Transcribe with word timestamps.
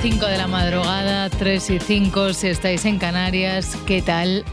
5 0.00 0.26
de 0.26 0.38
la 0.38 0.46
madrugada, 0.46 1.28
3 1.28 1.70
y 1.70 1.80
5 1.80 2.32
si 2.32 2.46
estáis 2.46 2.84
en 2.84 3.00
Canarias. 3.00 3.76
¿Qué 3.84 4.00
tal? 4.00 4.44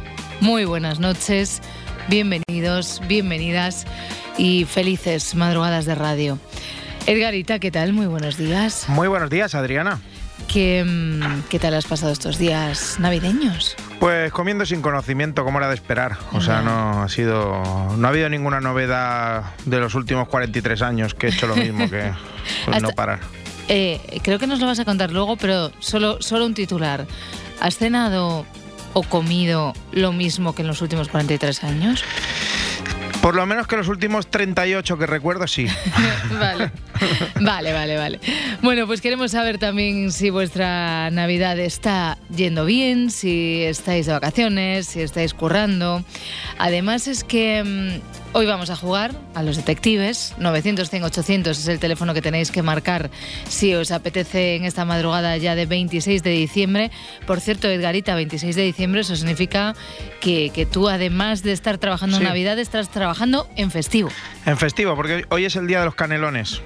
Muy 0.41 0.65
buenas 0.65 0.99
noches, 0.99 1.61
bienvenidos, 2.07 2.99
bienvenidas 3.07 3.85
y 4.39 4.65
felices 4.65 5.35
madrugadas 5.35 5.85
de 5.85 5.93
radio. 5.93 6.39
Edgarita, 7.05 7.59
¿qué 7.59 7.69
tal? 7.69 7.93
Muy 7.93 8.07
buenos 8.07 8.37
días. 8.37 8.85
Muy 8.89 9.07
buenos 9.07 9.29
días, 9.29 9.53
Adriana. 9.53 9.99
¿Qué, 10.51 10.83
mm, 10.83 11.43
¿Qué 11.47 11.59
tal 11.59 11.75
has 11.75 11.85
pasado 11.85 12.11
estos 12.11 12.39
días 12.39 12.99
navideños? 12.99 13.75
Pues 13.99 14.31
comiendo 14.31 14.65
sin 14.65 14.81
conocimiento, 14.81 15.43
como 15.43 15.59
era 15.59 15.67
de 15.67 15.75
esperar. 15.75 16.17
O 16.33 16.41
sea, 16.41 16.61
no 16.61 17.03
ha 17.03 17.09
sido. 17.09 17.61
No 17.97 18.07
ha 18.07 18.09
habido 18.09 18.29
ninguna 18.29 18.61
novedad 18.61 19.43
de 19.65 19.79
los 19.79 19.93
últimos 19.93 20.27
43 20.27 20.81
años 20.81 21.13
que 21.13 21.27
he 21.27 21.29
hecho 21.29 21.45
lo 21.45 21.55
mismo 21.55 21.87
que 21.87 22.11
pues, 22.65 22.81
no 22.81 22.89
parar. 22.89 23.19
Eh, 23.67 23.99
creo 24.23 24.39
que 24.39 24.47
nos 24.47 24.59
lo 24.59 24.67
vas 24.67 24.79
a 24.79 24.85
contar 24.85 25.11
luego, 25.11 25.37
pero 25.37 25.71
solo, 25.79 26.21
solo 26.21 26.45
un 26.45 26.53
titular. 26.53 27.07
¿Has 27.59 27.77
cenado 27.77 28.45
o 28.93 29.03
comido 29.03 29.73
lo 29.91 30.11
mismo 30.13 30.53
que 30.53 30.61
en 30.61 30.67
los 30.67 30.81
últimos 30.81 31.09
43 31.09 31.63
años? 31.63 32.03
Por 33.25 33.33
lo 33.33 33.45
menos 33.47 33.65
que 33.65 33.75
los 33.75 33.87
últimos 33.87 34.27
38 34.27 34.99
que 34.99 35.07
recuerdo, 35.07 35.47
sí. 35.47 35.65
vale. 36.39 36.71
Vale, 37.41 37.73
vale, 37.73 37.97
vale. 37.97 38.19
Bueno, 38.61 38.85
pues 38.85 39.01
queremos 39.01 39.31
saber 39.31 39.57
también 39.57 40.11
si 40.11 40.29
vuestra 40.29 41.09
Navidad 41.09 41.57
está 41.57 42.19
yendo 42.29 42.65
bien, 42.65 43.09
si 43.09 43.63
estáis 43.63 44.05
de 44.05 44.13
vacaciones, 44.13 44.85
si 44.85 45.01
estáis 45.01 45.33
currando. 45.33 46.03
Además 46.59 47.07
es 47.07 47.23
que 47.23 47.63
mm, 47.63 48.24
hoy 48.37 48.45
vamos 48.45 48.69
a 48.69 48.75
jugar 48.75 49.11
a 49.33 49.43
los 49.43 49.55
detectives. 49.55 50.33
900 50.37 50.89
100 50.89 51.03
800 51.05 51.57
es 51.57 51.67
el 51.69 51.79
teléfono 51.79 52.13
que 52.13 52.21
tenéis 52.21 52.51
que 52.51 52.61
marcar 52.61 53.09
si 53.47 53.73
os 53.73 53.91
apetece 53.91 54.55
en 54.57 54.65
esta 54.65 54.83
madrugada 54.83 55.37
ya 55.37 55.55
de 55.55 55.65
26 55.65 56.21
de 56.21 56.29
diciembre. 56.31 56.91
Por 57.25 57.39
cierto, 57.39 57.69
Edgarita, 57.69 58.13
26 58.13 58.55
de 58.57 58.63
diciembre, 58.63 59.01
eso 59.01 59.15
significa 59.15 59.73
que, 60.19 60.51
que 60.53 60.65
tú 60.65 60.89
además 60.89 61.43
de 61.43 61.53
estar 61.53 61.77
trabajando 61.77 62.17
en 62.17 62.23
Sí. 62.23 62.27
Navidad, 62.27 62.59
estás 62.59 62.89
trabajando 62.89 63.47
en 63.55 63.71
festivo. 63.71 64.09
En 64.45 64.57
festivo, 64.57 64.95
porque 64.95 65.25
hoy- 65.29 65.45
es 65.45 65.55
el 65.55 65.67
día 65.67 65.79
de 65.79 65.85
los 65.85 65.95
canelones. 65.95 66.61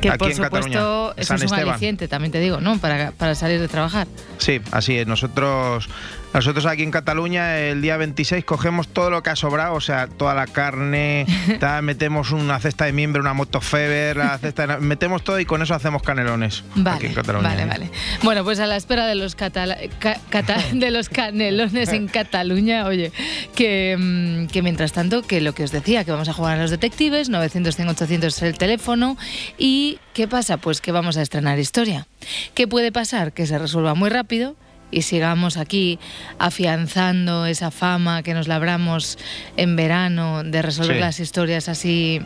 Que 0.00 0.10
aquí 0.10 0.18
por 0.18 0.30
en 0.30 0.36
supuesto 0.36 0.60
Cataluña. 0.70 1.12
eso 1.16 1.26
San 1.28 1.36
es 1.36 1.42
un 1.42 1.46
Esteban. 1.56 1.68
aliciente, 1.70 2.06
también 2.08 2.30
te 2.30 2.38
digo, 2.40 2.60
¿no? 2.60 2.78
Para, 2.78 3.10
para 3.12 3.34
salir 3.34 3.60
de 3.60 3.66
trabajar. 3.68 4.06
Sí, 4.38 4.60
así 4.70 4.96
es. 4.98 5.06
Nosotros, 5.06 5.88
nosotros 6.34 6.66
aquí 6.66 6.82
en 6.82 6.90
Cataluña 6.90 7.58
el 7.58 7.80
día 7.82 7.96
26 7.96 8.44
cogemos 8.44 8.86
todo 8.88 9.10
lo 9.10 9.22
que 9.22 9.30
ha 9.30 9.36
sobrado, 9.36 9.74
o 9.74 9.80
sea, 9.80 10.06
toda 10.06 10.34
la 10.34 10.46
carne, 10.46 11.26
tal, 11.60 11.82
metemos 11.82 12.30
una 12.32 12.58
cesta 12.60 12.84
de 12.84 12.92
miembro, 12.92 13.20
una 13.22 13.32
motofeber, 13.34 14.16
la 14.18 14.38
cesta 14.38 14.66
de- 14.66 14.76
metemos 14.78 15.24
todo 15.24 15.40
y 15.40 15.44
con 15.46 15.62
eso 15.62 15.74
hacemos 15.74 16.02
canelones 16.02 16.62
Vale, 16.76 16.96
aquí 16.96 17.06
en 17.06 17.14
Cataluña. 17.14 17.48
vale, 17.48 17.62
¿eh? 17.62 17.66
vale. 17.66 17.90
Bueno, 18.22 18.44
pues 18.44 18.60
a 18.60 18.66
la 18.66 18.76
espera 18.76 19.06
de 19.06 19.14
los, 19.14 19.36
catala- 19.36 19.78
ca- 19.98 20.20
cata- 20.28 20.62
de 20.72 20.90
los 20.90 21.08
canelones 21.08 21.88
en 21.88 22.08
Cataluña, 22.08 22.84
oye, 22.86 23.10
que, 23.56 23.96
mm, 23.98 24.46
que 24.52 24.62
mientras 24.62 24.92
tanto, 24.92 25.22
que 25.22 25.40
lo 25.40 25.54
que 25.54 25.64
os 25.64 25.72
decía, 25.72 26.04
que 26.04 26.10
vamos 26.12 26.28
a 26.28 26.32
jugar 26.34 26.58
a 26.58 26.62
los 26.62 26.70
detectives, 26.70 27.30
900 27.30 27.74
100 27.74 27.88
800 27.88 28.36
es 28.36 28.42
el 28.42 28.58
teléfono, 28.58 29.16
y 29.56 29.98
¿qué 30.14 30.28
pasa? 30.28 30.58
Pues 30.58 30.80
que 30.80 30.92
vamos 30.92 31.16
a 31.16 31.22
estrenar 31.22 31.58
historia. 31.58 32.06
¿Qué 32.54 32.68
puede 32.68 32.92
pasar? 32.92 33.32
Que 33.32 33.46
se 33.46 33.58
resuelva 33.58 33.94
muy 33.94 34.10
rápido 34.10 34.54
y 34.90 35.02
sigamos 35.02 35.56
aquí 35.56 35.98
afianzando 36.38 37.46
esa 37.46 37.70
fama 37.70 38.22
que 38.22 38.34
nos 38.34 38.48
labramos 38.48 39.18
en 39.56 39.76
verano 39.76 40.42
de 40.44 40.62
resolver 40.62 40.96
Sí. 40.96 41.00
las 41.00 41.20
historias 41.20 41.68
así 41.68 42.20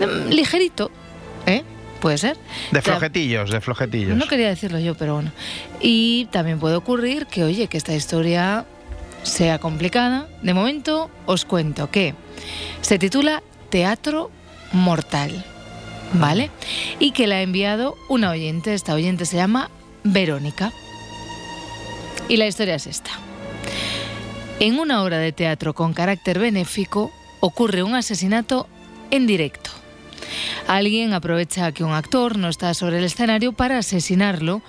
mm, 0.00 0.28
ligerito, 0.30 0.90
¿eh? 1.46 1.62
Puede 2.00 2.18
ser. 2.18 2.36
De 2.70 2.80
flojetillos, 2.80 3.50
de 3.50 3.60
flojetillos. 3.60 4.16
No 4.16 4.28
quería 4.28 4.48
decirlo 4.48 4.78
yo, 4.78 4.94
pero 4.94 5.14
bueno. 5.14 5.32
Y 5.80 6.26
también 6.30 6.60
puede 6.60 6.76
ocurrir 6.76 7.26
que, 7.26 7.42
oye, 7.42 7.66
que 7.66 7.76
esta 7.76 7.92
historia 7.94 8.66
sea 9.24 9.58
complicada. 9.58 10.28
De 10.42 10.54
momento 10.54 11.10
os 11.26 11.44
cuento 11.44 11.90
que 11.90 12.14
se 12.82 13.00
titula 13.00 13.42
Teatro 13.70 14.30
Mortal, 14.72 15.44
¿vale? 16.12 16.50
Y 17.00 17.10
que 17.10 17.26
la 17.26 17.36
ha 17.36 17.42
enviado 17.42 17.96
una 18.08 18.30
oyente. 18.30 18.74
Esta 18.74 18.94
oyente 18.94 19.26
se 19.26 19.36
llama 19.36 19.68
Verónica. 20.04 20.72
Y 22.28 22.36
la 22.36 22.46
historia 22.46 22.74
es 22.74 22.86
esta. 22.86 23.10
En 24.60 24.78
una 24.78 25.02
obra 25.02 25.18
de 25.18 25.32
teatro 25.32 25.74
con 25.74 25.94
carácter 25.94 26.38
benéfico 26.38 27.10
ocurre 27.40 27.82
un 27.82 27.94
asesinato 27.94 28.66
en 29.10 29.26
directo. 29.26 29.70
Alguien 30.66 31.14
aprovecha 31.14 31.72
que 31.72 31.84
un 31.84 31.92
actor 31.92 32.36
no 32.36 32.48
está 32.48 32.74
sobre 32.74 32.98
el 32.98 33.04
escenario 33.04 33.52
para 33.52 33.78
asesinarlo, 33.78 34.62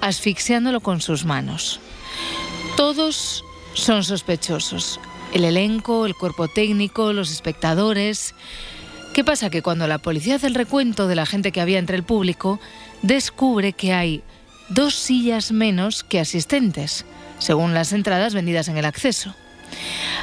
asfixiándolo 0.00 0.80
con 0.80 1.00
sus 1.00 1.24
manos. 1.24 1.80
Todos 2.76 3.44
son 3.74 4.04
sospechosos. 4.04 5.00
El 5.34 5.44
elenco, 5.44 6.06
el 6.06 6.14
cuerpo 6.14 6.48
técnico, 6.48 7.12
los 7.12 7.30
espectadores. 7.30 8.34
¿Qué 9.12 9.24
pasa? 9.24 9.50
Que 9.50 9.62
cuando 9.62 9.86
la 9.86 9.98
policía 9.98 10.36
hace 10.36 10.46
el 10.46 10.54
recuento 10.54 11.08
de 11.08 11.16
la 11.16 11.26
gente 11.26 11.52
que 11.52 11.60
había 11.60 11.78
entre 11.78 11.96
el 11.96 12.04
público, 12.04 12.60
descubre 13.02 13.72
que 13.72 13.92
hay 13.92 14.22
dos 14.68 14.94
sillas 14.94 15.52
menos 15.52 16.04
que 16.04 16.20
asistentes, 16.20 17.04
según 17.38 17.74
las 17.74 17.92
entradas 17.92 18.34
vendidas 18.34 18.68
en 18.68 18.76
el 18.76 18.84
acceso. 18.84 19.34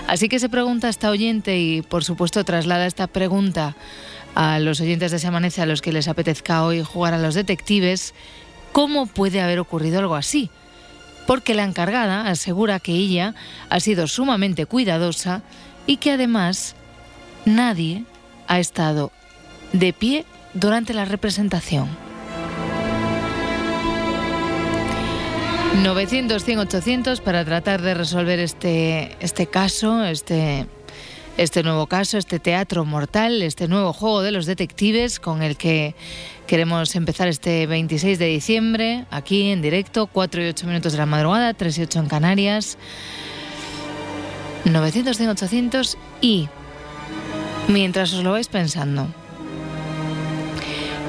Así 0.08 0.30
que 0.30 0.40
se 0.40 0.50
pregunta 0.50 0.90
esta 0.90 1.10
oyente 1.10 1.58
y 1.58 1.82
por 1.82 2.04
supuesto 2.04 2.44
traslada 2.44 2.86
esta 2.86 3.08
pregunta 3.08 3.76
a 4.36 4.60
los 4.60 4.82
oyentes 4.82 5.12
de 5.12 5.20
Se 5.20 5.28
Amanece 5.28 5.62
a 5.62 5.66
los 5.66 5.82
que 5.82 5.94
les 5.94 6.08
apetezca 6.08 6.64
hoy 6.64 6.84
jugar 6.84 7.14
a 7.14 7.20
los 7.20 7.36
detectives, 7.36 8.14
¿cómo 8.72 9.08
puede 9.08 9.42
haber 9.42 9.60
ocurrido 9.60 10.00
algo 10.00 10.16
así? 10.16 10.50
Porque 11.26 11.56
la 11.56 11.64
encargada 11.64 12.28
asegura 12.28 12.80
que 12.80 12.92
ella 12.92 13.34
ha 13.70 13.80
sido 13.80 14.08
sumamente 14.08 14.66
cuidadosa 14.66 15.42
y 15.88 15.98
que 15.98 16.12
además 16.12 16.76
nadie 17.46 18.04
ha 18.48 18.60
estado 18.60 19.12
de 19.74 19.94
pie 19.94 20.26
durante 20.54 20.94
la 20.94 21.06
representación. 21.06 22.05
900, 25.84 26.44
100, 26.44 26.60
800 26.60 27.22
para 27.22 27.44
tratar 27.46 27.82
de 27.82 27.94
resolver 27.94 28.40
este, 28.40 29.16
este 29.20 29.48
caso, 29.48 30.04
este, 30.04 30.68
este 31.38 31.64
nuevo 31.64 31.88
caso, 31.88 32.18
este 32.18 32.40
teatro 32.40 32.86
mortal, 32.86 33.42
este 33.42 33.68
nuevo 33.68 33.94
juego 33.94 34.22
de 34.22 34.32
los 34.32 34.46
detectives 34.46 35.20
con 35.20 35.44
el 35.44 35.58
que 35.58 35.96
queremos 36.48 36.96
empezar 36.96 37.28
este 37.28 37.68
26 37.68 38.18
de 38.20 38.26
diciembre, 38.28 39.06
aquí 39.12 39.50
en 39.50 39.62
directo, 39.62 40.08
4 40.08 40.44
y 40.44 40.48
8 40.48 40.68
minutos 40.68 40.94
de 40.94 40.98
la 40.98 41.06
madrugada, 41.06 41.54
3 41.54 41.78
y 41.78 41.82
8 41.84 42.00
en 42.00 42.08
Canarias. 42.08 42.78
900, 44.66 45.18
100, 45.18 45.30
800 45.30 45.98
y 46.22 46.50
mientras 47.68 48.14
os 48.14 48.24
lo 48.24 48.32
vais 48.32 48.48
pensando, 48.48 49.08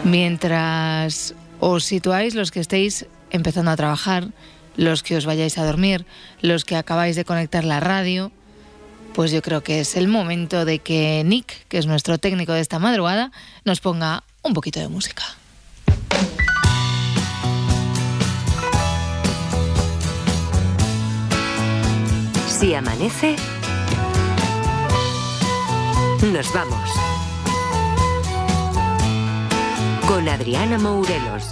mientras 0.05 1.35
os 1.59 1.85
situáis 1.85 2.35
los 2.35 2.51
que 2.51 2.61
estéis 2.61 3.07
empezando 3.31 3.71
a 3.71 3.77
trabajar, 3.77 4.29
los 4.77 5.03
que 5.03 5.17
os 5.17 5.27
vayáis 5.27 5.59
a 5.59 5.65
dormir, 5.65 6.07
los 6.41 6.65
que 6.65 6.77
acabáis 6.77 7.17
de 7.17 7.25
conectar 7.25 7.65
la 7.65 7.81
radio, 7.81 8.31
pues 9.15 9.31
yo 9.31 9.41
creo 9.43 9.63
que 9.63 9.81
es 9.81 9.97
el 9.97 10.09
momento 10.09 10.65
de 10.65 10.79
que 10.79 11.23
Nick, 11.25 11.67
que 11.69 11.79
es 11.79 11.87
nuestro 11.87 12.19
técnico 12.19 12.53
de 12.53 12.61
esta 12.61 12.79
madrugada, 12.79 13.33
nos 13.65 13.81
ponga 13.81 14.25
un 14.43 14.53
poquito 14.53 14.79
de 14.79 14.89
música. 14.89 15.23
Si 22.47 22.75
amanece, 22.75 23.37
nos 26.33 26.53
vamos. 26.55 26.91
Con 30.07 30.29
Adriana 30.29 30.79
Mourelos. 30.79 31.51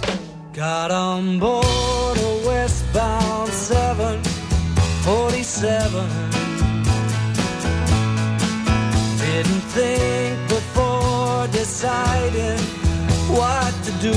Got 0.55 0.89
on 0.89 1.37
board 1.37 2.17
a 2.17 2.41
westbound 2.47 3.51
747. 3.51 6.09
didn't 9.19 9.61
think 9.75 10.39
before 10.47 11.45
deciding 11.47 12.57
what 13.35 13.73
to 13.83 13.91
do. 13.99 14.15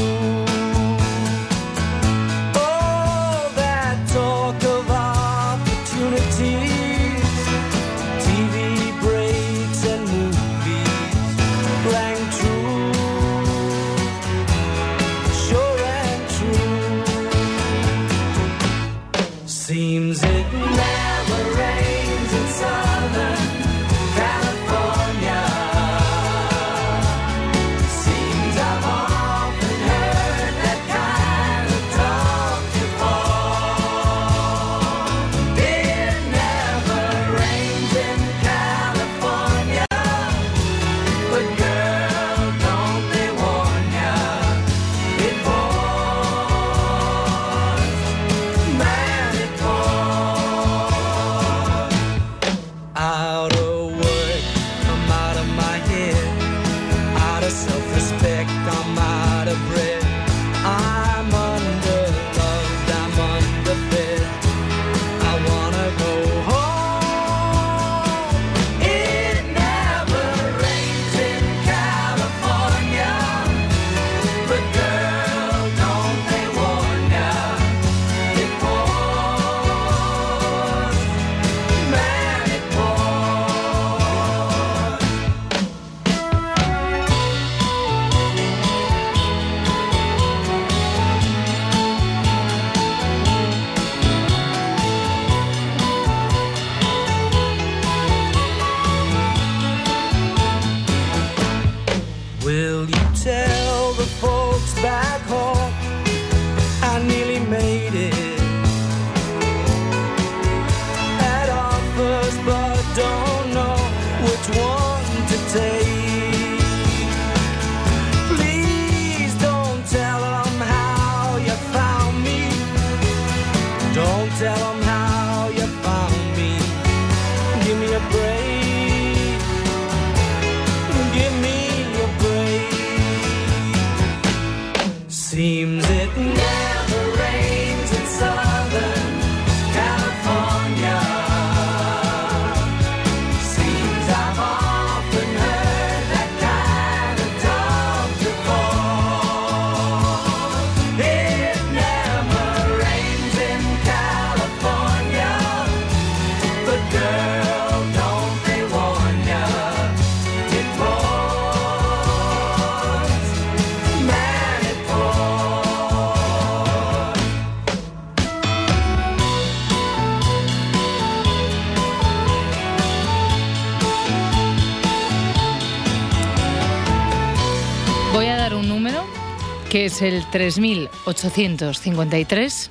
Es 179.99 180.03
el 180.03 180.25
3853 180.31 182.71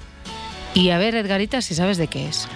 y 0.75 0.89
a 0.91 0.97
ver, 0.97 1.15
Edgarita, 1.15 1.61
si 1.61 1.75
sabes 1.75 1.97
de 1.97 2.07
qué 2.07 2.27
es. 2.27 2.47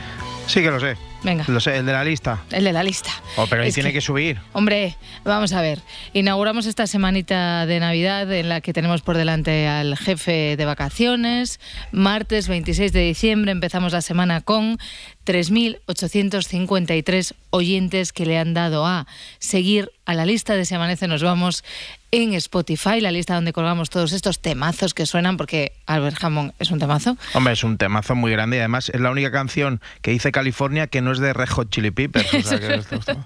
Sí 0.47 0.61
que 0.61 0.71
lo 0.71 0.79
sé. 0.79 0.95
Venga. 1.23 1.43
Lo 1.47 1.59
sé, 1.59 1.77
el 1.77 1.85
de 1.85 1.91
la 1.91 2.03
lista. 2.03 2.41
El 2.51 2.63
de 2.63 2.73
la 2.73 2.81
lista. 2.81 3.11
Oh, 3.35 3.45
pero 3.49 3.61
ahí 3.61 3.67
Es 3.69 3.75
tiene 3.75 3.93
que... 3.93 4.01
subir. 4.01 4.39
Hombre, 4.53 4.97
vamos 5.23 5.53
a 5.53 5.61
ver. 5.61 5.79
Inauguramos 6.13 6.65
esta 6.65 6.87
semanita 6.87 7.65
de 7.65 7.79
Navidad 7.79 8.31
en 8.31 8.49
la 8.49 8.61
que 8.61 8.73
tenemos 8.73 9.01
por 9.01 9.17
delante 9.17 9.67
al 9.67 9.97
jefe 9.97 10.55
de 10.57 10.65
vacaciones. 10.65 11.59
Martes 11.91 12.47
26 12.47 12.91
de 12.93 13.01
diciembre 13.01 13.51
empezamos 13.51 13.93
la 13.93 14.01
semana 14.01 14.41
con 14.41 14.79
3.853 15.25 17.33
oyentes 17.51 18.13
que 18.13 18.25
le 18.25 18.39
han 18.39 18.53
dado 18.53 18.85
a 18.87 19.05
seguir 19.37 19.91
a 20.05 20.13
la 20.15 20.25
lista 20.25 20.55
de 20.55 20.65
Se 20.65 20.75
Amanece 20.75 21.07
Nos 21.07 21.23
Vamos 21.23 21.63
en 22.11 22.33
Spotify, 22.33 22.99
la 22.99 23.11
lista 23.11 23.35
donde 23.35 23.53
colgamos 23.53 23.89
todos 23.89 24.11
estos 24.11 24.39
temazos 24.41 24.93
que 24.93 25.05
suenan, 25.05 25.37
porque 25.37 25.71
Albert 25.85 26.21
Hammond 26.21 26.51
es 26.59 26.69
un 26.71 26.77
temazo. 26.79 27.15
Hombre, 27.33 27.53
es 27.53 27.63
un 27.63 27.77
temazo 27.77 28.15
muy 28.15 28.31
grande 28.31 28.57
y 28.57 28.59
además 28.59 28.89
es 28.93 28.99
la 28.99 29.11
única 29.11 29.31
canción 29.31 29.79
que 30.01 30.11
dice 30.11 30.31
California 30.31 30.87
que 30.87 31.01
no 31.01 31.11
es 31.13 31.19
de 31.19 31.31
Red 31.33 31.47
Hot 31.49 31.69
Chili 31.69 31.91
Peppers. 31.91 32.33
o 32.33 32.41
sea 32.41 32.59
que 32.59 32.73
esto- 32.75 32.95
esto- 32.97 33.25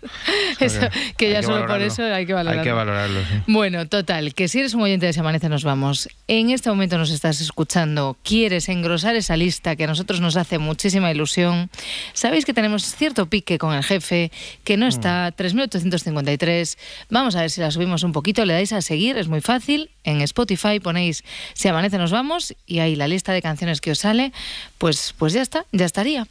Eso, 0.60 0.80
que 1.18 1.32
ya 1.32 1.42
solo 1.44 1.65
por 1.68 1.82
eso 1.82 2.04
hay 2.04 2.25
que 2.25 2.34
valorarlo. 2.34 2.62
Hay 2.62 2.68
que 2.68 2.72
valorarlo, 2.74 3.20
sí. 3.22 3.42
Bueno, 3.48 3.88
total, 3.88 4.34
que 4.36 4.48
si 4.48 4.60
eres 4.60 4.74
un 4.74 4.82
oyente 4.84 5.06
de 5.08 5.13
Se 5.13 5.20
Amanece 5.20 5.50
Nos 5.50 5.63
Vamos, 5.63 6.08
en 6.27 6.51
este 6.51 6.70
momento 6.70 6.98
nos 6.98 7.10
estás 7.12 7.42
escuchando, 7.42 8.15
quieres 8.24 8.70
engrosar 8.70 9.15
esa 9.15 9.36
lista 9.36 9.75
que 9.75 9.86
a 9.86 9.88
nosotros 9.88 10.22
nos 10.22 10.38
hace 10.38 10.60
muchísima 10.60 11.12
ilusión, 11.12 11.70
sabéis 12.13 12.46
que 12.46 12.54
tenemos 12.54 12.84
cierto 12.96 13.25
pique 13.25 13.58
con 13.58 13.74
el 13.74 13.84
jefe, 13.84 14.32
que 14.63 14.77
no 14.77 14.88
está, 14.88 15.32
3.853, 15.36 16.77
vamos 17.10 17.36
a 17.36 17.42
ver 17.42 17.50
si 17.51 17.62
la 17.62 17.72
subimos 17.72 18.04
un 18.04 18.12
poquito, 18.12 18.46
le 18.46 18.54
dais 18.54 18.72
a 18.74 18.75
seguir, 18.82 19.17
es 19.17 19.27
muy 19.27 19.41
fácil, 19.41 19.91
en 20.03 20.22
Spotify 20.22 20.79
ponéis 20.79 21.24
Si 21.53 21.67
Amanece 21.67 21.98
Nos 21.98 22.12
Vamos 22.12 22.55
y 22.65 22.79
ahí 22.79 22.96
la 22.96 23.08
lista 23.08 23.34
de 23.34 23.41
canciones 23.41 23.82
que 23.82 23.91
os 23.91 24.00
sale, 24.00 24.32
pues, 24.77 25.13
pues 25.17 25.34
ya 25.34 25.41
está, 25.41 25.65
ya 25.72 25.86
estaría. 25.86 26.27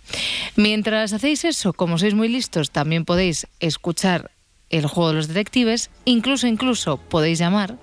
Mientras 0.57 1.13
hacéis 1.13 1.45
eso, 1.45 1.73
como 1.73 1.99
sois 1.99 2.15
muy 2.15 2.29
listos, 2.29 2.71
también 2.71 3.05
podéis 3.05 3.47
escuchar 3.61 4.31
el 4.71 4.87
juego 4.87 5.11
de 5.11 5.15
los 5.17 5.29
detectives, 5.29 5.91
incluso, 6.05 6.47
incluso 6.47 6.97
podéis 6.97 7.39
llamar 7.39 7.77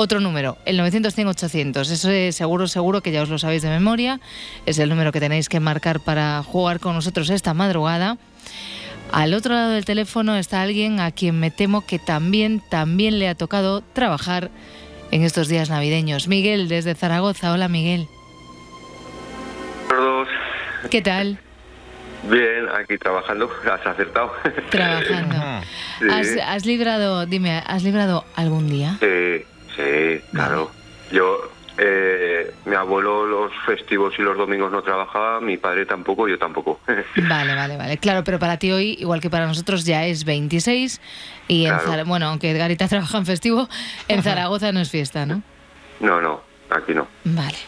otro 0.00 0.20
número, 0.20 0.58
el 0.64 0.78
900-100-800. 0.78 1.90
Eso 1.90 2.10
es 2.10 2.36
seguro, 2.36 2.68
seguro 2.68 3.02
que 3.02 3.10
ya 3.10 3.22
os 3.22 3.28
lo 3.28 3.38
sabéis 3.38 3.62
de 3.62 3.68
memoria. 3.68 4.20
Es 4.64 4.78
el 4.78 4.88
número 4.88 5.10
que 5.10 5.18
tenéis 5.18 5.48
que 5.48 5.58
marcar 5.58 5.98
para 5.98 6.40
jugar 6.44 6.78
con 6.78 6.94
nosotros 6.94 7.30
esta 7.30 7.52
madrugada. 7.52 8.16
Al 9.12 9.34
otro 9.34 9.54
lado 9.54 9.70
del 9.70 9.84
teléfono 9.84 10.36
está 10.36 10.62
alguien 10.62 11.00
a 11.00 11.10
quien 11.10 11.40
me 11.40 11.50
temo 11.50 11.86
que 11.86 11.98
también, 11.98 12.62
también 12.68 13.18
le 13.18 13.28
ha 13.28 13.34
tocado 13.34 13.80
trabajar 13.80 14.50
en 15.10 15.22
estos 15.22 15.48
días 15.48 15.70
navideños. 15.70 16.28
Miguel, 16.28 16.68
desde 16.68 16.94
Zaragoza. 16.94 17.52
Hola, 17.52 17.68
Miguel. 17.68 18.06
¿Qué 20.90 21.02
tal? 21.02 21.38
bien, 22.24 22.68
aquí 22.68 22.98
trabajando, 22.98 23.50
has 23.70 23.86
acertado. 23.86 24.32
Trabajando. 24.70 25.36
Sí. 25.98 26.06
¿Has, 26.08 26.28
has 26.46 26.64
librado, 26.64 27.26
dime, 27.26 27.60
¿has 27.66 27.82
librado 27.82 28.24
algún 28.36 28.68
día? 28.68 28.96
Sí, 29.00 29.44
sí, 29.74 30.20
claro. 30.30 30.70
Yo 31.10 31.50
eh, 31.78 32.52
mi 32.64 32.74
abuelo 32.74 33.24
los 33.24 33.52
festivos 33.64 34.14
y 34.18 34.22
los 34.22 34.36
domingos 34.36 34.72
no 34.72 34.82
trabajaba, 34.82 35.40
mi 35.40 35.56
padre 35.56 35.86
tampoco, 35.86 36.26
yo 36.28 36.38
tampoco. 36.38 36.80
Vale, 37.28 37.54
vale, 37.54 37.76
vale. 37.76 37.98
Claro, 37.98 38.24
pero 38.24 38.38
para 38.38 38.58
ti 38.58 38.72
hoy, 38.72 38.96
igual 38.98 39.20
que 39.20 39.30
para 39.30 39.46
nosotros, 39.46 39.84
ya 39.84 40.04
es 40.06 40.24
26 40.24 41.00
y 41.46 41.66
en 41.66 41.78
Claro. 41.78 42.04
Bueno, 42.04 42.26
aunque 42.26 42.50
Edgarita 42.50 42.88
trabaja 42.88 43.18
en 43.18 43.26
festivo, 43.26 43.68
en 44.08 44.22
Zaragoza 44.22 44.72
no 44.72 44.80
es 44.80 44.90
fiesta, 44.90 45.24
¿no? 45.24 45.42
no, 46.00 46.20
no, 46.20 46.40
aquí 46.70 46.94
no. 46.94 47.06
Vale. 47.24 47.58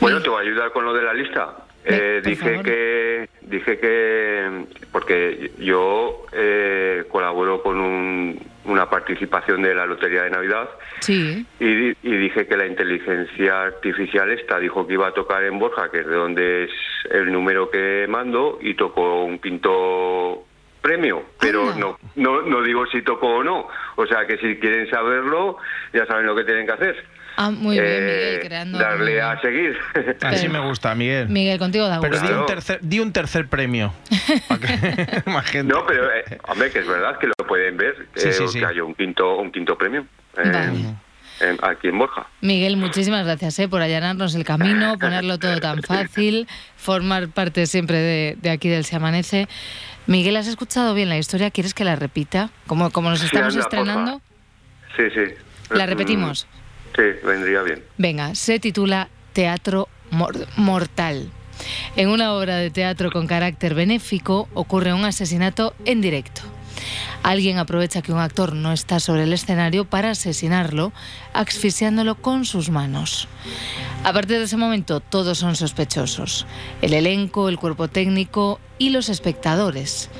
Bueno, 0.00 0.20
te 0.20 0.28
voy 0.28 0.44
a 0.44 0.48
ayudar 0.48 0.72
con 0.72 0.84
lo 0.84 0.92
de 0.92 1.02
la 1.02 1.14
lista. 1.14 1.54
Eh, 1.84 2.20
dije 2.24 2.48
favor. 2.50 2.64
que 2.64 3.28
dije 3.42 3.78
que 3.78 4.64
porque 4.92 5.50
yo 5.58 6.26
eh, 6.32 7.04
colaboro 7.08 7.62
con 7.62 7.78
un- 7.80 8.40
una 8.64 8.88
participación 8.88 9.60
de 9.62 9.74
la 9.74 9.86
lotería 9.86 10.22
de 10.22 10.30
Navidad 10.30 10.70
Sí. 11.00 11.44
y, 11.58 11.66
y 11.90 12.16
dije 12.16 12.46
que 12.46 12.56
la 12.56 12.66
inteligencia 12.66 13.62
artificial 13.64 14.30
esta 14.30 14.60
dijo 14.60 14.86
que 14.86 14.92
iba 14.94 15.08
a 15.08 15.12
tocar 15.14 15.42
en 15.42 15.58
Borja, 15.58 15.90
que 15.90 15.98
es 16.00 16.06
de 16.06 16.14
donde 16.14 16.64
es 16.64 16.70
el 17.10 17.32
número 17.32 17.68
que 17.70 18.06
mando 18.08 18.58
y 18.62 18.74
tocó 18.74 19.24
un 19.24 19.40
quinto 19.40 20.44
premio, 20.80 21.22
pero 21.40 21.62
Anda. 21.72 21.76
no, 21.78 21.98
no 22.16 22.42
no 22.42 22.62
digo 22.62 22.86
si 22.86 23.02
tocó 23.02 23.36
o 23.36 23.42
no. 23.44 23.68
O 23.96 24.06
sea 24.06 24.26
que 24.26 24.36
si 24.38 24.56
quieren 24.60 24.88
saberlo 24.90 25.56
ya 25.92 26.06
saben 26.06 26.26
lo 26.26 26.34
que 26.36 26.44
tienen 26.44 26.66
que 26.66 26.72
hacer. 26.72 27.04
Ah, 27.36 27.50
muy 27.50 27.78
bien, 27.78 27.84
Eh, 27.86 28.00
Miguel, 28.00 28.40
creando... 28.40 28.78
darle 28.78 29.20
a 29.22 29.40
seguir. 29.40 29.76
Así 30.22 30.46
Pero- 30.46 30.52
me 30.52 30.58
gusta, 30.68 30.94
Miguel. 30.94 31.28
Miguel, 31.28 31.58
contigo 31.58 31.88
da 31.88 32.00
Pero 32.00 32.18
gusto. 32.18 32.28
di 32.28 32.34
un, 32.40 32.46
tercer, 32.46 32.78
di 32.82 32.98
un 33.00 33.12
tercer 33.12 33.46
premio. 33.48 33.92
Más 35.26 35.46
gente. 35.46 35.72
No, 35.72 35.86
pero 35.86 36.12
eh, 36.12 36.38
hombre, 36.48 36.70
que 36.70 36.80
es 36.80 36.86
verdad 36.86 37.18
que 37.18 37.26
lo 37.28 37.34
pueden 37.46 37.76
ver, 37.76 38.06
Sí, 38.14 38.28
eh, 38.28 38.32
sí, 38.32 38.48
sí. 38.48 38.58
que 38.58 38.66
hay 38.66 38.80
un 38.80 38.94
quinto, 38.94 39.36
un 39.38 39.50
quinto 39.50 39.76
premio 39.78 40.06
eh, 40.36 40.50
Vale. 40.50 40.94
en- 41.40 41.58
aquí 41.64 41.88
en 41.88 41.98
Borja. 41.98 42.26
Miguel, 42.40 42.76
muchísimas 42.76 43.24
gracias 43.24 43.58
eh, 43.58 43.68
por 43.68 43.82
allanarnos 43.82 44.34
el 44.34 44.44
camino, 44.44 44.96
ponerlo 44.98 45.38
todo 45.38 45.58
tan 45.58 45.82
fácil, 45.82 46.46
formar 46.76 47.28
parte 47.28 47.66
siempre 47.66 47.96
de, 47.98 48.36
de 48.40 48.50
aquí 48.50 48.68
del 48.68 48.84
Se 48.84 48.96
Amanece. 48.96 49.48
Miguel, 50.06 50.36
¿has 50.36 50.48
escuchado 50.48 50.94
bien 50.94 51.08
la 51.08 51.16
historia? 51.18 51.50
¿Quieres 51.50 51.74
que 51.74 51.84
la 51.84 51.96
repita? 51.96 52.50
Como, 52.66 52.90
como 52.90 53.10
nos 53.10 53.20
Sí, 53.20 53.26
estamos 53.26 53.54
anda, 53.54 53.60
estrenando, 53.64 54.20
Sí, 54.96 55.04
sí. 55.14 55.34
¿la 55.70 55.86
Mm, 55.86 55.88
repetimos? 55.88 56.46
Sí, 56.96 57.02
vendría 57.26 57.62
bien. 57.62 57.82
Venga, 57.98 58.34
se 58.34 58.58
titula 58.58 59.08
Teatro 59.32 59.88
Mor- 60.10 60.46
Mortal. 60.56 61.30
En 61.96 62.08
una 62.08 62.32
obra 62.34 62.56
de 62.56 62.70
teatro 62.70 63.10
con 63.10 63.26
carácter 63.26 63.74
benéfico 63.74 64.48
ocurre 64.54 64.92
un 64.92 65.04
asesinato 65.04 65.74
en 65.84 66.00
directo. 66.00 66.42
Alguien 67.22 67.58
aprovecha 67.58 68.02
que 68.02 68.12
un 68.12 68.18
actor 68.18 68.54
no 68.54 68.72
está 68.72 69.00
sobre 69.00 69.24
el 69.24 69.32
escenario 69.32 69.84
para 69.84 70.10
asesinarlo, 70.10 70.92
asfixiándolo 71.32 72.16
con 72.16 72.44
sus 72.44 72.70
manos. 72.70 73.28
A 74.04 74.12
partir 74.12 74.38
de 74.38 74.44
ese 74.44 74.56
momento 74.56 75.00
todos 75.00 75.38
son 75.38 75.54
sospechosos, 75.54 76.46
el 76.80 76.92
elenco, 76.92 77.48
el 77.48 77.58
cuerpo 77.58 77.86
técnico 77.86 78.58
y 78.78 78.90
los 78.90 79.08
espectadores. 79.08 80.10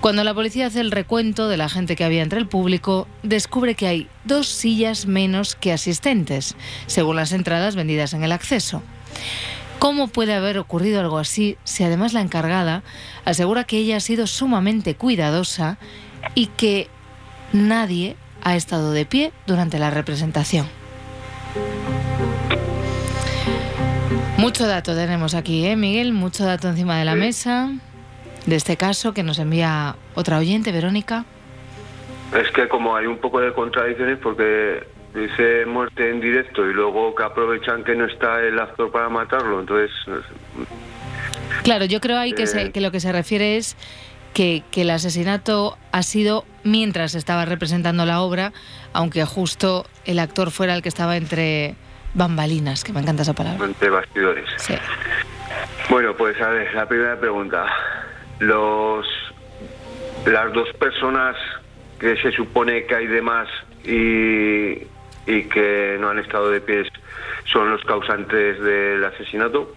Cuando 0.00 0.24
la 0.24 0.34
policía 0.34 0.66
hace 0.66 0.80
el 0.80 0.90
recuento 0.90 1.48
de 1.48 1.56
la 1.56 1.70
gente 1.70 1.96
que 1.96 2.04
había 2.04 2.22
entre 2.22 2.38
el 2.38 2.46
público, 2.46 3.08
descubre 3.22 3.74
que 3.74 3.86
hay 3.86 4.08
dos 4.24 4.46
sillas 4.46 5.06
menos 5.06 5.54
que 5.54 5.72
asistentes, 5.72 6.54
según 6.86 7.16
las 7.16 7.32
entradas 7.32 7.76
vendidas 7.76 8.12
en 8.12 8.22
el 8.22 8.32
acceso. 8.32 8.82
¿Cómo 9.78 10.08
puede 10.08 10.34
haber 10.34 10.58
ocurrido 10.58 11.00
algo 11.00 11.16
así 11.16 11.56
si 11.64 11.84
además 11.84 12.12
la 12.12 12.20
encargada 12.20 12.82
asegura 13.24 13.64
que 13.64 13.78
ella 13.78 13.96
ha 13.96 14.00
sido 14.00 14.26
sumamente 14.26 14.94
cuidadosa 14.94 15.78
y 16.34 16.46
que 16.46 16.88
nadie 17.52 18.16
ha 18.42 18.56
estado 18.56 18.92
de 18.92 19.04
pie 19.06 19.32
durante 19.46 19.78
la 19.78 19.90
representación? 19.90 20.66
Mucho 24.38 24.66
dato 24.66 24.94
tenemos 24.94 25.34
aquí, 25.34 25.66
¿eh, 25.66 25.76
Miguel? 25.76 26.12
Mucho 26.12 26.44
dato 26.46 26.68
encima 26.68 26.98
de 26.98 27.04
la 27.04 27.14
mesa 27.14 27.70
de 28.46 28.56
este 28.56 28.76
caso 28.78 29.12
que 29.12 29.22
nos 29.22 29.38
envía 29.38 29.96
otra 30.14 30.38
oyente, 30.38 30.72
Verónica. 30.72 31.26
Es 32.34 32.50
que 32.52 32.68
como 32.68 32.96
hay 32.96 33.06
un 33.06 33.18
poco 33.18 33.40
de 33.40 33.52
contradicciones 33.52 34.18
porque 34.22 34.86
dice 35.14 35.66
muerte 35.66 36.08
en 36.10 36.20
directo 36.20 36.64
y 36.68 36.72
luego 36.72 37.14
que 37.14 37.22
aprovechan 37.22 37.84
que 37.84 37.94
no 37.94 38.06
está 38.06 38.40
el 38.40 38.58
actor 38.58 38.90
para 38.90 39.08
matarlo, 39.10 39.60
entonces 39.60 39.90
Claro, 41.64 41.84
yo 41.84 42.00
creo 42.00 42.16
ahí 42.18 42.32
que, 42.32 42.46
se- 42.46 42.62
Eh. 42.66 42.70
que 42.72 42.80
lo 42.80 42.90
que 42.92 43.00
se 43.00 43.12
refiere 43.12 43.56
es 43.58 43.76
que, 44.32 44.62
que 44.70 44.82
el 44.82 44.90
asesinato 44.90 45.76
ha 45.92 46.02
sido 46.02 46.44
mientras 46.64 47.14
estaba 47.14 47.44
representando 47.44 48.04
la 48.06 48.20
obra, 48.20 48.52
aunque 48.92 49.24
justo 49.24 49.86
el 50.04 50.18
actor 50.18 50.50
fuera 50.50 50.74
el 50.74 50.82
que 50.82 50.88
estaba 50.88 51.16
entre 51.16 51.74
bambalinas, 52.14 52.84
que 52.84 52.92
me 52.92 53.00
encanta 53.00 53.22
esa 53.22 53.34
palabra. 53.34 53.64
entre 53.64 53.90
bastidores. 53.90 54.44
Sí. 54.56 54.74
Bueno, 55.88 56.14
pues 56.16 56.40
a 56.40 56.48
ver, 56.48 56.74
la 56.74 56.86
primera 56.86 57.18
pregunta. 57.18 57.66
Los 58.38 59.06
las 60.26 60.52
dos 60.52 60.68
personas 60.78 61.36
que 61.98 62.16
se 62.16 62.32
supone 62.32 62.84
que 62.84 62.94
hay 62.94 63.06
de 63.06 63.22
más 63.22 63.48
y, 63.84 64.86
y 65.26 65.42
que 65.44 65.96
no 66.00 66.10
han 66.10 66.18
estado 66.18 66.50
de 66.50 66.60
pies 66.60 66.88
son 67.46 67.70
los 67.70 67.82
causantes 67.84 68.60
del 68.60 69.04
asesinato. 69.04 69.74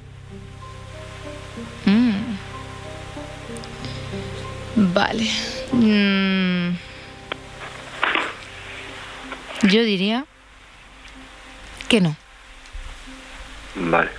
Vale. 4.92 5.30
Mm. 5.72 6.75
Yo 9.63 9.84
diría 9.84 10.25
que 11.88 12.02
no. 12.02 12.16
Vale. 13.75 14.10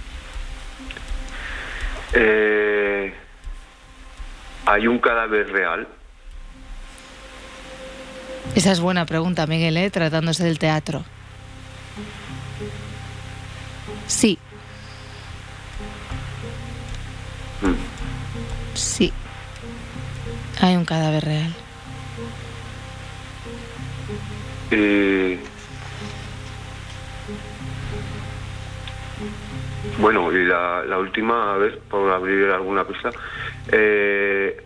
Eh, 2.14 3.12
¿Hay 4.64 4.87
un 4.87 4.99
cadáver 4.99 5.50
real? 5.52 5.87
Esa 8.54 8.73
es 8.73 8.80
buena 8.80 9.04
pregunta, 9.04 9.47
Miguel, 9.47 9.76
¿eh? 9.76 9.90
tratándose 9.90 10.44
del 10.44 10.59
teatro. 10.59 11.04
Sí. 14.06 14.38
Sí. 18.75 19.12
Hay 20.64 20.76
un 20.76 20.87
cadáver 20.87 21.23
real. 21.26 21.54
Y... 24.71 25.38
Bueno, 29.99 30.33
y 30.33 30.42
la, 30.47 30.83
la 30.87 30.99
última, 30.99 31.52
a 31.52 31.59
ver, 31.59 31.80
por 31.80 32.11
abrir 32.11 32.49
alguna 32.50 32.85
pista. 32.87 33.11
Eh, 33.71 34.64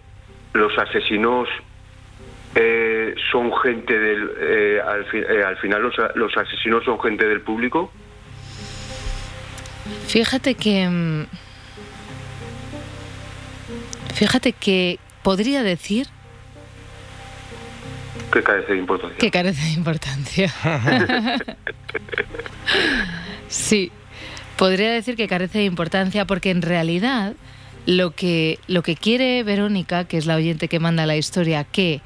los 0.52 0.78
asesinos 0.78 1.48
eh, 2.54 3.16
son 3.32 3.52
gente 3.60 3.98
del. 3.98 4.30
eh, 4.38 4.80
al, 4.86 5.04
fi- 5.06 5.18
eh, 5.18 5.42
al 5.44 5.56
final, 5.56 5.82
los, 5.82 5.94
los 6.14 6.36
asesinos 6.36 6.84
son 6.84 7.00
gente 7.00 7.26
del 7.26 7.40
público. 7.40 7.92
Fíjate 10.06 10.54
que. 10.54 10.88
mm, 10.88 11.26
Fíjate 14.14 14.52
que 14.52 14.98
podría 15.22 15.62
decir 15.62 16.08
que 18.32 18.42
carece 18.42 18.72
de 18.72 18.78
importancia. 18.78 19.18
que 19.18 19.30
carece 19.30 19.62
de 19.62 19.72
importancia. 19.72 20.52
sí, 23.48 23.90
podría 24.56 24.90
decir 24.90 25.16
que 25.16 25.28
carece 25.28 25.58
de 25.58 25.64
importancia 25.64 26.26
porque 26.26 26.50
en 26.50 26.62
realidad 26.62 27.34
lo 27.86 28.10
que, 28.10 28.58
lo 28.66 28.82
que 28.82 28.96
quiere 28.96 29.42
Verónica, 29.44 30.04
que 30.04 30.18
es 30.18 30.26
la 30.26 30.36
oyente 30.36 30.68
que 30.68 30.78
manda 30.78 31.06
la 31.06 31.16
historia, 31.16 31.64
que 31.64 32.02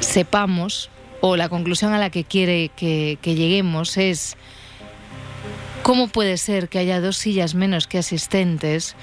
sepamos, 0.00 0.90
o 1.20 1.36
la 1.36 1.48
conclusión 1.48 1.92
a 1.92 1.98
la 1.98 2.10
que 2.10 2.24
quiere 2.24 2.70
que, 2.74 3.18
que 3.22 3.34
lleguemos 3.34 3.96
es 3.98 4.36
cómo 5.82 6.08
puede 6.08 6.38
ser 6.38 6.68
que 6.68 6.78
haya 6.78 7.00
dos 7.00 7.16
sillas 7.18 7.54
menos 7.54 7.86
que 7.86 7.98
asistentes. 7.98 8.96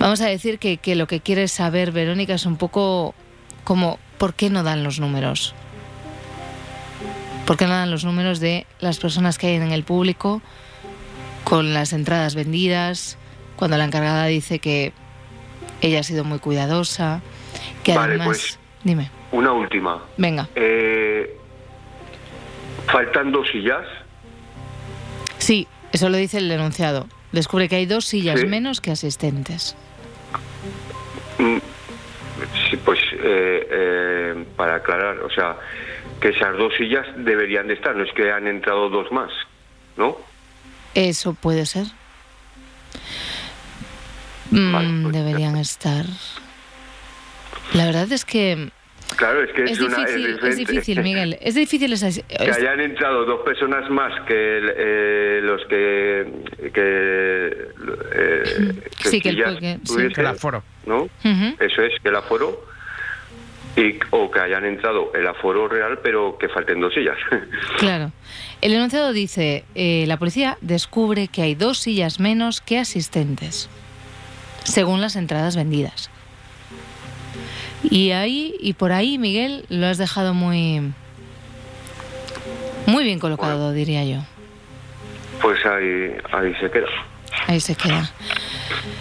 Vamos 0.00 0.20
a 0.22 0.26
decir 0.26 0.58
que, 0.58 0.78
que 0.78 0.96
lo 0.96 1.06
que 1.06 1.20
quiere 1.20 1.46
saber 1.46 1.92
Verónica 1.92 2.34
es 2.34 2.46
un 2.46 2.56
poco 2.56 3.14
como 3.64 3.98
por 4.18 4.34
qué 4.34 4.50
no 4.50 4.62
dan 4.64 4.82
los 4.82 4.98
números. 4.98 5.54
¿Por 7.46 7.56
qué 7.56 7.66
no 7.66 7.72
dan 7.72 7.90
los 7.90 8.04
números 8.04 8.40
de 8.40 8.66
las 8.80 8.98
personas 8.98 9.36
que 9.38 9.48
hay 9.48 9.54
en 9.56 9.70
el 9.72 9.84
público 9.84 10.40
con 11.44 11.74
las 11.74 11.92
entradas 11.92 12.34
vendidas? 12.34 13.18
Cuando 13.56 13.76
la 13.76 13.84
encargada 13.84 14.24
dice 14.26 14.58
que 14.58 14.92
ella 15.82 16.00
ha 16.00 16.02
sido 16.02 16.24
muy 16.24 16.38
cuidadosa, 16.38 17.20
que 17.84 17.94
Vale, 17.94 18.10
además... 18.14 18.26
pues. 18.26 18.58
Dime, 18.82 19.10
Una 19.32 19.52
última. 19.52 20.02
venga. 20.16 20.48
Eh, 20.54 21.36
faltan 22.86 23.30
dos 23.30 23.46
sillas. 23.52 23.84
Sí, 25.36 25.66
eso 25.92 26.08
lo 26.08 26.16
dice 26.16 26.38
el 26.38 26.48
denunciado. 26.48 27.06
Descubre 27.32 27.68
que 27.68 27.76
hay 27.76 27.84
dos 27.86 28.06
sillas 28.06 28.40
Sí. 28.40 28.46
menos 28.46 28.80
que 28.80 28.90
asistentes. 28.90 29.76
Mm, 31.40 31.58
Sí, 32.70 32.76
pues 32.78 32.98
eh, 33.12 33.68
eh, 33.70 34.44
para 34.56 34.76
aclarar, 34.76 35.18
o 35.18 35.30
sea, 35.30 35.56
que 36.20 36.28
esas 36.28 36.56
dos 36.56 36.72
sillas 36.78 37.06
deberían 37.16 37.66
de 37.66 37.74
estar, 37.74 37.94
no 37.94 38.02
es 38.02 38.12
que 38.14 38.32
han 38.32 38.46
entrado 38.46 38.88
dos 38.88 39.12
más, 39.12 39.30
¿no? 39.98 40.16
Eso 40.94 41.34
puede 41.34 41.66
ser. 41.66 41.84
Mm, 44.50 44.72
Vale, 44.72 44.88
pues- 45.02 45.12
deberían 45.12 45.56
estar. 45.58 46.06
La 47.74 47.84
verdad 47.84 48.10
es 48.10 48.24
que 48.24 48.70
Claro, 49.16 49.42
es 49.42 49.52
que 49.52 49.64
es, 49.64 49.72
es 49.72 49.80
una... 49.80 49.96
difícil, 49.98 50.26
es 50.26 50.34
diferente. 50.56 50.72
difícil, 50.72 51.00
Miguel. 51.02 51.38
Es 51.40 51.54
difícil 51.54 51.92
esa. 51.92 52.08
que 52.10 52.50
hayan 52.50 52.80
entrado 52.80 53.24
dos 53.24 53.40
personas 53.44 53.88
más 53.90 54.12
que 54.26 54.34
eh, 54.76 55.40
los 55.42 55.60
que 55.66 56.26
que, 56.72 57.68
eh, 58.14 58.74
que 59.02 59.08
Sí, 59.08 59.20
que 59.20 59.28
el- 59.30 59.58
que- 59.58 59.78
sí. 59.84 59.96
El 60.16 60.26
aforo. 60.26 60.62
¿no? 60.86 61.08
Eso 61.58 61.82
es, 61.82 61.92
que 62.02 62.08
el 62.08 62.16
aforo 62.16 62.64
y 63.76 63.98
o 64.10 64.30
que 64.30 64.40
hayan 64.40 64.64
entrado 64.64 65.12
el 65.14 65.26
aforo 65.26 65.68
real, 65.68 66.00
pero 66.02 66.36
que 66.38 66.48
falten 66.48 66.80
dos 66.80 66.92
sillas. 66.94 67.16
Claro. 67.78 68.12
El 68.60 68.72
enunciado 68.74 69.12
dice, 69.12 69.64
eh, 69.74 70.04
la 70.06 70.18
policía 70.18 70.58
descubre 70.60 71.28
que 71.28 71.42
hay 71.42 71.54
dos 71.54 71.78
sillas 71.78 72.20
menos 72.20 72.60
que 72.60 72.78
asistentes, 72.78 73.70
según 74.64 75.00
las 75.00 75.16
entradas 75.16 75.56
vendidas. 75.56 76.10
Y 77.82 78.10
ahí 78.10 78.54
y 78.60 78.74
por 78.74 78.92
ahí, 78.92 79.18
Miguel, 79.18 79.64
lo 79.68 79.86
has 79.86 79.98
dejado 79.98 80.34
muy 80.34 80.92
muy 82.86 83.04
bien 83.04 83.18
colocado, 83.18 83.72
diría 83.72 84.04
yo. 84.04 84.18
pues 85.40 85.64
ahí 85.64 86.12
ahí 86.32 86.54
se 86.60 86.70
queda. 86.70 86.88
Ahí 87.46 87.60
se 87.60 87.74
queda. 87.74 88.10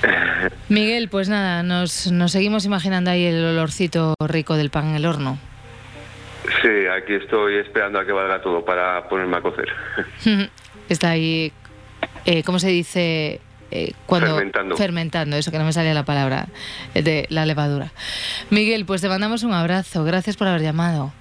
Miguel, 0.70 1.10
pues 1.10 1.30
nada, 1.30 1.64
nos, 1.64 2.12
nos 2.12 2.32
seguimos 2.32 2.66
imaginando 2.66 3.12
ahí 3.12 3.26
el 3.26 3.44
olorcito 3.44 4.14
rico 4.26 4.56
del 4.56 4.70
pan 4.70 4.90
en 4.90 4.96
el 4.96 5.06
horno. 5.06 5.38
Sí, 6.62 6.70
aquí 6.96 7.14
estoy 7.14 7.56
esperando 7.58 8.00
a 8.00 8.06
que 8.06 8.12
valga 8.12 8.42
todo 8.42 8.64
para 8.64 9.08
ponerme 9.10 9.38
a 9.38 9.42
cocer. 9.42 9.68
Está 10.90 11.12
ahí, 11.12 11.52
eh, 12.26 12.44
¿cómo 12.44 12.60
se 12.60 12.70
dice? 12.70 13.42
Eh, 13.72 13.94
cuando 14.06 14.28
Fermentando. 14.28 14.78
fermentando, 14.78 15.36
eso 15.38 15.52
que 15.52 15.60
no 15.60 15.66
me 15.66 15.74
salía 15.74 15.94
la 15.94 16.06
palabra 16.06 16.48
eh, 16.96 17.02
de 17.04 17.28
la 17.30 17.46
levadura. 17.46 17.92
Miguel, 18.50 18.86
pues 18.86 19.02
te 19.02 19.10
mandamos 19.10 19.44
un 19.44 19.54
abrazo. 19.54 20.04
Gracias 20.04 20.38
por 20.38 20.48
haber 20.48 20.62
llamado. 20.62 21.14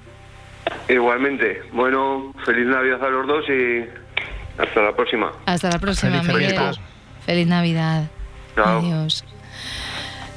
Igualmente, 0.89 1.63
bueno, 1.73 2.35
feliz 2.45 2.67
Navidad 2.67 3.03
a 3.05 3.09
los 3.11 3.27
dos 3.27 3.45
y 3.49 3.85
hasta 4.61 4.83
la 4.83 4.95
próxima. 4.95 5.33
Hasta 5.47 5.71
la 5.71 5.79
próxima, 5.79 6.23
Feliz 6.23 6.35
Miguel. 6.35 6.55
Navidad. 6.55 6.75
Feliz 7.27 7.47
Navidad. 7.47 8.05
Chao. 8.55 8.79
Adiós. 8.81 9.25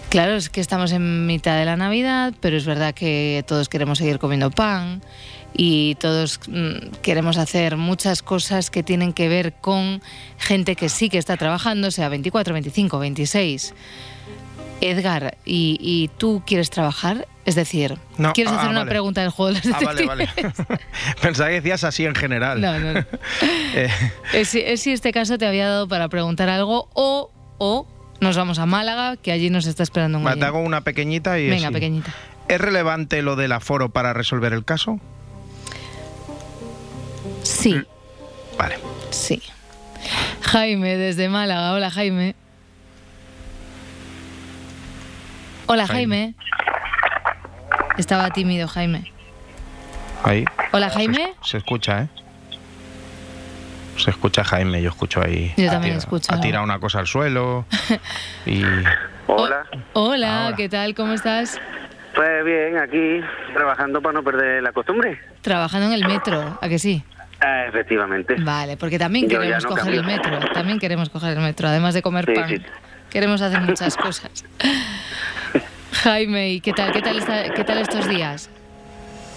Claro, 0.09 0.33
es 0.33 0.49
que 0.49 0.59
estamos 0.59 0.91
en 0.91 1.25
mitad 1.25 1.57
de 1.57 1.63
la 1.63 1.77
Navidad, 1.77 2.33
pero 2.41 2.57
es 2.57 2.65
verdad 2.65 2.93
que 2.93 3.45
todos 3.47 3.69
queremos 3.69 3.97
seguir 3.97 4.19
comiendo 4.19 4.51
pan 4.51 5.01
y 5.53 5.95
todos 5.95 6.39
mm, 6.47 6.95
queremos 7.01 7.37
hacer 7.37 7.77
muchas 7.77 8.21
cosas 8.21 8.69
que 8.69 8.83
tienen 8.83 9.13
que 9.13 9.27
ver 9.29 9.53
con 9.53 10.01
gente 10.37 10.75
que 10.75 10.89
sí 10.89 11.09
que 11.09 11.17
está 11.17 11.37
trabajando, 11.37 11.91
sea 11.91 12.09
24, 12.09 12.53
25, 12.53 12.99
26. 12.99 13.73
Edgar, 14.83 15.37
¿y, 15.45 15.77
y 15.79 16.07
tú 16.17 16.41
quieres 16.45 16.71
trabajar? 16.71 17.27
Es 17.45 17.53
decir, 17.55 17.97
No, 18.17 18.33
¿quieres 18.33 18.51
ah, 18.53 18.57
hacer 18.57 18.69
una 18.69 18.79
vale. 18.79 18.89
pregunta 18.89 19.21
del 19.21 19.29
juego 19.29 19.53
de 19.53 19.61
los 19.67 19.75
Ah, 19.75 19.79
vale, 19.83 20.05
vale. 20.07 20.29
Pensaba 21.21 21.49
que 21.49 21.55
decías 21.55 21.83
así 21.83 22.05
en 22.05 22.15
general. 22.15 22.59
No, 22.61 22.79
no, 22.79 22.93
no. 22.93 22.99
Eh, 23.75 23.89
Es, 24.33 24.49
si- 24.49 24.59
es 24.61 24.81
si 24.81 24.91
este 24.91 25.11
caso 25.11 25.37
te 25.37 25.45
había 25.45 25.67
dado 25.67 25.87
para 25.87 26.07
preguntar 26.09 26.49
algo 26.49 26.89
o, 26.93 27.31
o 27.59 27.87
nos 28.21 28.37
vamos 28.37 28.57
a 28.59 28.65
Málaga, 28.65 29.17
que 29.17 29.31
allí 29.31 29.49
nos 29.51 29.65
está 29.67 29.83
esperando 29.83 30.17
un 30.17 30.25
va, 30.25 30.35
te 30.35 30.45
hago 30.45 30.59
una 30.59 30.81
pequeñita 30.81 31.39
y 31.39 31.47
Venga, 31.49 31.67
así. 31.67 31.73
pequeñita. 31.73 32.13
¿Es 32.47 32.59
relevante 32.59 33.21
lo 33.21 33.35
del 33.35 33.51
aforo 33.51 33.89
para 33.89 34.13
resolver 34.13 34.51
el 34.53 34.65
caso? 34.65 34.99
Sí, 37.43 37.81
Vale. 38.57 38.77
sí. 39.09 39.41
Jaime, 40.41 40.97
desde 40.97 41.29
Málaga. 41.29 41.73
Hola, 41.73 41.89
Jaime. 41.91 42.35
Hola, 45.67 45.87
Jaime. 45.87 46.33
Jaime. 46.33 47.95
Estaba 47.97 48.29
tímido, 48.31 48.67
Jaime. 48.67 49.11
Ahí. 50.23 50.45
Hola, 50.71 50.89
Jaime. 50.89 51.33
Se 51.43 51.57
escucha, 51.57 52.03
¿eh? 52.03 52.07
Se 53.97 54.09
escucha 54.09 54.43
Jaime, 54.43 54.81
yo 54.81 54.89
escucho 54.89 55.21
ahí. 55.21 55.53
Yo 55.57 55.67
Ha 55.69 55.73
también 55.73 55.93
tira- 55.93 55.99
escucho. 55.99 56.33
Ha 56.33 56.41
tirado 56.41 56.63
una 56.63 56.79
cosa 56.79 56.99
al 56.99 57.07
suelo 57.07 57.65
y... 58.45 58.63
Hola. 59.27 59.65
Hola, 59.93 60.43
Ahora. 60.45 60.55
¿qué 60.57 60.67
tal? 60.69 60.95
¿Cómo 60.95 61.13
estás? 61.13 61.59
Pues 62.15 62.43
bien, 62.43 62.77
aquí 62.77 63.21
trabajando 63.53 64.01
para 64.01 64.13
no 64.13 64.23
perder 64.23 64.61
la 64.63 64.71
costumbre. 64.73 65.19
Trabajando 65.41 65.87
en 65.87 65.93
el 65.93 66.05
metro, 66.07 66.57
¿a 66.61 66.67
que 66.67 66.79
sí? 66.79 67.03
Ah, 67.41 67.65
efectivamente. 67.67 68.35
Vale, 68.39 68.77
porque 68.77 68.99
también 68.99 69.27
Yo 69.27 69.39
queremos 69.39 69.63
no 69.63 69.69
coger 69.71 69.93
el 69.95 70.03
metro. 70.05 70.39
También 70.53 70.79
queremos 70.79 71.09
coger 71.09 71.35
el 71.37 71.43
metro, 71.43 71.67
además 71.67 71.93
de 71.95 72.01
comer 72.01 72.25
Sí, 72.27 72.33
pan. 72.33 72.49
sí. 72.49 72.55
Queremos 73.09 73.41
hacer 73.41 73.59
muchas 73.61 73.97
cosas. 73.97 74.45
Jaime, 76.03 76.51
¿y 76.53 76.61
qué 76.61 76.71
tal? 76.73 76.91
¿Qué 76.91 77.01
tal, 77.01 77.17
está- 77.17 77.49
qué 77.53 77.63
tal 77.63 77.77
estos 77.79 78.07
días? 78.07 78.49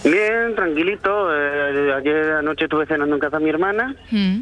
Bien, 0.04 0.54
tranquilito. 0.54 1.28
Eh, 1.34 1.92
ayer 1.96 2.32
anoche 2.32 2.64
estuve 2.64 2.86
cenando 2.86 3.14
en 3.14 3.20
casa 3.20 3.38
de 3.38 3.44
mi 3.44 3.50
hermana 3.50 3.94
Mm, 4.10 4.36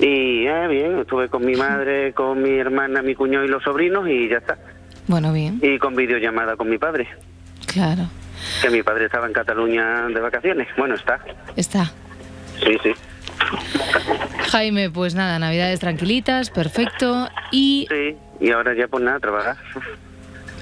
y 0.00 0.46
eh, 0.46 0.66
bien, 0.68 0.98
estuve 1.00 1.28
con 1.28 1.44
mi 1.44 1.54
madre, 1.56 2.12
con 2.12 2.42
mi 2.42 2.58
hermana, 2.58 3.00
mi 3.02 3.14
cuñado 3.14 3.44
y 3.44 3.48
los 3.48 3.62
sobrinos 3.62 4.06
y 4.08 4.28
ya 4.28 4.36
está. 4.38 4.58
Bueno, 5.08 5.32
bien, 5.32 5.58
Y 5.62 5.78
con 5.78 5.96
videollamada 5.96 6.56
con 6.56 6.68
mi 6.68 6.78
padre, 6.78 7.08
claro. 7.66 8.02
que 8.60 8.68
mi 8.70 8.82
padre 8.82 9.06
estaba 9.06 9.26
en 9.26 9.32
Cataluña 9.32 10.02
de 10.08 10.20
vacaciones. 10.20 10.68
Bueno, 10.76 10.94
está. 10.94 11.20
Está. 11.56 11.90
Sí, 12.64 12.76
sí. 12.82 12.90
Jaime, 14.50 14.90
pues 14.90 15.14
nada, 15.14 15.38
navidades 15.38 15.80
tranquilitas, 15.80 16.50
perfecto. 16.50 17.28
Y 17.50 17.86
Sí, 17.90 18.16
y 18.40 18.50
ahora 18.50 18.74
ya 18.74 18.88
pues 18.88 19.02
nada, 19.04 19.20
trabajar. 19.20 19.56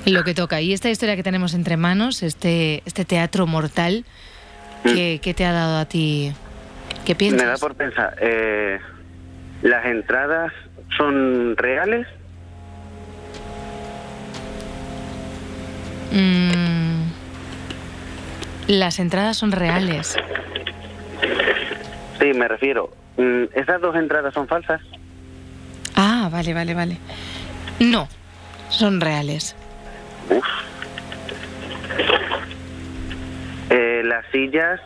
lo 0.06 0.24
que 0.24 0.34
toca. 0.34 0.60
Y 0.60 0.72
esta 0.72 0.90
historia 0.90 1.16
que 1.16 1.22
tenemos 1.22 1.54
entre 1.54 1.76
manos, 1.76 2.22
este, 2.22 2.82
este 2.86 3.04
teatro 3.04 3.46
mortal, 3.46 4.04
¿qué, 4.84 5.20
qué 5.22 5.34
te 5.34 5.44
ha 5.44 5.52
dado 5.52 5.78
a 5.78 5.84
ti? 5.86 6.32
¿Qué 7.06 7.14
piensas? 7.14 7.42
Me 7.42 7.46
da 7.48 7.56
por 7.56 7.74
pensar, 7.74 8.16
eh, 8.20 8.78
¿las 9.62 9.84
entradas 9.86 10.52
son 10.96 11.56
reales? 11.56 12.06
Mm, 16.12 17.02
las 18.68 18.98
entradas 18.98 19.36
son 19.36 19.52
reales. 19.52 20.16
Sí, 22.18 22.32
me 22.34 22.48
refiero. 22.48 22.90
mm, 23.16 23.44
¿Esas 23.54 23.80
dos 23.80 23.94
entradas 23.96 24.34
son 24.34 24.46
falsas? 24.48 24.80
Ah, 25.94 26.28
vale, 26.30 26.54
vale, 26.54 26.74
vale. 26.74 26.98
No, 27.80 28.08
son 28.68 29.00
reales. 29.00 29.56
Uf. 30.30 30.44
Eh, 33.70 34.02
las 34.04 34.24
sillas, 34.30 34.80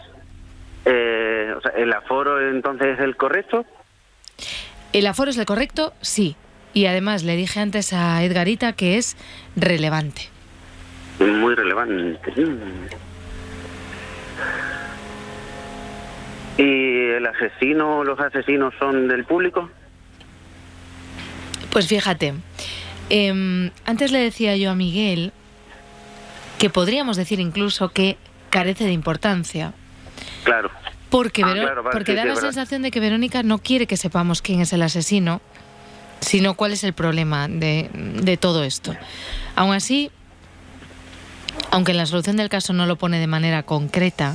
eh, 0.84 1.52
o 1.56 1.60
sea, 1.60 1.72
el 1.72 1.92
aforo 1.92 2.48
entonces 2.50 2.98
es 2.98 3.00
el 3.00 3.16
correcto. 3.16 3.64
¿El 4.92 5.06
aforo 5.06 5.30
es 5.30 5.38
el 5.38 5.46
correcto? 5.46 5.92
Sí. 6.00 6.36
Y 6.74 6.86
además 6.86 7.24
le 7.24 7.36
dije 7.36 7.60
antes 7.60 7.92
a 7.92 8.22
Edgarita 8.22 8.72
que 8.72 8.98
es 8.98 9.16
relevante. 9.56 10.22
Muy 11.18 11.54
relevante. 11.54 12.18
Mm. 12.40 12.86
¿Y 16.58 16.62
el 17.16 17.24
asesino 17.26 17.98
o 17.98 18.04
los 18.04 18.18
asesinos 18.20 18.74
son 18.78 19.08
del 19.08 19.24
público? 19.24 19.70
Pues 21.70 21.86
fíjate, 21.86 22.34
em, 23.10 23.70
antes 23.84 24.10
le 24.10 24.18
decía 24.18 24.56
yo 24.56 24.70
a 24.70 24.74
Miguel 24.74 25.32
que 26.58 26.70
podríamos 26.70 27.16
decir 27.16 27.38
incluso 27.40 27.90
que 27.90 28.16
carece 28.50 28.84
de 28.84 28.92
importancia. 28.92 29.72
Claro. 30.44 30.70
Porque, 31.10 31.42
Ah, 31.42 31.48
Vero- 31.52 31.62
claro, 31.66 31.82
vale, 31.84 31.92
porque 31.92 32.12
sí, 32.12 32.16
da 32.16 32.22
sí, 32.22 32.28
la 32.28 32.34
verdad. 32.34 32.48
sensación 32.50 32.82
de 32.82 32.90
que 32.90 33.00
Verónica 33.00 33.42
no 33.42 33.58
quiere 33.58 33.86
que 33.86 33.96
sepamos 33.96 34.42
quién 34.42 34.60
es 34.60 34.72
el 34.72 34.82
asesino, 34.82 35.40
sino 36.20 36.54
cuál 36.54 36.72
es 36.72 36.82
el 36.84 36.92
problema 36.92 37.46
de, 37.48 37.88
de 37.92 38.36
todo 38.36 38.64
esto. 38.64 38.94
Aún 39.54 39.72
así, 39.74 40.10
aunque 41.70 41.92
en 41.92 41.98
la 41.98 42.06
solución 42.06 42.36
del 42.36 42.48
caso 42.48 42.72
no 42.72 42.84
lo 42.86 42.96
pone 42.96 43.18
de 43.20 43.26
manera 43.26 43.62
concreta, 43.62 44.34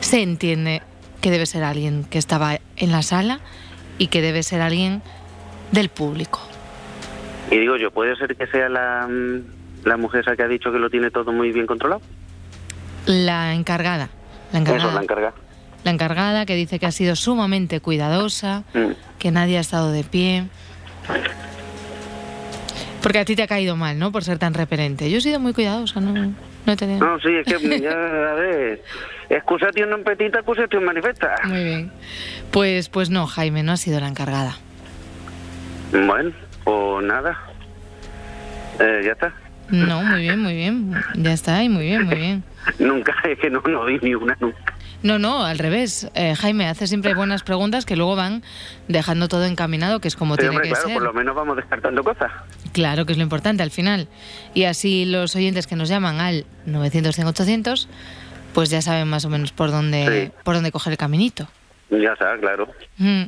se 0.00 0.22
entiende 0.22 0.82
que 1.20 1.30
debe 1.30 1.46
ser 1.46 1.64
alguien 1.64 2.04
que 2.04 2.18
estaba 2.18 2.58
en 2.76 2.92
la 2.92 3.02
sala 3.02 3.40
y 3.98 4.06
que 4.08 4.22
debe 4.22 4.42
ser 4.42 4.60
alguien 4.60 5.02
del 5.72 5.88
público. 5.88 6.40
Y 7.50 7.58
digo 7.58 7.76
yo, 7.76 7.90
¿puede 7.90 8.14
ser 8.16 8.36
que 8.36 8.46
sea 8.46 8.68
la, 8.68 9.06
mm, 9.08 9.86
la 9.86 9.96
mujer 9.96 10.20
esa 10.20 10.36
que 10.36 10.42
ha 10.42 10.48
dicho 10.48 10.70
que 10.72 10.78
lo 10.78 10.90
tiene 10.90 11.10
todo 11.10 11.32
muy 11.32 11.50
bien 11.52 11.66
controlado? 11.66 12.00
La 13.06 13.54
encargada. 13.54 14.10
La 14.52 14.60
Eso, 14.60 14.72
encargada. 14.72 14.94
la 14.94 15.02
encarga. 15.02 15.32
La 15.84 15.90
encargada 15.92 16.46
que 16.46 16.54
dice 16.56 16.78
que 16.78 16.86
ha 16.86 16.92
sido 16.92 17.16
sumamente 17.16 17.80
cuidadosa, 17.80 18.64
Mm. 18.74 18.92
que 19.18 19.30
nadie 19.30 19.56
ha 19.58 19.60
estado 19.60 19.90
de 19.92 20.04
pie. 20.04 20.44
Porque 23.02 23.20
a 23.20 23.24
ti 23.24 23.36
te 23.36 23.42
ha 23.42 23.46
caído 23.46 23.76
mal, 23.76 23.98
¿no? 23.98 24.10
Por 24.12 24.24
ser 24.24 24.38
tan 24.38 24.54
referente. 24.54 25.10
Yo 25.10 25.18
he 25.18 25.20
sido 25.20 25.38
muy 25.40 25.52
cuidadosa, 25.54 26.00
¿no? 26.00 26.32
No 26.68 26.76
te. 26.76 26.86
No, 26.86 27.18
sí, 27.18 27.28
es 27.34 27.46
que 27.46 27.80
ya, 27.80 27.92
a 27.92 28.34
ver, 28.34 28.82
excusation 29.30 29.88
non 29.88 30.04
petita, 30.04 30.44
excusation 30.44 30.84
manifesta. 30.84 31.40
Muy 31.48 31.64
bien. 31.64 31.88
Pues, 32.52 32.92
pues 32.92 33.08
no, 33.08 33.24
Jaime, 33.24 33.64
no 33.64 33.72
ha 33.72 33.80
sido 33.80 33.98
la 34.00 34.08
encargada. 34.08 34.60
Bueno, 35.92 36.30
pues 36.64 37.04
nada. 37.08 37.40
Eh, 38.78 39.00
ya 39.00 39.12
está. 39.12 39.32
No, 39.70 40.02
muy 40.02 40.20
bien, 40.20 40.40
muy 40.40 40.54
bien. 40.54 40.92
Ya 41.16 41.32
está, 41.32 41.64
y 41.64 41.70
muy 41.70 41.86
bien, 41.86 42.04
muy 42.04 42.16
bien. 42.16 42.44
Nunca, 42.78 43.16
es 43.24 43.38
que 43.38 43.48
no, 43.48 43.62
no 43.64 43.86
di 43.86 43.98
ni 44.02 44.14
una 44.14 44.36
nunca. 44.38 44.74
No, 45.02 45.18
no, 45.18 45.44
al 45.44 45.58
revés. 45.58 46.10
Eh, 46.14 46.34
Jaime 46.34 46.66
hace 46.66 46.86
siempre 46.88 47.14
buenas 47.14 47.42
preguntas 47.44 47.84
que 47.86 47.94
luego 47.94 48.16
van 48.16 48.42
dejando 48.88 49.28
todo 49.28 49.44
encaminado, 49.44 50.00
que 50.00 50.08
es 50.08 50.16
como 50.16 50.34
Pero 50.36 50.50
tiene 50.50 50.56
hombre, 50.56 50.68
que 50.68 50.74
claro, 50.74 50.88
ser. 50.88 50.94
por 50.94 51.02
lo 51.04 51.12
menos 51.12 51.36
vamos 51.36 51.56
descartando 51.56 52.02
cosas. 52.02 52.32
Claro 52.72 53.06
que 53.06 53.12
es 53.12 53.18
lo 53.18 53.22
importante 53.22 53.62
al 53.62 53.70
final. 53.70 54.08
Y 54.54 54.64
así 54.64 55.04
los 55.04 55.36
oyentes 55.36 55.66
que 55.66 55.76
nos 55.76 55.88
llaman 55.88 56.20
al 56.20 56.46
900 56.66 57.18
800 57.18 57.88
pues 58.54 58.70
ya 58.70 58.82
saben 58.82 59.06
más 59.08 59.24
o 59.24 59.28
menos 59.28 59.52
por 59.52 59.70
dónde, 59.70 60.30
Sí. 60.32 60.40
por 60.42 60.54
dónde 60.56 60.72
coger 60.72 60.92
el 60.92 60.96
caminito. 60.98 61.46
Ya 61.90 62.12
está, 62.14 62.36
claro. 62.40 62.66
Mm. 62.96 63.24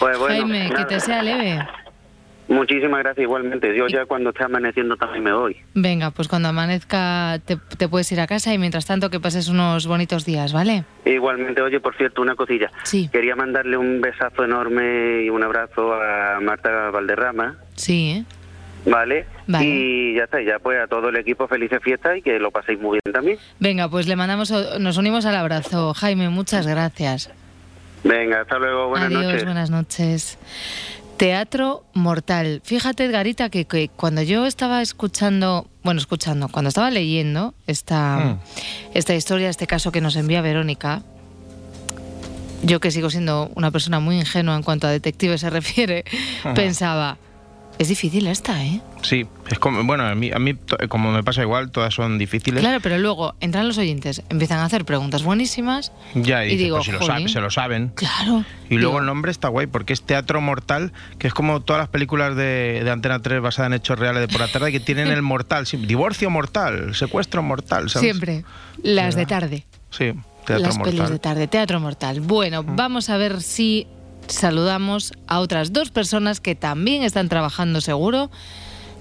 Pues 0.00 0.18
bueno, 0.18 0.34
Jaime, 0.34 0.70
que 0.74 0.84
te 0.86 0.98
sea 0.98 1.22
leve. 1.22 1.64
Muchísimas 2.50 2.98
gracias 3.04 3.22
igualmente. 3.22 3.74
Yo 3.76 3.86
ya 3.86 4.06
cuando 4.06 4.30
esté 4.30 4.42
amaneciendo 4.44 4.96
también 4.96 5.22
me 5.22 5.32
voy. 5.32 5.56
Venga, 5.74 6.10
pues 6.10 6.26
cuando 6.26 6.48
amanezca 6.48 7.38
te, 7.46 7.56
te 7.78 7.88
puedes 7.88 8.10
ir 8.10 8.20
a 8.20 8.26
casa 8.26 8.52
y 8.52 8.58
mientras 8.58 8.86
tanto 8.86 9.08
que 9.08 9.20
pases 9.20 9.48
unos 9.48 9.86
bonitos 9.86 10.24
días, 10.24 10.52
¿vale? 10.52 10.84
Igualmente, 11.04 11.62
oye, 11.62 11.78
por 11.78 11.96
cierto, 11.96 12.20
una 12.22 12.34
cosilla. 12.34 12.70
Sí. 12.82 13.08
Quería 13.12 13.36
mandarle 13.36 13.76
un 13.76 14.00
besazo 14.00 14.44
enorme 14.44 15.22
y 15.24 15.30
un 15.30 15.42
abrazo 15.44 15.94
a 15.94 16.40
Marta 16.40 16.90
Valderrama, 16.90 17.56
Sí, 17.76 18.10
¿eh? 18.10 18.24
¿vale? 18.84 19.26
Vale. 19.46 19.64
Y 19.64 20.16
ya 20.16 20.24
está, 20.24 20.42
ya 20.42 20.58
pues 20.58 20.80
a 20.82 20.88
todo 20.88 21.08
el 21.10 21.16
equipo 21.18 21.46
felices 21.46 21.78
fiestas 21.82 22.18
y 22.18 22.22
que 22.22 22.40
lo 22.40 22.50
paséis 22.50 22.80
muy 22.80 22.98
bien 23.04 23.12
también. 23.14 23.38
Venga, 23.60 23.88
pues 23.88 24.08
le 24.08 24.16
mandamos, 24.16 24.50
nos 24.80 24.96
unimos 24.98 25.24
al 25.24 25.36
abrazo. 25.36 25.94
Jaime, 25.94 26.28
muchas 26.30 26.66
gracias. 26.66 27.30
Venga, 28.02 28.40
hasta 28.40 28.58
luego, 28.58 28.88
buenas 28.88 29.08
Adiós, 29.08 29.24
noches. 29.24 29.44
buenas 29.44 29.70
noches. 29.70 30.38
Teatro 31.20 31.84
Mortal. 31.92 32.62
Fíjate, 32.64 33.04
Edgarita, 33.04 33.50
que, 33.50 33.66
que 33.66 33.90
cuando 33.94 34.22
yo 34.22 34.46
estaba 34.46 34.80
escuchando, 34.80 35.68
bueno, 35.84 36.00
escuchando, 36.00 36.48
cuando 36.48 36.68
estaba 36.70 36.90
leyendo 36.90 37.52
esta, 37.66 38.16
Mm. 38.16 38.38
esta 38.94 39.14
historia, 39.14 39.50
este 39.50 39.66
caso 39.66 39.92
que 39.92 40.00
nos 40.00 40.16
envía 40.16 40.40
Verónica, 40.40 41.02
yo 42.62 42.80
que 42.80 42.90
sigo 42.90 43.10
siendo 43.10 43.50
una 43.54 43.70
persona 43.70 44.00
muy 44.00 44.16
ingenua 44.16 44.56
en 44.56 44.62
cuanto 44.62 44.86
a 44.86 44.90
detective 44.90 45.36
se 45.36 45.50
refiere, 45.50 46.06
pensaba, 46.54 47.18
es 47.80 47.88
difícil 47.88 48.26
esta, 48.26 48.62
¿eh? 48.62 48.82
Sí, 49.00 49.26
es 49.48 49.58
como, 49.58 49.82
bueno, 49.84 50.04
a 50.04 50.14
mí, 50.14 50.30
a 50.30 50.38
mí 50.38 50.54
como 50.90 51.12
me 51.12 51.24
pasa 51.24 51.40
igual, 51.40 51.70
todas 51.70 51.94
son 51.94 52.18
difíciles. 52.18 52.60
Claro, 52.60 52.78
pero 52.82 52.98
luego 52.98 53.34
entran 53.40 53.66
los 53.66 53.78
oyentes, 53.78 54.22
empiezan 54.28 54.58
a 54.58 54.66
hacer 54.66 54.84
preguntas 54.84 55.22
buenísimas. 55.22 55.90
Ya, 56.14 56.44
y, 56.44 56.48
Y 56.48 56.50
dices, 56.50 56.64
digo, 56.64 56.76
pues 56.76 56.86
si 56.86 56.92
lo 56.92 57.28
se 57.28 57.40
lo 57.40 57.50
saben. 57.50 57.88
Claro. 57.94 58.44
Y 58.68 58.74
luego 58.74 58.90
Digo, 58.90 58.98
el 58.98 59.06
nombre 59.06 59.30
está 59.30 59.48
guay 59.48 59.66
porque 59.66 59.94
es 59.94 60.02
Teatro 60.02 60.42
Mortal, 60.42 60.92
que 61.18 61.26
es 61.26 61.32
como 61.32 61.62
todas 61.62 61.80
las 61.80 61.88
películas 61.88 62.36
de, 62.36 62.82
de 62.84 62.90
Antena 62.90 63.22
3 63.22 63.40
basadas 63.40 63.68
en 63.68 63.72
hechos 63.78 63.98
reales 63.98 64.20
de 64.20 64.28
por 64.28 64.42
la 64.42 64.52
tarde 64.52 64.72
que 64.72 64.80
tienen 64.80 65.08
el 65.08 65.22
mortal, 65.22 65.66
sí, 65.66 65.78
divorcio 65.78 66.28
mortal, 66.28 66.94
secuestro 66.94 67.42
mortal. 67.42 67.88
¿sabes? 67.88 68.04
Siempre. 68.04 68.44
Las 68.82 69.14
de 69.14 69.24
tarde. 69.24 69.64
Sí, 69.88 70.12
Teatro 70.44 70.66
Las 70.66 70.76
Mortal. 70.76 70.94
pelis 70.96 71.10
de 71.10 71.18
tarde, 71.18 71.48
Teatro 71.48 71.80
Mortal. 71.80 72.20
Bueno, 72.20 72.62
vamos 72.62 73.08
a 73.08 73.16
ver 73.16 73.40
si 73.40 73.86
saludamos 74.32 75.12
a 75.26 75.40
otras 75.40 75.72
dos 75.72 75.90
personas 75.90 76.40
que 76.40 76.54
también 76.54 77.02
están 77.02 77.28
trabajando 77.28 77.80
seguro, 77.80 78.30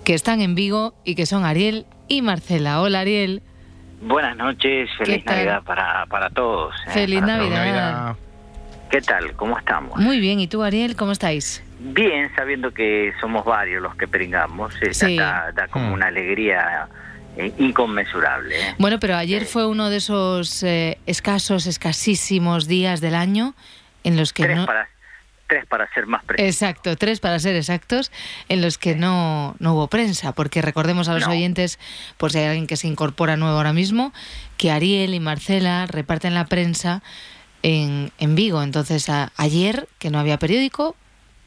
que 0.03 0.13
están 0.13 0.41
en 0.41 0.55
Vigo 0.55 0.93
y 1.05 1.15
que 1.15 1.25
son 1.25 1.45
Ariel 1.45 1.85
y 2.07 2.21
Marcela. 2.21 2.81
Hola 2.81 3.01
Ariel, 3.01 3.41
Buenas 4.01 4.37
noches, 4.37 4.89
feliz? 4.97 5.25
Navidad 5.25 5.61
para, 5.63 6.05
para 6.05 6.29
todos. 6.29 6.73
¿eh? 6.87 6.91
Feliz 6.91 7.19
Para 7.19 7.37
todos. 7.39 7.49
Navidad. 7.51 8.15
¿Qué 8.89 9.01
tal? 9.01 9.33
¿Cómo 9.33 9.57
estamos? 9.59 9.99
muy 9.99 10.21
bien. 10.21 10.39
¿Y 10.39 10.47
tú 10.47 10.63
Ariel, 10.63 10.95
cómo 10.95 11.11
estáis? 11.11 11.61
Bien, 11.79 12.31
sabiendo 12.33 12.71
que 12.71 13.11
somos 13.19 13.43
varios 13.43 13.81
los 13.83 13.95
que 13.95 14.07
pringamos, 14.07 14.73
eh, 14.81 14.93
Sí. 14.93 15.17
da, 15.17 15.51
da 15.53 15.67
como 15.67 15.89
Hmm. 15.89 15.93
una 15.93 16.07
alegría 16.07 16.87
eh, 17.37 17.51
inconmensurable. 17.59 18.55
¿eh? 18.69 18.75
Bueno, 18.79 18.99
pero 19.01 19.15
ayer 19.17 19.43
fue 19.45 19.67
uno 19.67 19.89
de 19.89 19.97
esos 19.97 20.63
eh, 20.63 20.97
escasos, 21.05 21.67
escasísimos 21.67 22.67
días 22.67 23.01
del 23.01 23.15
año 23.15 23.53
en 24.05 24.15
los 24.17 24.31
que 24.33 24.43
tres, 24.43 24.57
no... 24.57 24.65
para, 24.65 24.87
tres 25.49 25.65
para 25.65 25.91
ser 25.93 26.05
más 26.05 26.23
precisos. 26.23 26.55
Exacto, 26.61 26.95
tres 26.95 27.19
para 27.19 27.37
ser 27.39 27.55
exactos, 27.57 28.11
en 28.47 28.61
los 28.61 28.77
que 28.77 28.95
no, 28.95 29.55
no 29.59 29.73
hubo 29.73 29.87
prensa, 29.87 30.31
porque 30.31 30.61
recordemos 30.61 31.09
a 31.09 31.13
los 31.15 31.25
No. 31.27 31.31
oyentes, 31.33 31.79
por 32.15 32.31
si 32.31 32.37
hay 32.37 32.45
alguien 32.45 32.67
que 32.67 32.77
se 32.77 32.87
incorpora 32.87 33.35
nuevo 33.35 33.57
ahora 33.57 33.73
mismo, 33.73 34.13
que 34.55 34.71
Ariel 34.71 35.13
y 35.13 35.19
Marcela 35.19 35.85
reparten 35.87 36.33
la 36.35 36.45
prensa 36.45 37.01
en, 37.63 38.11
en 38.19 38.35
Vigo. 38.35 38.63
Entonces, 38.63 39.09
a- 39.09 39.31
ayer, 39.35 39.89
que 39.97 40.09
no 40.11 40.19
había 40.19 40.37
periódico, 40.39 40.95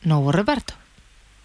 no 0.02 0.18
hubo 0.18 0.32
reparto. 0.32 0.74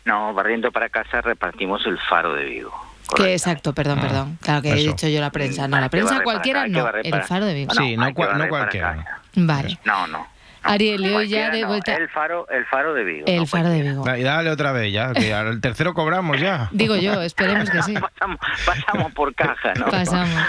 No, 0.04 0.34
barriendo 0.34 0.72
para 0.72 0.90
casa 0.90 1.22
repartimos 1.22 1.86
el 1.86 1.98
faro 2.10 2.34
de 2.34 2.44
Vigo. 2.46 2.74
Que 3.16 3.32
exacto, 3.34 3.72
perdón, 3.74 4.00
Ah, 4.00 4.02
perdón. 4.02 4.38
Claro 4.42 4.62
que 4.62 4.72
he 4.72 4.76
dicho 4.76 5.08
yo 5.08 5.22
la 5.22 5.30
prensa. 5.32 5.68
No, 5.70 5.80
la 5.80 5.88
prensa 5.90 6.12
para 6.16 6.24
cualquiera 6.26 6.68
no, 6.68 6.90
el 6.92 7.24
faro 7.24 7.46
de 7.46 7.54
Vigo. 7.54 7.74
Sí, 7.74 7.96
no 7.96 8.10
no 8.10 8.14
para 8.14 8.50
cualquiera. 8.50 9.22
Vale. 9.36 9.80
No, 9.86 10.08
no. 10.08 10.28
No. 10.68 10.74
Ariel, 10.74 11.06
y 11.06 11.14
hoy 11.14 11.28
ya 11.28 11.50
de 11.50 11.62
no, 11.62 11.68
vuelta... 11.68 11.96
El 11.96 12.10
faro, 12.10 12.48
el 12.50 12.66
faro 12.66 12.94
de 12.94 13.04
Vigo. 13.04 13.26
El 13.28 13.38
no 13.38 13.46
faro 13.46 13.70
de 13.70 13.82
cualquiera. 13.82 14.14
Vigo. 14.14 14.18
Y 14.18 14.24
dale 14.24 14.50
otra 14.52 14.72
vez 14.72 14.92
ya, 14.94 15.14
que 15.14 15.34
al 15.34 15.60
tercero 15.62 15.94
cobramos 15.94 16.40
ya. 16.40 16.70
Digo 16.72 16.96
yo, 16.96 17.22
esperemos 17.22 17.70
que 17.70 17.82
sí. 17.84 17.94
Pasamos, 18.18 18.40
pasamos 18.66 19.14
por 19.14 19.34
caja, 19.36 19.74
¿no? 19.76 19.88
Pasamos. 19.88 20.44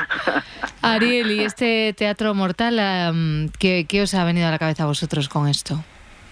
Ariel, 0.83 1.31
¿y 1.31 1.40
este 1.40 1.94
teatro 1.96 2.35
mortal, 2.35 3.50
¿qué, 3.59 3.87
qué 3.88 4.02
os 4.02 4.14
ha 4.14 4.24
venido 4.24 4.48
a 4.48 4.50
la 4.50 4.59
cabeza 4.59 4.85
a 4.85 4.87
vosotros 4.87 5.28
con 5.28 5.48
esto? 5.48 5.83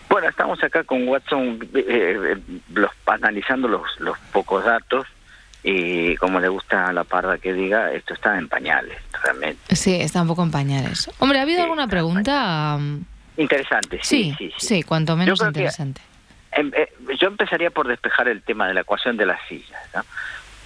Bueno, 0.09 0.29
estamos 0.29 0.63
acá 0.63 0.85
con 0.85 1.07
Watson 1.09 1.59
eh, 1.75 1.85
eh, 1.87 2.37
los, 2.73 2.91
analizando 3.07 3.69
los, 3.69 3.83
los 3.99 4.17
pocos 4.33 4.65
datos 4.65 5.07
y 5.63 6.15
como 6.17 6.39
le 6.39 6.49
gusta 6.49 6.87
a 6.87 6.93
la 6.93 7.03
parda 7.03 7.39
que 7.39 7.53
diga, 7.53 7.91
esto 7.93 8.15
está 8.15 8.39
en 8.39 8.49
pañales, 8.49 8.99
realmente. 9.25 9.75
Sí, 9.75 9.95
está 10.01 10.23
un 10.23 10.29
poco 10.29 10.45
en 10.45 10.53
pañales. 10.53 11.11
Hombre, 11.19 11.41
¿ha 11.41 11.43
habido 11.43 11.59
Sí, 11.59 11.63
alguna 11.65 11.89
pregunta? 11.89 12.79
Interesante, 13.37 13.99
sí, 14.03 14.35
Sí, 14.39 14.51
sí, 14.57 14.67
sí, 14.67 14.83
cuanto 14.83 15.17
menos 15.17 15.41
interesante. 15.41 16.01
Em, 16.53 16.71
eh, 16.75 16.89
yo 17.21 17.29
empezaría 17.29 17.71
por 17.71 17.87
despejar 17.87 18.29
el 18.29 18.43
tema 18.43 18.67
de 18.67 18.75
la 18.75 18.81
ecuación 18.81 19.17
de 19.17 19.27
las 19.27 19.39
sillas, 19.49 19.81
¿no? 19.95 20.05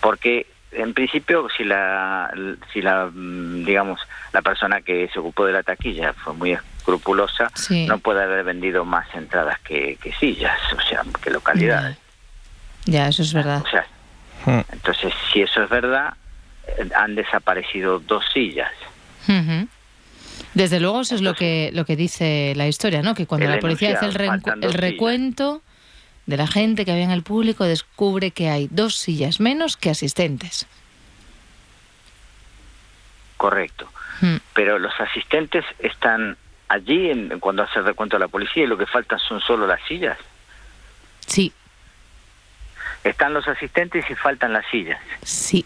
porque 0.00 0.46
en 0.72 0.94
principio 0.94 1.48
si 1.56 1.64
la, 1.64 2.32
si 2.72 2.80
la, 2.80 3.10
mm, 3.12 3.64
digamos, 3.64 4.00
la 4.32 4.40
persona 4.40 4.80
que 4.82 5.08
se 5.12 5.18
ocupó 5.18 5.44
de 5.46 5.52
la 5.52 5.62
taquilla 5.64 6.12
fue 6.12 6.32
muy 6.34 6.52
escrupulosa, 6.52 7.50
Sí. 7.54 7.86
no 7.86 7.98
puede 7.98 8.22
haber 8.22 8.44
vendido 8.44 8.84
más 8.84 9.12
entradas 9.14 9.58
que, 9.60 9.96
que 10.00 10.12
sillas, 10.14 10.58
o 10.72 10.80
sea, 10.82 11.02
que 11.22 11.30
localidades. 11.30 11.98
Ya, 12.86 13.08
eso 13.08 13.22
es 13.22 13.32
verdad. 13.32 13.62
O 13.66 13.68
sea, 13.68 13.84
Hmm. 14.46 14.60
entonces 14.72 15.12
si 15.32 15.42
eso 15.42 15.62
es 15.64 15.68
verdad, 15.68 16.14
eh, 16.66 16.88
han 16.96 17.14
desaparecido 17.14 17.98
dos 17.98 18.24
sillas. 18.32 18.70
Ujú. 19.28 19.68
Desde 20.54 20.80
luego 20.80 21.02
eso 21.02 21.14
es 21.14 21.22
lo 21.22 21.34
que, 21.34 21.70
lo 21.72 21.84
que 21.84 21.96
dice 21.96 22.52
la 22.56 22.66
historia, 22.66 23.02
¿no? 23.02 23.14
Que 23.14 23.26
cuando 23.26 23.46
la 23.48 23.60
policía 23.60 23.92
hace 23.94 24.06
el, 24.06 24.42
el 24.62 24.74
recuento 24.74 25.62
de 26.26 26.36
la 26.36 26.46
gente 26.46 26.84
que 26.84 26.92
había 26.92 27.04
en 27.04 27.10
el 27.10 27.22
público, 27.22 27.64
descubre 27.64 28.30
que 28.30 28.48
hay 28.50 28.68
dos 28.70 28.96
sillas 28.96 29.40
menos 29.40 29.76
que 29.76 29.90
asistentes. 29.90 30.66
Correcto. 33.36 33.88
Mm. 34.20 34.36
Pero 34.52 34.78
los 34.78 34.92
asistentes 35.00 35.64
están 35.78 36.36
allí 36.68 37.10
en, 37.10 37.40
cuando 37.40 37.62
hace 37.62 37.78
el 37.78 37.84
recuento 37.84 38.16
de 38.16 38.20
la 38.20 38.28
policía 38.28 38.64
y 38.64 38.66
lo 38.66 38.76
que 38.76 38.86
faltan 38.86 39.18
son 39.18 39.40
solo 39.40 39.66
las 39.66 39.80
sillas. 39.88 40.18
Sí, 41.26 41.52
Están 43.02 43.32
los 43.32 43.48
asistentes 43.48 44.04
y 44.10 44.14
faltan 44.14 44.52
las 44.52 44.66
sillas. 44.70 45.00
sí. 45.22 45.64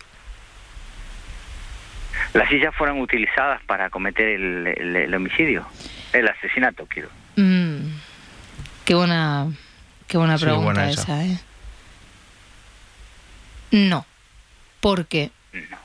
Las 2.33 2.49
sillas 2.49 2.75
fueron 2.75 3.01
utilizadas 3.01 3.63
para 3.65 3.91
cometer 3.91 4.29
el, 4.29 4.67
el- 4.67 4.97
el 4.97 5.15
homicidio, 5.15 5.67
el 6.13 6.29
asesinato, 6.29 6.87
quiero. 6.87 7.09
Mm, 7.37 7.87
qué 8.85 8.95
buena, 8.95 9.47
qué 10.07 10.19
buena 10.19 10.37
Sí, 10.39 10.45
pregunta 10.45 10.65
buena 10.65 10.91
esa, 10.91 11.03
esa. 11.03 11.25
¿eh? 11.25 11.39
No, 13.71 14.07
porque 14.81 15.31
No. 15.53 15.77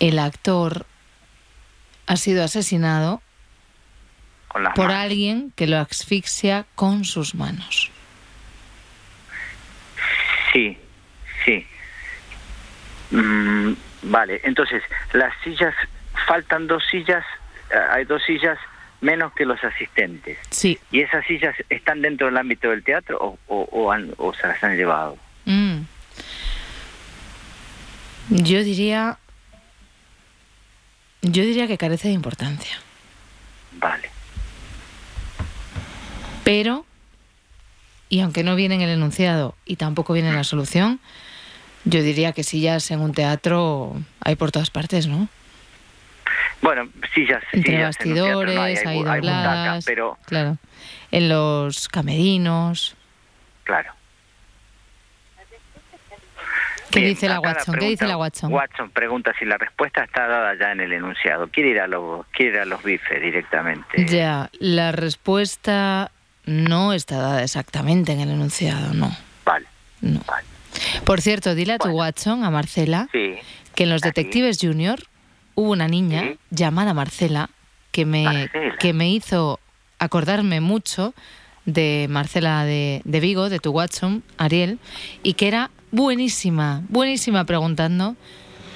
el 0.00 0.18
actor 0.18 0.86
ha 2.06 2.16
sido 2.16 2.44
asesinado 2.44 3.22
por 4.48 4.62
manos. 4.88 4.90
alguien 4.94 5.52
que 5.56 5.66
lo 5.66 5.78
asfixia 5.78 6.66
con 6.74 7.04
sus 7.04 7.34
manos. 7.34 7.90
Sí, 10.52 10.76
sí. 11.44 11.66
Mm, 13.10 13.72
vale, 14.02 14.40
entonces, 14.44 14.82
las 15.12 15.32
sillas, 15.42 15.74
faltan 16.26 16.66
dos 16.66 16.82
sillas, 16.90 17.24
eh, 17.70 17.74
hay 17.90 18.04
dos 18.04 18.22
sillas 18.24 18.58
menos 19.00 19.32
que 19.34 19.44
los 19.44 19.62
asistentes. 19.64 20.38
Sí. 20.50 20.78
¿Y 20.90 21.00
esas 21.00 21.24
sillas 21.26 21.54
están 21.68 22.02
dentro 22.02 22.26
del 22.28 22.36
ámbito 22.36 22.70
del 22.70 22.84
teatro 22.84 23.18
o, 23.20 23.38
o, 23.48 23.68
o 23.72 23.90
han- 23.92 24.14
o 24.18 24.32
se 24.34 24.46
las 24.46 24.62
han 24.62 24.76
llevado? 24.76 25.16
Mm. 25.44 25.78
Yo 28.30 28.62
diría 28.62 29.18
Yo 31.22 31.42
diría 31.44 31.66
que 31.66 31.78
carece 31.78 32.08
de 32.08 32.14
importancia. 32.14 32.78
Vale. 33.72 34.10
Pero, 36.44 36.84
y 38.08 38.20
aunque 38.20 38.42
no 38.44 38.54
viene 38.56 38.74
en 38.76 38.80
el 38.82 38.90
enunciado 38.90 39.54
y 39.64 39.76
tampoco 39.76 40.12
viene 40.12 40.28
en 40.30 40.36
la 40.36 40.44
solución, 40.44 41.00
yo 41.84 42.02
diría 42.02 42.32
que 42.32 42.44
sillas 42.44 42.90
en 42.90 43.00
un 43.00 43.12
teatro 43.12 43.96
hay 44.20 44.36
por 44.36 44.52
todas 44.52 44.70
partes, 44.70 45.06
¿no? 45.06 45.28
Bueno, 46.60 46.88
sillas, 47.12 47.42
Entre 47.52 47.72
sillas 47.72 47.96
en 48.00 48.14
no 48.14 48.22
bastidores, 48.38 48.86
hay, 48.86 48.98
hay 49.04 49.82
pero 49.84 50.16
Claro. 50.26 50.58
En 51.10 51.28
los 51.28 51.88
camerinos. 51.88 52.96
claro. 53.64 53.92
¿Qué 56.90 57.00
Bien, 57.00 57.14
dice 57.14 57.26
la 57.26 57.40
Watson? 57.40 57.74
¿Qué 57.76 57.86
dice 57.86 58.06
la 58.06 58.18
Watson? 58.18 58.52
Watson 58.52 58.90
pregunta 58.90 59.32
si 59.38 59.46
la 59.46 59.56
respuesta 59.56 60.04
está 60.04 60.26
dada 60.26 60.54
ya 60.58 60.72
en 60.72 60.80
el 60.80 60.92
enunciado. 60.92 61.48
Quiere 61.48 61.70
ir 61.70 61.80
a 61.80 61.86
los, 61.86 62.26
quiere 62.26 62.52
ir 62.52 62.60
a 62.60 62.64
los 62.66 62.82
bifes 62.82 63.20
directamente. 63.20 64.04
Ya, 64.06 64.50
la 64.60 64.92
respuesta 64.92 66.10
no 66.44 66.92
está 66.92 67.16
dada 67.16 67.42
exactamente 67.42 68.12
en 68.12 68.20
el 68.20 68.30
enunciado, 68.30 68.92
no. 68.92 69.10
Vale, 69.46 69.66
no. 70.02 70.20
vale. 70.26 70.51
Por 71.04 71.20
cierto, 71.20 71.54
dile 71.54 71.74
a 71.74 71.78
tu 71.78 71.88
Watson, 71.90 72.44
a 72.44 72.50
Marcela, 72.50 73.08
Sí. 73.12 73.34
que 73.74 73.84
en 73.84 73.90
los. 73.90 74.00
Detectives 74.02 74.58
Junior 74.60 75.00
hubo 75.54 75.70
una 75.72 75.88
niña 75.88 76.22
Sí. 76.22 76.38
llamada 76.50 76.94
Marcela 76.94 77.50
que 77.90 78.04
me, 78.06 78.24
Marcela. 78.24 78.76
que 78.78 78.92
me 78.92 79.10
hizo 79.10 79.60
acordarme 79.98 80.60
mucho 80.60 81.14
de 81.66 82.06
Marcela 82.10 82.64
de, 82.64 83.02
de 83.04 83.20
Vigo, 83.20 83.48
de 83.48 83.58
tu 83.60 83.70
Watson, 83.70 84.22
Ariel, 84.38 84.78
y 85.22 85.34
que 85.34 85.46
era 85.48 85.70
buenísima, 85.92 86.82
buenísima 86.88 87.44
preguntando, 87.44 88.16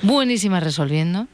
buenísima 0.03 0.61
resolviendo. 0.61 1.27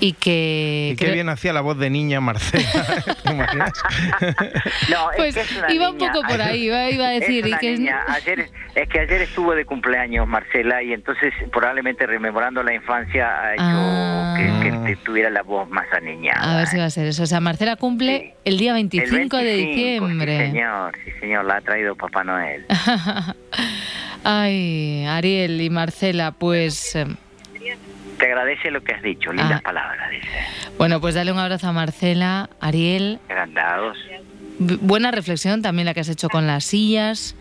Y 0.00 0.12
que... 0.12 0.90
Y 0.92 0.96
qué 0.96 1.04
creo- 1.06 1.14
bien 1.14 1.28
hacía 1.28 1.52
la 1.52 1.60
voz 1.60 1.76
de 1.78 1.90
niña 1.90 2.20
Marcela. 2.20 2.64
¿Te 3.24 3.32
imaginas? 3.32 3.72
No, 4.90 5.08
Pues 5.16 5.36
es 5.36 5.48
que 5.48 5.52
es 5.54 5.58
una 5.58 5.72
iba 5.72 5.90
un 5.90 5.98
niña. 5.98 6.12
poco 6.12 6.26
por 6.28 6.40
ahí, 6.40 6.64
iba, 6.66 6.88
iba 6.90 7.06
a 7.08 7.10
decir. 7.10 7.44
es 7.44 7.46
y 7.46 7.48
una 7.50 7.58
que 7.58 7.72
es- 7.74 7.80
niña. 7.80 8.00
Ayer, 8.08 8.48
es 8.76 8.88
que 8.88 9.00
ayer 9.00 9.22
estuvo 9.22 9.54
de 9.54 9.64
cumpleaños 9.64 10.26
Marcela 10.28 10.82
y 10.84 10.92
entonces 10.92 11.34
probablemente 11.52 12.06
rememorando 12.06 12.62
la 12.62 12.74
infancia 12.74 13.28
ha 13.42 13.54
hecho 13.54 13.62
Ah. 13.64 14.34
que, 14.36 14.70
que 14.70 14.76
te 14.78 14.96
tuviera 15.02 15.30
la 15.30 15.42
voz 15.42 15.68
más 15.68 15.86
aniñada. 15.92 16.54
A 16.54 16.56
ver 16.58 16.66
si 16.68 16.76
va 16.78 16.84
a 16.84 16.90
ser 16.90 17.06
eso. 17.08 17.24
O 17.24 17.26
sea, 17.26 17.40
Marcela 17.40 17.74
cumple 17.76 18.18
Sí. 18.18 18.32
el 18.44 18.58
día 18.58 18.70
El 18.70 18.74
25, 18.88 19.36
de 19.36 19.44
25, 19.44 20.06
diciembre. 20.06 20.38
Sí, 20.46 20.52
señor, 20.52 20.92
sí, 21.04 21.10
señor, 21.20 21.44
la 21.44 21.56
ha 21.56 21.60
traído 21.60 21.96
Papá 21.96 22.22
Noel. 22.22 22.64
Ay, 24.24 25.04
Ariel 25.06 25.60
y 25.60 25.70
Marcela, 25.70 26.32
pues 26.32 26.94
eh, 26.96 27.06
Te 28.18 28.26
agradece 28.26 28.70
lo 28.70 28.82
que 28.82 28.94
has 28.94 29.02
dicho, 29.02 29.32
lindas 29.32 29.60
Ah. 29.60 29.62
palabras, 29.62 30.10
dice. 30.10 30.28
bueno, 30.76 31.00
pues 31.00 31.14
dale 31.14 31.30
un 31.32 31.38
abrazo 31.38 31.68
a 31.68 31.72
Marcela, 31.72 32.50
Ariel. 32.60 33.20
Agrandados. 33.28 33.96
B- 34.58 34.76
buena 34.80 35.10
reflexión 35.12 35.62
también 35.62 35.86
la 35.86 35.94
que 35.94 36.00
has 36.00 36.08
hecho 36.08 36.28
con 36.28 36.46
las 36.46 36.64
sillas. 36.64 37.36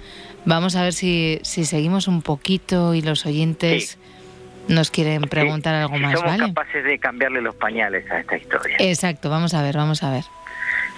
Vamos 0.45 0.75
a 0.75 0.83
ver 0.83 0.93
si, 0.93 1.39
si 1.43 1.65
seguimos 1.65 2.07
un 2.07 2.21
poquito 2.21 2.93
y 2.93 3.01
los 3.01 3.25
oyentes 3.25 3.97
nos 4.67 4.91
quieren 4.91 5.21
preguntar 5.23 5.73
Sí, 5.75 5.81
algo 5.81 5.95
si 5.95 6.01
más, 6.03 6.13
somos 6.19 6.37
¿vale? 6.37 6.53
capaces 6.53 6.83
de 6.83 6.99
cambiarle 6.99 7.41
los 7.41 7.55
pañales 7.55 8.09
a 8.11 8.19
esta 8.19 8.37
historia. 8.37 8.75
Exacto, 8.79 9.29
vamos 9.29 9.53
a 9.55 9.63
ver, 9.63 9.75
vamos 9.77 10.03
a 10.03 10.11
ver. 10.11 10.23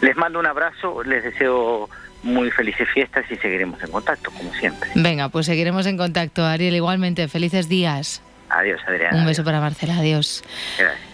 Les 0.02 0.15
mando 0.18 0.39
un 0.39 0.46
abrazo, 0.46 1.04
les 1.04 1.24
deseo 1.24 1.89
muy 2.24 2.52
felices 2.52 2.88
fiestas 2.89 3.26
y 3.32 3.36
seguiremos 3.38 3.82
en 3.82 3.92
contacto, 3.92 4.30
como 4.32 4.54
siempre. 4.56 4.89
Venga, 4.96 5.30
pues 5.30 5.46
seguiremos 5.46 5.86
en 5.86 5.98
contacto, 5.98 6.46
Ariel. 6.46 6.76
Igualmente, 6.76 7.28
felices 7.30 7.70
días. 7.70 8.22
Adiós, 8.49 8.81
Adriana. 8.88 9.17
Un 9.17 9.25
beso 9.25 9.43
para 9.43 9.59
Marcela, 9.59 9.97
adiós. 9.97 10.43
Gracias. 10.77 11.09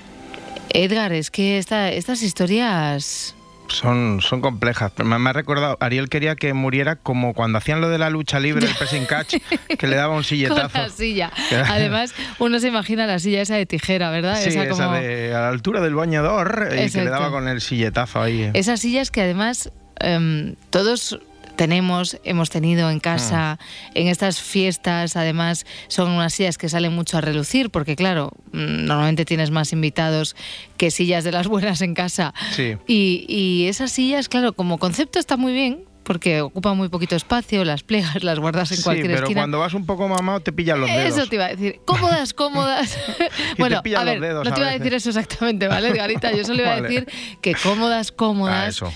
Edgar, 0.70 1.14
es 1.14 1.32
que 1.32 1.58
esta, 1.58 1.90
estas 1.92 2.22
historias... 2.22 3.36
Son, 3.68 4.22
son 4.22 4.42
complejas. 4.42 4.92
Me, 5.04 5.18
me 5.18 5.30
ha 5.30 5.34
recordado, 5.34 5.78
Ariel 5.80 6.08
quería 6.08 6.36
que 6.36 6.54
muriera 6.54 6.98
como 6.98 7.34
cuando 7.34 7.58
hacían 7.58 7.82
lo 7.82 7.90
de 7.90 7.98
la 7.98 8.12
lucha 8.12 8.40
libre, 8.40 8.68
el 8.68 8.76
pressing 8.76 9.06
catch, 9.06 9.36
que 9.80 9.88
le 9.88 9.96
daba 9.96 10.10
un 10.10 10.18
Con 10.18 10.24
silletazo. 10.26 10.78
la 10.78 10.90
silla. 10.90 11.32
Además, 11.68 12.14
uno 12.38 12.60
se 12.60 12.68
imagina 12.68 13.08
la 13.08 13.18
silla 13.18 13.42
esa 13.42 13.56
de 13.56 13.66
tijera, 13.66 14.12
¿verdad? 14.12 14.40
Sí, 14.40 14.50
esa, 14.50 14.70
como... 14.70 14.94
de 14.94 15.34
a 15.34 15.40
la 15.40 15.50
altura 15.50 15.82
del 15.82 15.96
bañador 15.96 16.70
y 16.74 16.92
que 16.92 17.04
le 17.04 17.10
daba 17.10 17.32
con 17.32 17.48
el 17.48 17.60
silletazo 17.60 18.22
ahí. 18.22 18.52
Esas 18.54 18.82
sillas 18.82 19.10
que 19.10 19.22
además 19.22 19.72
em, 20.00 20.56
todos 20.70 21.20
tenemos, 21.56 22.18
hemos 22.24 22.50
tenido 22.50 22.90
en 22.92 23.00
casa, 23.00 23.60
en 23.94 24.08
estas 24.08 24.42
fiestas, 24.42 25.16
además 25.16 25.66
son 25.88 26.12
unas 26.12 26.34
sillas 26.34 26.58
que 26.58 26.70
salen 26.70 26.94
mucho 26.94 27.18
a 27.18 27.22
relucir, 27.22 27.70
porque 27.70 27.96
claro, 27.96 28.32
mm, 28.52 28.86
normalmente 28.86 29.26
tienes 29.26 29.52
más 29.52 29.74
invitados 29.74 30.36
que 30.78 30.92
sillas 30.92 31.24
de 31.24 31.32
las 31.32 31.48
buenas 31.48 31.82
en 31.82 31.94
casa. 31.94 32.34
Sí. 32.52 32.78
Y, 32.88 33.26
y 33.28 33.68
esas 33.68 33.92
sillas, 33.92 34.30
claro, 34.30 34.54
como 34.54 34.78
concepto 34.78 35.20
está 35.20 35.38
muy 35.38 35.54
bien, 35.54 35.86
porque 36.04 36.42
ocupan 36.42 36.78
muy 36.78 36.88
poquito 36.88 37.16
espacio, 37.16 37.66
las 37.66 37.82
plegas, 37.84 38.24
las 38.24 38.40
guardas 38.40 38.70
en 38.72 38.78
Sí, 38.78 38.84
cualquier 38.84 39.08
pero 39.08 39.24
esquina. 39.24 39.42
cuando 39.42 39.60
vas 39.60 39.74
un 39.74 39.86
poco 39.86 40.08
mamado 40.08 40.40
te 40.40 40.54
pillan 40.54 40.80
los 40.82 40.90
dedos. 40.90 41.18
Eso 41.18 41.28
te 41.28 41.36
iba 41.36 41.46
a 41.46 41.50
decir. 41.50 41.82
Cómodas, 41.84 42.34
cómodas. 42.34 42.96
te 43.18 43.30
bueno, 43.58 43.78
a 43.80 43.82
los 43.84 44.06
ver, 44.06 44.22
dedos 44.22 44.46
no 44.48 44.54
te 44.54 44.60
iba 44.60 44.70
a 44.70 44.74
decir 44.74 44.94
eso 44.94 45.10
exactamente, 45.10 45.68
¿vale, 45.68 45.90
Edgarita? 45.90 46.32
Yo 46.32 46.44
solo 46.46 46.62
iba 46.62 46.74
a 46.74 46.82
decir 46.82 47.08
que 47.42 47.56
cómodas, 47.56 48.12
cómodas. 48.12 48.84
Ah. 48.84 48.92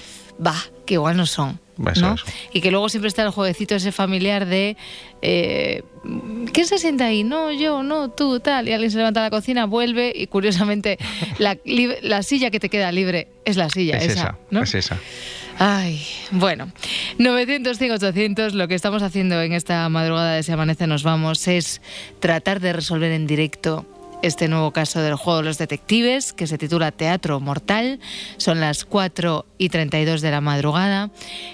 Va, 0.45 0.55
que 0.85 0.93
igual 0.93 1.17
no 1.17 1.25
son. 1.25 1.59
Eso, 1.91 2.01
¿no? 2.01 2.15
eso. 2.15 2.25
Y 2.53 2.61
que 2.61 2.71
luego 2.71 2.89
siempre 2.89 3.07
está 3.07 3.23
el 3.23 3.29
jueguecito 3.29 3.75
ese 3.75 3.91
familiar 3.91 4.45
de 4.45 4.77
eh, 5.21 5.83
¿quién 6.53 6.67
se 6.67 6.77
sienta 6.77 7.05
ahí? 7.05 7.23
No, 7.23 7.51
yo, 7.51 7.83
no, 7.83 8.09
tú, 8.09 8.39
tal. 8.39 8.67
Y 8.67 8.73
alguien 8.73 8.91
se 8.91 8.97
levanta 8.97 9.19
a 9.21 9.23
la 9.23 9.29
cocina, 9.29 9.65
vuelve 9.65 10.11
y 10.15 10.27
curiosamente 10.27 10.97
la, 11.39 12.23
silla 12.23 12.51
que 12.51 12.59
te 12.59 12.69
queda 12.69 12.91
libre 12.91 13.27
es 13.45 13.57
la 13.57 13.69
silla 13.69 13.97
Es 13.97 14.11
esa. 14.11 14.13
esa, 14.13 14.37
¿no? 14.49 14.63
es 14.63 14.75
esa. 14.75 14.97
Ay, 15.61 16.01
bueno, 16.31 16.71
900, 17.17 17.77
100, 17.77 17.91
800, 17.91 18.53
lo 18.53 18.69
que 18.69 18.75
estamos 18.75 19.03
haciendo 19.03 19.41
en 19.41 19.51
esta 19.51 19.89
madrugada 19.89 20.35
de 20.35 20.43
Se 20.43 20.53
Amanece 20.53 20.87
Nos 20.87 21.03
Vamos 21.03 21.45
es 21.49 21.81
tratar 22.21 22.61
de 22.61 22.71
resolver 22.71 23.11
en 23.11 23.27
directo 23.27 23.85
este 24.21 24.47
nuevo 24.47 24.71
caso 24.71 25.01
del 25.01 25.15
juego 25.15 25.39
de 25.39 25.45
los 25.45 25.57
detectives 25.57 26.33
que 26.33 26.47
se 26.47 26.57
titula 26.57 26.91
Teatro 26.91 27.39
Mortal. 27.39 27.99
Son 28.37 28.59
las 28.59 28.85
4 28.85 29.45
y 29.57 29.69
32 29.69 30.21
de 30.21 30.31
la 30.31 30.41
madrugada 30.41 31.11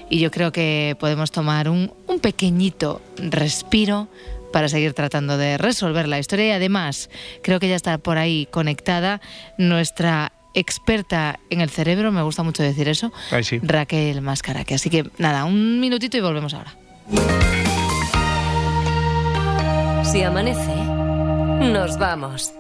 y 0.10 0.20
yo 0.20 0.32
creo 0.32 0.52
que 0.52 0.96
podemos 1.00 1.32
tomar 1.32 1.70
un, 1.70 1.94
un 2.08 2.20
pequeñito 2.20 3.02
respiro 3.18 4.08
para 4.52 4.70
seguir 4.70 4.94
tratando 4.94 5.38
de 5.38 5.58
resolver 5.58 6.08
la 6.08 6.18
historia 6.18 6.48
y 6.48 6.52
además 6.52 7.10
creo 7.44 7.60
que 7.60 7.68
ya 7.68 7.76
está 7.76 7.98
por 7.98 8.18
ahí 8.18 8.48
conectada 8.52 9.20
nuestra 9.58 10.32
experta 10.56 11.40
en 11.50 11.62
el 11.62 11.70
cerebro, 11.70 12.12
me 12.12 12.22
gusta 12.24 12.42
mucho 12.42 12.64
decir 12.64 12.88
eso, 12.88 13.12
sí. 13.44 13.60
Raquel 13.62 14.22
Mascaraque. 14.22 14.76
Así 14.76 14.90
que 14.90 15.04
nada, 15.18 15.46
un 15.46 15.80
minutito 15.80 16.18
y 16.18 16.22
volvemos 16.22 16.54
ahora. 16.54 16.74
Si 20.04 20.24
amanece, 20.24 20.72
nos 21.60 21.98
vamos. 21.98 22.54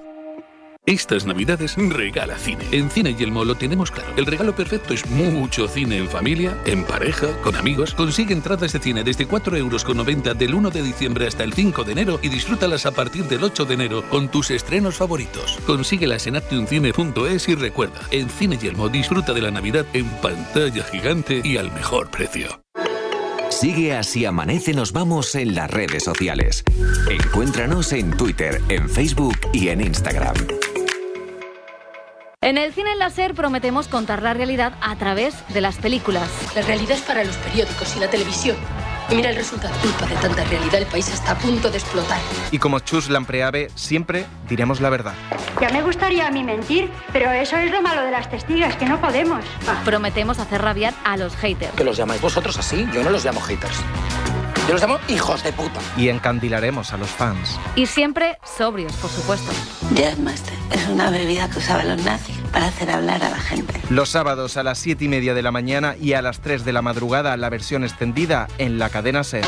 Estas 0.85 1.25
navidades 1.25 1.75
regala 1.77 2.37
cine. 2.37 2.63
En 2.71 2.91
Cine 2.91 3.15
Yelmo 3.15 3.43
lo 3.43 3.55
tenemos 3.55 3.89
claro. 3.89 4.13
El 4.17 4.27
regalo 4.27 4.55
perfecto 4.55 4.93
es 4.93 5.03
mucho 5.09 5.67
cine 5.67 5.97
en 5.97 6.07
familia, 6.07 6.55
en 6.65 6.83
pareja, 6.83 7.27
con 7.41 7.55
amigos. 7.55 7.95
Consigue 7.95 8.33
entradas 8.33 8.71
de 8.71 8.79
cine 8.79 9.03
desde 9.03 9.27
4,90 9.27 9.57
euros 9.57 10.37
del 10.37 10.53
1 10.53 10.69
de 10.69 10.83
diciembre 10.83 11.25
hasta 11.25 11.43
el 11.43 11.53
5 11.53 11.83
de 11.85 11.91
enero 11.91 12.19
y 12.21 12.29
disfrútalas 12.29 12.85
a 12.85 12.91
partir 12.91 13.23
del 13.23 13.43
8 13.43 13.65
de 13.65 13.73
enero 13.73 14.03
con 14.09 14.29
tus 14.29 14.51
estrenos 14.51 14.95
favoritos. 14.95 15.57
Consíguelas 15.65 16.27
en 16.27 16.35
actioncine.es 16.35 17.49
y 17.49 17.55
recuerda, 17.55 18.01
en 18.11 18.29
Cine 18.29 18.59
Yelmo 18.59 18.87
disfruta 18.87 19.33
de 19.33 19.41
la 19.41 19.49
Navidad 19.49 19.87
en 19.93 20.07
pantalla 20.21 20.83
gigante 20.83 21.41
y 21.43 21.57
al 21.57 21.71
mejor 21.71 22.11
precio. 22.11 22.61
Sigue 23.49 23.95
así 23.95 24.25
amanece 24.25 24.73
nos 24.73 24.91
vamos 24.91 25.35
en 25.35 25.55
las 25.55 25.71
redes 25.71 26.03
sociales. 26.03 26.63
Encuéntranos 27.09 27.93
en 27.93 28.15
Twitter, 28.15 28.61
en 28.69 28.89
Facebook 28.89 29.37
y 29.53 29.69
en 29.69 29.81
Instagram. 29.81 30.35
En 32.41 32.59
el 32.59 32.73
cine 32.73 32.95
láser 32.95 33.33
prometemos 33.33 33.87
contar 33.87 34.21
la 34.21 34.35
realidad 34.35 34.73
a 34.81 34.95
través 34.97 35.33
de 35.53 35.61
las 35.61 35.77
películas. 35.77 36.29
La 36.55 36.61
realidad 36.61 36.97
es 36.97 37.01
para 37.01 37.23
los 37.23 37.35
periódicos 37.37 37.95
y 37.95 37.99
la 37.99 38.09
televisión. 38.09 38.55
Mira 39.09 39.29
el 39.29 39.35
resultado. 39.35 39.73
Culpa 39.81 40.07
de 40.07 40.15
tanta 40.15 40.43
realidad, 40.45 40.75
el 40.75 40.87
país 40.87 41.07
está 41.09 41.31
a 41.31 41.37
punto 41.37 41.69
de 41.69 41.77
explotar. 41.77 42.19
Y 42.51 42.57
como 42.57 42.79
Chus 42.79 43.09
Lampreave, 43.09 43.69
siempre 43.75 44.25
diremos 44.49 44.81
la 44.81 44.89
verdad. 44.89 45.13
Ya 45.61 45.69
me 45.69 45.83
gustaría 45.83 46.27
a 46.27 46.31
mí 46.31 46.43
mentir, 46.43 46.89
pero 47.13 47.31
eso 47.31 47.55
es 47.57 47.71
lo 47.71 47.81
malo 47.81 48.01
de 48.01 48.11
las 48.11 48.29
testigas, 48.29 48.75
que 48.75 48.85
no 48.85 48.99
podemos. 48.99 49.45
Prometemos 49.83 50.39
hacer 50.39 50.61
rabiar 50.61 50.93
a 51.03 51.17
los 51.17 51.35
haters. 51.35 51.73
Que 51.75 51.83
los 51.83 51.97
llamáis 51.97 52.21
vosotros 52.21 52.57
así, 52.57 52.87
yo 52.93 53.03
no 53.03 53.11
los 53.11 53.23
llamo 53.23 53.41
haters. 53.41 53.77
Yo 54.67 54.73
los 54.73 54.81
llamo 54.81 54.97
hijos 55.07 55.43
de 55.43 55.53
puta. 55.53 55.79
Y 55.95 56.09
encandilaremos 56.09 56.91
a 56.91 56.97
los 56.97 57.09
fans. 57.09 57.59
Y 57.75 57.85
siempre 57.85 58.39
sobrios, 58.57 58.93
por 58.93 59.11
supuesto. 59.11 59.51
Jazzmaster 59.93 60.55
es 60.71 60.87
una 60.87 61.11
bebida 61.11 61.47
que 61.49 61.59
usaban 61.59 61.87
los 61.89 62.03
nazis 62.03 62.44
para 62.51 62.67
hacer 62.67 62.89
hablar 62.91 63.23
a 63.23 63.29
la 63.29 63.39
gente. 63.39 63.73
Los 63.89 64.09
sábados 64.09 64.57
a 64.57 64.63
las 64.63 64.77
7 64.79 65.05
y 65.05 65.07
media 65.07 65.33
de 65.33 65.41
la 65.41 65.51
mañana 65.51 65.95
y 65.99 66.13
a 66.13 66.21
las 66.21 66.41
3 66.41 66.65
de 66.65 66.73
la 66.73 66.81
madrugada 66.81 67.37
la 67.37 67.49
versión 67.49 67.83
extendida 67.83 68.47
en 68.57 68.79
la 68.79 68.89
cadena 68.89 69.23
SER. 69.23 69.45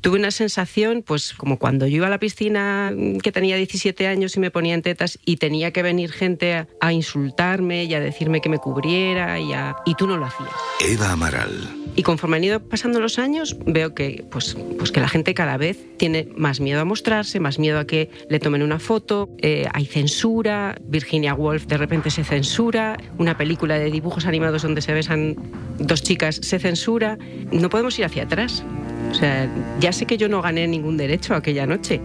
Tuve 0.00 0.18
una 0.18 0.30
sensación, 0.30 1.02
pues 1.04 1.32
como 1.34 1.58
cuando 1.58 1.86
yo 1.86 1.96
iba 1.96 2.06
a 2.06 2.10
la 2.10 2.18
piscina 2.18 2.92
mm, 2.94 3.18
que 3.18 3.32
tenía 3.32 3.56
17 3.56 4.06
años 4.06 4.36
y 4.36 4.40
me 4.40 4.50
ponía 4.50 4.74
en 4.74 4.82
tetas 4.82 5.18
y 5.24 5.36
tenía 5.38 5.72
que 5.72 5.82
venir 5.82 6.12
gente 6.12 6.54
a, 6.54 6.68
a 6.80 6.92
insultarme 6.92 7.84
y 7.84 7.94
a 7.94 8.00
decirme 8.00 8.40
que 8.40 8.48
me 8.48 8.58
cubriera 8.58 9.38
y, 9.40 9.52
a- 9.52 9.76
y 9.84 9.94
tú 9.94 10.06
no 10.06 10.16
lo 10.16 10.26
hacías. 10.26 10.50
Eva 10.86 11.10
Amaral. 11.12 11.68
Y 11.96 12.02
conforme 12.02 12.36
han 12.36 12.44
ido 12.44 12.60
pasando 12.60 13.00
los 13.00 13.18
años, 13.18 13.56
veo 13.64 13.94
que, 13.94 14.22
pues, 14.30 14.54
pues 14.78 14.92
que 14.92 15.00
la 15.00 15.08
gente 15.08 15.32
cada 15.32 15.56
vez 15.56 15.78
tiene 15.96 16.28
más 16.36 16.60
miedo 16.60 16.80
a 16.82 16.84
mostrarse, 16.84 17.40
más 17.40 17.58
miedo 17.58 17.78
a 17.78 17.86
que 17.86 18.10
le 18.28 18.38
tomen 18.38 18.62
una 18.62 18.78
foto, 18.78 19.30
eh, 19.38 19.66
hay 19.72 19.86
censura, 19.86 20.76
Virginia 20.84 21.32
Woolf 21.34 21.64
de 21.66 21.78
repente 21.78 22.10
se 22.10 22.22
censura, 22.22 22.98
una 23.16 23.38
película 23.38 23.78
de 23.78 23.90
dibujos 23.90 24.26
animados 24.26 24.60
donde 24.62 24.82
se 24.82 24.92
besan 24.92 25.36
dos 25.78 26.02
chicas 26.02 26.36
se 26.42 26.58
censura. 26.58 27.16
No 27.50 27.70
podemos 27.70 27.98
ir 27.98 28.04
hacia 28.04 28.24
atrás. 28.24 28.62
O 29.10 29.14
sea, 29.14 29.48
ya 29.80 29.92
sé 29.92 30.06
que 30.06 30.16
yo 30.16 30.28
no 30.28 30.42
gané 30.42 30.66
ningún 30.66 30.96
derecho 30.96 31.34
aquella 31.34 31.66
noche, 31.66 32.00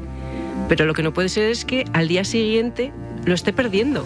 pero 0.69 0.85
lo 0.85 0.93
que 0.93 1.03
no 1.03 1.13
puede 1.13 1.29
ser 1.29 1.49
es 1.49 1.65
que 1.65 1.85
al 1.93 2.07
día 2.07 2.23
siguiente 2.23 2.91
lo 3.25 3.33
esté 3.33 3.53
perdiendo. 3.53 4.05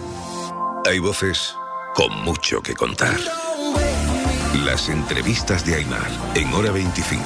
Hay 0.87 0.99
voces 0.99 1.55
con 1.93 2.23
mucho 2.23 2.61
que 2.61 2.73
contar. 2.73 3.17
Las 4.63 4.89
entrevistas 4.89 5.65
de 5.65 5.75
Aymar 5.75 6.09
en 6.35 6.53
Hora 6.53 6.71
25 6.71 7.25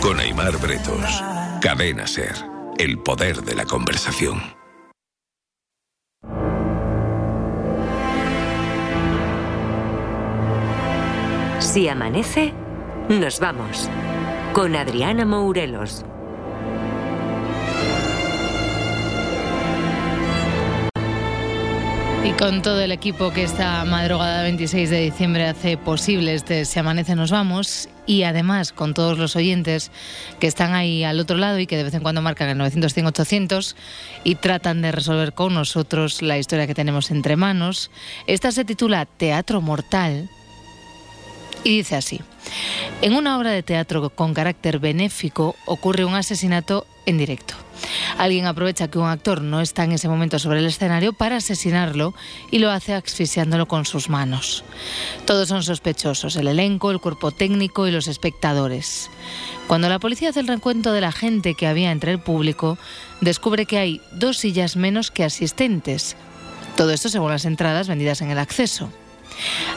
con 0.00 0.20
Aymar 0.20 0.58
Bretos. 0.58 1.22
Cadena 1.60 2.06
Ser. 2.06 2.34
El 2.78 2.98
poder 2.98 3.42
de 3.42 3.54
la 3.54 3.64
conversación. 3.64 4.40
Si 11.58 11.88
amanece, 11.88 12.52
nos 13.08 13.40
vamos. 13.40 13.90
Con 14.56 14.74
Adriana 14.74 15.26
Mourelos. 15.26 16.02
Y 22.24 22.30
con 22.38 22.62
todo 22.62 22.80
el 22.80 22.90
equipo 22.90 23.34
que 23.34 23.42
esta 23.42 23.84
madrugada 23.84 24.44
26 24.44 24.88
de 24.88 25.00
diciembre 25.02 25.46
hace 25.46 25.76
posible 25.76 26.32
este 26.32 26.64
Se 26.64 26.80
Amanece 26.80 27.14
Nos 27.16 27.30
Vamos 27.30 27.90
y 28.06 28.22
además 28.22 28.72
con 28.72 28.94
todos 28.94 29.18
los 29.18 29.36
oyentes 29.36 29.90
que 30.40 30.46
están 30.46 30.72
ahí 30.72 31.04
al 31.04 31.20
otro 31.20 31.36
lado 31.36 31.58
y 31.58 31.66
que 31.66 31.76
de 31.76 31.84
vez 31.84 31.92
en 31.92 32.02
cuando 32.02 32.22
marcan 32.22 32.48
el 32.48 32.56
900 32.56 32.96
800 32.96 33.76
y 34.24 34.36
tratan 34.36 34.80
de 34.80 34.90
resolver 34.90 35.34
con 35.34 35.52
nosotros 35.52 36.22
la 36.22 36.38
historia 36.38 36.66
que 36.66 36.74
tenemos 36.74 37.10
entre 37.10 37.36
manos. 37.36 37.90
Esta 38.26 38.50
se 38.52 38.64
titula 38.64 39.04
Teatro 39.04 39.60
Mortal 39.60 40.30
y 41.62 41.76
dice 41.76 41.96
así. 41.96 42.22
En 43.02 43.14
una 43.14 43.38
obra 43.38 43.50
de 43.50 43.62
teatro 43.62 44.10
con 44.10 44.34
carácter 44.34 44.78
benéfico 44.78 45.56
ocurre 45.66 46.04
un 46.04 46.14
asesinato 46.14 46.86
en 47.04 47.18
directo. 47.18 47.54
Alguien 48.18 48.46
aprovecha 48.46 48.88
que 48.88 48.98
un 48.98 49.08
actor 49.08 49.42
no 49.42 49.60
está 49.60 49.84
en 49.84 49.92
ese 49.92 50.08
momento 50.08 50.38
sobre 50.38 50.60
el 50.60 50.66
escenario 50.66 51.12
para 51.12 51.36
asesinarlo 51.36 52.14
y 52.50 52.58
lo 52.58 52.70
hace 52.70 52.94
asfixiándolo 52.94 53.68
con 53.68 53.84
sus 53.84 54.08
manos. 54.08 54.64
Todos 55.24 55.48
son 55.48 55.62
sospechosos, 55.62 56.36
el 56.36 56.48
elenco, 56.48 56.90
el 56.90 57.00
cuerpo 57.00 57.30
técnico 57.30 57.86
y 57.86 57.92
los 57.92 58.08
espectadores. 58.08 59.10
Cuando 59.66 59.88
la 59.88 59.98
policía 59.98 60.30
hace 60.30 60.40
el 60.40 60.48
recuento 60.48 60.92
de 60.92 61.00
la 61.00 61.12
gente 61.12 61.54
que 61.54 61.66
había 61.66 61.92
entre 61.92 62.12
el 62.12 62.18
público, 62.18 62.78
descubre 63.20 63.66
que 63.66 63.78
hay 63.78 64.00
dos 64.12 64.38
sillas 64.38 64.76
menos 64.76 65.10
que 65.10 65.24
asistentes. 65.24 66.16
Todo 66.76 66.92
esto 66.92 67.08
según 67.08 67.30
las 67.30 67.44
entradas 67.44 67.88
vendidas 67.88 68.20
en 68.20 68.30
el 68.30 68.38
acceso. 68.38 68.90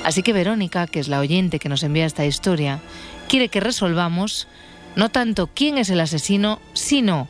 Así 0.03 0.23
que 0.23 0.33
Verónica, 0.33 0.87
que 0.87 0.99
es 0.99 1.07
la 1.07 1.19
oyente 1.19 1.59
que 1.59 1.69
nos 1.69 1.83
envía 1.83 2.05
esta 2.05 2.25
historia, 2.25 2.79
quiere 3.27 3.49
que 3.49 3.59
resolvamos 3.59 4.47
no 4.95 5.09
tanto 5.09 5.47
quién 5.47 5.77
es 5.77 5.89
el 5.89 5.99
asesino, 5.99 6.59
sino 6.73 7.27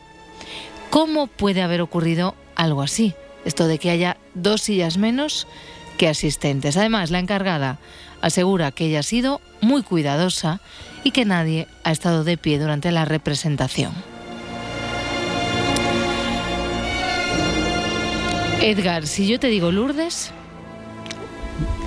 cómo 0.90 1.26
puede 1.26 1.62
haber 1.62 1.80
ocurrido 1.80 2.34
algo 2.56 2.82
así. 2.82 3.14
Esto 3.44 3.66
de 3.66 3.78
que 3.78 3.90
haya 3.90 4.16
dos 4.34 4.62
sillas 4.62 4.98
menos 4.98 5.46
que 5.98 6.08
asistentes. 6.08 6.76
Además, 6.76 7.10
la 7.10 7.18
encargada 7.18 7.78
asegura 8.20 8.72
que 8.72 8.86
ella 8.86 9.00
ha 9.00 9.04
sido 9.04 9.40
muy 9.60 9.82
cuidadosa 9.82 10.60
y 11.04 11.10
que 11.10 11.24
nadie 11.24 11.68
ha 11.84 11.92
estado 11.92 12.24
de 12.24 12.36
pie 12.36 12.58
durante 12.58 12.90
la 12.92 13.04
representación. 13.04 13.92
Edgar, 18.60 19.06
si 19.06 19.26
yo 19.26 19.40
te 19.40 19.46
digo 19.46 19.72
Lourdes, 19.72 20.32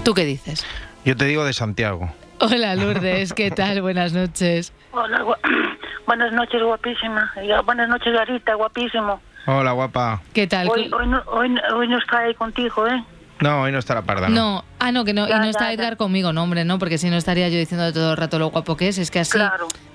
¿tú 0.03 0.13
qué 0.13 0.25
dices? 0.25 0.65
Yo 1.05 1.15
te 1.15 1.25
digo 1.25 1.45
de 1.45 1.53
Santiago. 1.53 2.12
Hola 2.39 2.75
Lourdes, 2.75 3.33
¿qué 3.33 3.51
tal? 3.51 3.81
Buenas 3.81 4.13
noches. 4.13 4.73
Hola, 4.91 5.23
buenas 6.07 6.31
noches, 6.33 6.62
guapísima. 6.62 7.31
Y, 7.43 7.49
Buenas 7.65 7.89
noches, 7.89 8.13
Garita, 8.13 8.53
guapísimo. 8.55 9.21
Hola, 9.45 9.71
guapa. 9.73 10.21
¿Qué 10.33 10.47
tal? 10.47 10.69
Hoy, 10.69 10.89
hoy, 10.93 11.07
no, 11.07 11.21
hoy, 11.27 11.49
no- 11.49 11.62
hoy 11.75 11.88
no 11.88 11.97
está 11.97 12.19
ahí 12.19 12.33
contigo, 12.33 12.88
¿eh? 12.88 13.03
No, 13.41 13.63
hoy 13.63 13.73
no 13.73 13.79
está 13.79 13.95
la 13.95 14.03
parda, 14.03 14.29
¿no? 14.29 14.36
No, 14.36 14.65
ah, 14.79 14.91
no, 14.93 15.03
que 15.03 15.12
no, 15.13 15.27
y 15.27 15.31
no 15.31 15.43
ya, 15.43 15.49
está 15.49 15.65
ya. 15.65 15.73
Edgar 15.73 15.97
conmigo, 15.97 16.31
no, 16.31 16.43
hombre, 16.43 16.63
no, 16.63 16.79
porque 16.79 16.97
si 16.97 17.09
no 17.09 17.17
estaría 17.17 17.49
yo 17.49 17.57
diciendo 17.57 17.91
todo 17.91 18.12
el 18.12 18.17
rato 18.17 18.39
lo 18.39 18.47
guapo 18.51 18.77
que 18.77 18.88
es. 18.88 18.97
Es 18.99 19.12
que 19.12 19.19
así 19.19 19.38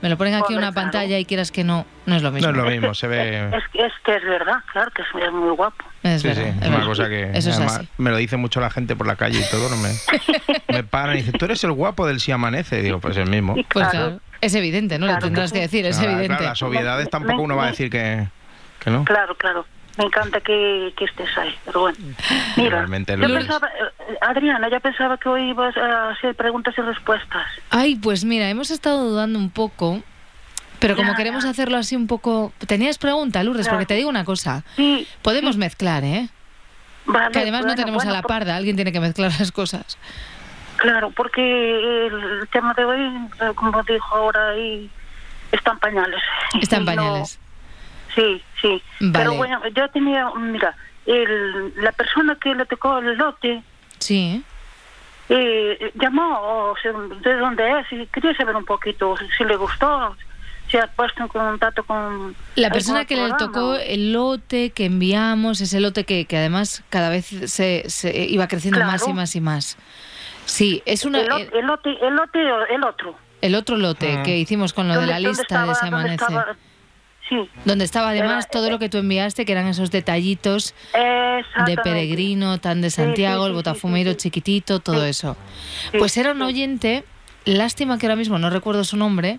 me 0.03 0.11
lo 0.11 0.19
ponen 0.19 0.35
aquí 0.35 0.53
en 0.53 0.59
una 0.59 0.73
pantalla 0.73 1.19
y 1.19 1.25
quieras 1.25 1.51
que 1.51 1.65
no, 1.65 1.87
no 2.05 2.17
es 2.17 2.23
lo 2.23 2.31
mismo. 2.31 2.53
No 2.53 2.59
es 2.59 2.65
lo 2.65 2.71
mismo, 2.71 2.93
se 2.95 3.07
ve... 3.07 3.49
Es, 3.57 3.63
que- 3.73 3.87
es 3.87 3.93
que 4.05 4.17
es 4.17 4.25
verdad, 4.25 4.57
claro 4.73 4.91
que 4.91 5.01
es, 5.03 5.09
es 5.25 5.33
muy 5.33 5.51
guapo. 5.57 5.83
Es 6.03 6.23
sí, 6.23 6.29
verdad, 6.29 6.43
sí, 6.45 6.49
es 6.51 6.57
una 6.57 6.69
verdad. 6.71 6.87
cosa 6.87 7.09
que 7.09 7.23
Eso 7.35 7.51
es 7.51 7.57
además, 7.57 7.77
así. 7.79 7.89
me 7.99 8.11
lo 8.11 8.17
dice 8.19 8.37
mucho 8.37 8.61
la 8.61 8.71
gente 8.71 8.95
por 8.95 9.07
la 9.07 9.17
calle 9.17 9.41
y 9.41 9.51
todo, 9.51 9.69
no 9.69 9.77
me, 9.77 9.91
me 10.73 10.85
paran 10.85 11.17
y 11.17 11.19
dicen, 11.23 11.33
tú 11.39 11.45
eres 11.47 11.63
el 11.65 11.73
guapo 11.73 12.07
del 12.07 12.21
si 12.21 12.31
amanece. 12.33 12.83
Digo, 12.83 13.01
pues 13.01 13.17
el 13.17 13.29
mismo. 13.29 13.57
Pues 13.69 13.89
claro, 13.89 14.21
es 14.41 14.55
evidente, 14.55 14.99
¿no? 14.99 15.07
Lo 15.07 15.19
tendrás 15.19 15.53
que 15.53 15.61
decir, 15.61 15.85
es 15.87 15.97
Claro, 15.97 16.13
evidente. 16.13 16.37
claro, 16.37 16.51
las 16.51 16.63
obviedades 16.63 17.11
tampoco 17.11 17.43
uno 17.43 17.57
va 17.57 17.65
a 17.65 17.71
decir 17.71 17.91
que, 17.91 18.29
que 18.81 18.91
no. 18.91 19.05
Claro, 19.05 19.35
claro. 19.37 19.67
Me 19.97 20.05
encanta 20.05 20.41
que, 20.41 20.95
que 20.97 21.07
estés 21.07 21.37
ahí, 21.37 21.53
pero 21.65 21.81
bueno. 21.81 21.99
Mira, 22.57 22.71
Realmente 22.79 23.15
yo 23.15 23.19
lo 23.27 23.27
es. 23.37 23.45
pensaba, 23.47 23.67
eh, 23.67 24.15
Adriana, 24.21 24.71
ya 24.71 24.79
pensaba 24.79 25.17
que 25.19 25.29
hoy 25.29 25.51
ibas 25.51 25.77
a 25.77 26.11
hacer 26.11 26.37
preguntas 26.37 26.73
y 26.79 26.83
respuestas. 26.83 27.45
Ay, 27.71 27.97
pues 27.97 28.25
mira, 28.25 28.49
hemos 28.49 28.71
estado 28.71 29.11
dudando 29.11 29.41
un 29.41 29.51
poco, 29.51 30.01
pero 30.81 30.97
como 30.97 31.15
queremos 31.15 31.45
hacerlo 31.45 31.77
así 31.77 31.97
un 31.97 32.07
poco... 32.07 32.53
¿Tenías 32.67 32.99
pregunta, 32.99 33.43
Lourdes? 33.43 33.69
Porque 33.69 33.87
te 33.87 33.95
digo 33.95 34.09
una 34.09 34.25
cosa. 34.25 34.65
Sí. 34.77 35.07
Podemos 35.23 35.57
mezclar, 35.57 36.05
¿eh? 36.05 36.29
Vale, 37.07 37.31
que 37.33 37.39
además 37.41 37.61
no 37.63 37.67
bueno, 37.69 37.81
tenemos 37.83 38.05
a 38.05 38.11
la 38.11 38.21
por- 38.23 38.29
parda, 38.29 38.57
alguien 38.57 38.77
tiene 38.77 38.93
que 38.93 39.01
mezclar 39.01 39.33
las 39.39 39.51
cosas. 39.51 39.99
Claro, 40.77 41.11
porque 41.11 42.07
el 42.07 42.49
tema 42.53 42.75
de 42.75 42.85
hoy, 42.85 43.01
eh, 43.41 43.53
como 43.55 43.83
dijo 43.83 44.15
ahora 44.15 44.51
ahí, 44.51 44.91
está 45.51 45.73
en 45.73 45.79
pañales. 45.79 46.21
Está 46.61 46.77
en 46.77 46.83
Y 46.85 46.85
no- 46.85 46.93
pañales. 46.97 47.39
Sí, 48.15 48.43
sí. 48.61 48.83
Vale. 49.01 49.13
Pero 49.13 49.35
bueno, 49.35 49.61
yo 49.75 49.89
tenía, 49.91 50.31
mira, 50.37 50.77
el, 51.07 51.73
la 51.83 51.93
persona 51.93 52.37
que 52.41 52.55
le 52.55 52.67
tocó 52.67 52.99
el 52.99 53.17
lote 53.17 53.63
Sí. 53.99 54.43
eh, 55.29 55.93
llamó 55.95 56.39
o 56.71 56.75
sea, 56.83 56.93
de 56.93 57.35
dónde 57.37 57.81
es 57.81 57.87
y 57.93 58.07
quería 58.07 58.35
saber 58.37 58.55
un 58.57 58.65
poquito 58.65 59.15
si 59.37 59.45
le 59.45 59.57
gustó, 59.57 60.17
si 60.71 60.77
ha 60.77 60.87
puesto 60.89 61.23
en 61.23 61.29
contacto 61.29 61.83
con... 61.85 62.37
La 62.57 62.71
persona 62.71 63.05
que 63.05 63.17
le 63.17 63.33
tocó 63.39 63.75
el 63.77 64.13
lote 64.13 64.71
que 64.71 64.85
enviamos, 64.87 65.61
ese 65.61 65.81
lote 65.81 66.05
que, 66.05 66.27
que 66.27 66.37
además 66.37 66.83
cada 66.91 67.09
vez 67.09 67.27
se, 67.27 67.85
se 67.89 68.25
iba 68.27 68.49
creciendo 68.49 68.79
Claro. 68.79 68.93
más 68.93 69.09
y 69.09 69.13
más 69.13 69.37
y 69.37 69.41
más. 69.41 69.77
Sí, 70.45 70.83
es 70.87 71.05
una, 71.05 71.21
El, 71.21 71.27
lo- 71.29 71.37
el 71.39 71.67
lote, 71.67 71.91
el 72.07 72.15
lote 72.15 72.39
el 72.75 72.85
otro. 72.85 73.15
el 73.43 73.55
otro 73.55 73.77
lote 73.77 74.17
Ah. 74.19 74.23
que 74.23 74.37
hicimos 74.39 74.73
con 74.73 74.89
lo 74.89 74.95
de 74.95 75.01
¿Dónde- 75.01 75.13
la 75.13 75.21
lista 75.21 75.43
estaba- 75.43 75.69
de 75.69 75.75
Se 75.75 75.81
dónde 75.87 75.97
Amanece. 75.97 76.25
estaba? 76.25 76.57
Sí. 77.29 77.37
Donde 77.67 77.85
estaba 77.85 78.09
además 78.11 78.45
Era- 78.47 78.51
todo 78.51 78.71
lo 78.71 78.79
que 78.79 78.89
tú 78.89 78.97
enviaste, 78.99 79.45
que 79.45 79.53
eran 79.53 79.67
esos 79.67 79.91
detallitos 79.91 80.75
de. 80.95 81.77
Peregrino, 81.85 82.59
tan 82.59 82.81
de 82.81 82.89
sí, 82.91 82.97
Santiago, 82.97 83.43
sí, 83.45 83.47
el 83.49 83.53
sí, 83.53 83.57
Botafumeiro 83.57 84.15
chiquitito, 84.15 84.81
todo 84.81 85.05
eso. 85.05 85.37
Pues 85.99 86.17
era 86.17 86.33
un 86.33 86.41
oyente, 86.41 87.05
lástima 87.45 87.99
que 87.99 88.07
ahora 88.07 88.17
mismo 88.17 88.39
no 88.39 88.49
recuerdo 88.49 88.83
su 88.85 88.97
nombre, 88.97 89.39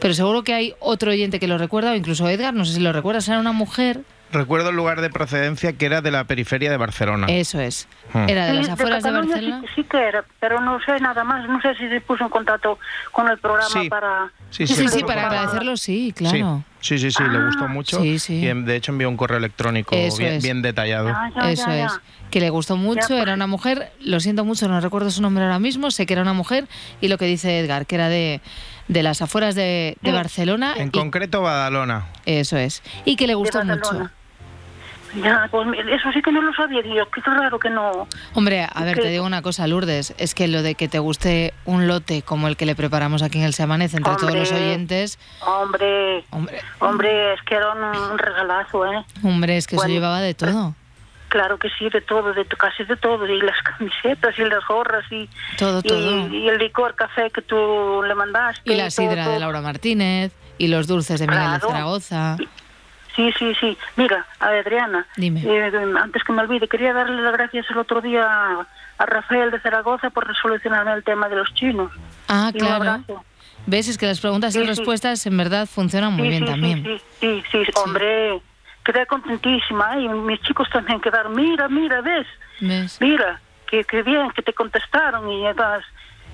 pero 0.00 0.14
seguro 0.14 0.42
que 0.42 0.54
hay 0.54 0.74
otro 0.80 1.10
oyente 1.10 1.38
que 1.40 1.46
lo 1.48 1.58
recuerda, 1.58 1.92
o 1.92 1.94
incluso 1.94 2.28
Edgar, 2.28 2.54
no 2.54 2.64
sé 2.64 2.74
si 2.74 2.80
lo 2.80 2.92
recuerdas, 2.92 3.28
era 3.28 3.38
una 3.40 3.52
mujer, 3.52 4.00
Recuerdo 4.32 4.68
el 4.70 4.76
lugar 4.76 5.00
de 5.00 5.10
procedencia 5.10 5.72
que 5.72 5.86
era 5.86 6.02
de 6.02 6.12
la 6.12 6.22
periferia 6.22 6.70
de 6.70 6.76
Barcelona. 6.76 7.26
eso 7.28 7.58
es, 7.58 7.88
Hmm. 8.12 8.28
era 8.28 8.46
de 8.46 8.52
Sí, 8.52 8.56
las 8.58 8.68
afueras 8.68 9.02
de 9.02 9.08
Cataluña 9.08 9.34
Barcelona. 9.34 9.62
Sí, 9.62 9.72
sí 9.74 9.84
que 9.90 9.98
era, 9.98 10.24
pero 10.38 10.60
no 10.60 10.78
sé 10.86 11.00
nada 11.00 11.24
más. 11.24 11.48
No 11.48 11.60
sé 11.60 11.74
si 11.74 11.88
se 11.88 12.00
puso 12.00 12.22
en 12.22 12.30
contacto 12.30 12.78
con 13.10 13.28
el 13.28 13.38
programa 13.38 13.68
Sí. 13.68 13.88
para... 13.88 14.30
Sí, 14.50 14.68
Sí, 14.68 14.74
sí, 14.76 14.88
sí, 14.88 15.02
para 15.02 15.26
agradecerlo, 15.26 15.76
sí, 15.76 16.12
claro. 16.16 16.62
Sí, 16.78 17.00
sí, 17.00 17.10
sí, 17.10 17.22
le 17.24 17.44
gustó 17.44 17.66
mucho. 17.66 17.98
Ah, 17.98 18.02
Sí, 18.02 18.18
sí. 18.20 18.34
Y 18.36 18.46
de 18.62 18.76
hecho 18.76 18.92
envió 18.92 19.08
un 19.08 19.16
correo 19.16 19.38
electrónico 19.38 19.96
bien, 20.16 20.62
detallado. 20.62 21.12
Eso 21.48 21.68
es, 21.72 21.90
que 22.30 22.38
le 22.38 22.50
gustó 22.50 22.76
mucho, 22.76 23.14
era 23.20 23.34
una 23.34 23.48
mujer, 23.48 23.90
lo 24.00 24.20
siento 24.20 24.44
mucho, 24.44 24.68
no 24.68 24.80
recuerdo 24.80 25.10
su 25.10 25.22
nombre 25.22 25.42
ahora 25.42 25.58
mismo, 25.58 25.90
sé 25.90 26.06
que 26.06 26.12
era 26.12 26.22
una 26.22 26.34
mujer, 26.34 26.68
y 27.00 27.08
lo 27.08 27.18
que 27.18 27.24
dice 27.24 27.58
Edgar, 27.58 27.84
que 27.86 27.96
era 27.96 28.08
de, 28.08 28.40
de 28.92 29.02
las 29.04 29.22
afueras 29.22 29.54
de, 29.54 29.96
de 30.02 30.12
Barcelona, 30.12 30.74
En 30.76 30.88
y- 30.88 30.90
concreto, 30.90 31.42
Badalona. 31.42 32.06
eso 32.26 32.56
es, 32.56 32.82
y 33.04 33.14
que 33.16 33.26
le 33.26 33.34
gustó 33.34 33.64
mucho. 33.64 34.10
Ya, 35.24 35.48
pues 35.50 35.66
eso 35.90 36.12
sí 36.12 36.22
que 36.22 36.30
no 36.30 36.40
lo 36.40 36.52
sabía, 36.54 36.84
tío. 36.84 37.04
Qué 37.10 37.20
raro 37.22 37.58
que 37.58 37.68
no. 37.68 38.06
Hombre, 38.34 38.64
a 38.72 38.84
ver, 38.84 38.96
te 39.00 39.08
digo 39.08 39.24
una 39.26 39.42
cosa, 39.42 39.66
Lourdes, 39.66 40.14
es 40.18 40.36
que 40.36 40.46
lo 40.46 40.62
de 40.62 40.76
que 40.76 40.86
te 40.86 41.00
guste 41.00 41.52
un 41.64 41.88
lote 41.88 42.22
como 42.22 42.46
el 42.46 42.56
que 42.56 42.64
le 42.64 42.76
preparamos 42.76 43.22
aquí 43.22 43.38
en 43.38 43.44
el 43.44 43.52
Se 43.52 43.64
Amanece 43.64 43.96
entre 43.96 44.14
todos 44.14 44.32
los 44.32 44.50
Hombre. 44.52 44.66
oyentes, 44.66 45.18
Hombre, 45.44 46.24
hombre, 46.78 47.34
es 47.34 47.42
que 47.42 47.56
era 47.56 47.72
un, 47.72 48.18
regalazo, 48.18 48.86
¿eh? 48.86 49.04
hombre, 49.24 49.56
es 49.56 49.66
que 49.66 49.74
Bueno. 49.74 49.88
eso 49.88 49.94
llevaba 49.94 50.20
de 50.20 50.34
todo. 50.34 50.76
Claro 51.30 51.58
que 51.58 51.70
sí, 51.78 51.88
de 51.88 52.00
todo, 52.02 52.34
de 52.34 52.44
casi 52.44 52.84
de 52.84 52.96
todo, 52.96 53.26
y 53.26 53.40
las 53.40 53.56
camisetas 53.62 54.38
y 54.38 54.44
las 54.44 54.66
gorras 54.66 55.04
y, 55.10 55.28
Todo, 55.56 55.80
todo. 55.82 56.28
y 56.28 56.48
el 56.48 56.58
licor 56.58 56.94
café 56.94 57.30
que 57.30 57.40
tú 57.40 58.02
le 58.06 58.14
mandaste. 58.14 58.70
Y 58.70 58.76
la 58.76 58.90
sidra 58.90 59.24
todo. 59.24 59.32
de 59.34 59.40
Laura 59.40 59.60
Martínez, 59.62 60.32
y 60.58 60.66
los 60.68 60.86
dulces 60.86 61.18
de 61.20 61.26
Miguel 61.26 61.52
de. 61.52 61.60
Zaragoza. 61.60 62.36
Sí, 63.16 63.32
sí, 63.38 63.54
sí. 63.60 63.76
Mira, 63.96 64.24
Adriana, 64.38 65.06
Dime. 65.16 65.40
eh, 65.44 65.72
antes 66.00 66.22
que 66.24 66.32
me 66.32 66.42
olvide, 66.42 66.68
quería 66.68 66.92
darle 66.92 67.20
las 67.22 67.32
gracias 67.32 67.66
el 67.70 67.78
otro 67.78 68.00
día 68.00 68.22
a, 68.24 68.66
a 68.98 69.06
Rafael 69.06 69.50
de 69.50 69.58
Zaragoza 69.60 70.10
por 70.10 70.26
resolucionarme 70.26 70.92
el 70.92 71.02
tema 71.04 71.28
de 71.28 71.36
los 71.36 71.52
chinos. 71.54 71.90
Ah, 72.28 72.50
Y 72.54 72.58
claro. 72.58 73.02
¿Ves? 73.66 73.88
Es 73.88 73.98
que 73.98 74.06
las 74.06 74.20
preguntas 74.20 74.54
y 74.54 74.58
Sí, 74.58 74.64
sí. 74.64 74.68
respuestas 74.68 75.26
en 75.26 75.36
verdad 75.36 75.66
funcionan 75.68 76.12
muy 76.14 76.24
Sí, 76.24 76.28
bien 76.30 76.44
también. 76.46 76.82
Sí, 76.84 77.00
sí, 77.20 77.42
sí, 77.52 77.58
hombre, 77.84 78.40
quedé 78.92 79.06
contentísima 79.06 79.96
¿eh? 79.96 80.02
y 80.02 80.08
mis 80.08 80.40
chicos 80.42 80.68
también 80.70 81.00
quedaron, 81.00 81.34
mira, 81.34 81.68
mira, 81.68 82.00
ves, 82.00 82.26
¿Ves? 82.60 82.98
mira, 83.00 83.40
que, 83.66 83.84
que 83.84 84.02
bien, 84.02 84.30
que 84.32 84.42
te 84.42 84.52
contestaron 84.52 85.30
y 85.30 85.46
además, 85.46 85.82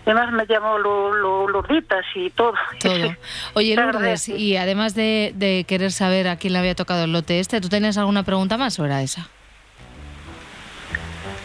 además 0.05 0.33
me 0.33 0.47
llamó 0.47 0.79
lo, 0.79 1.13
lo, 1.15 1.49
Lourditas 1.49 2.05
y 2.15 2.31
todo. 2.31 2.55
Todo. 2.81 3.15
Oye, 3.55 3.77
Lourdes, 3.77 4.29
y 4.29 4.57
además 4.57 4.95
de, 4.95 5.33
de 5.35 5.65
querer 5.69 5.93
saber 5.93 6.29
a 6.29 6.37
quién 6.37 6.53
le 6.53 6.59
había 6.61 6.75
tocado 6.75 7.05
el 7.05 7.13
lote 7.13 7.41
este, 7.41 7.61
¿tú 7.61 7.69
tenías 7.69 7.99
alguna 7.99 8.23
pregunta 8.23 8.57
más 8.57 8.79
era 8.79 9.03
esa? 9.03 9.29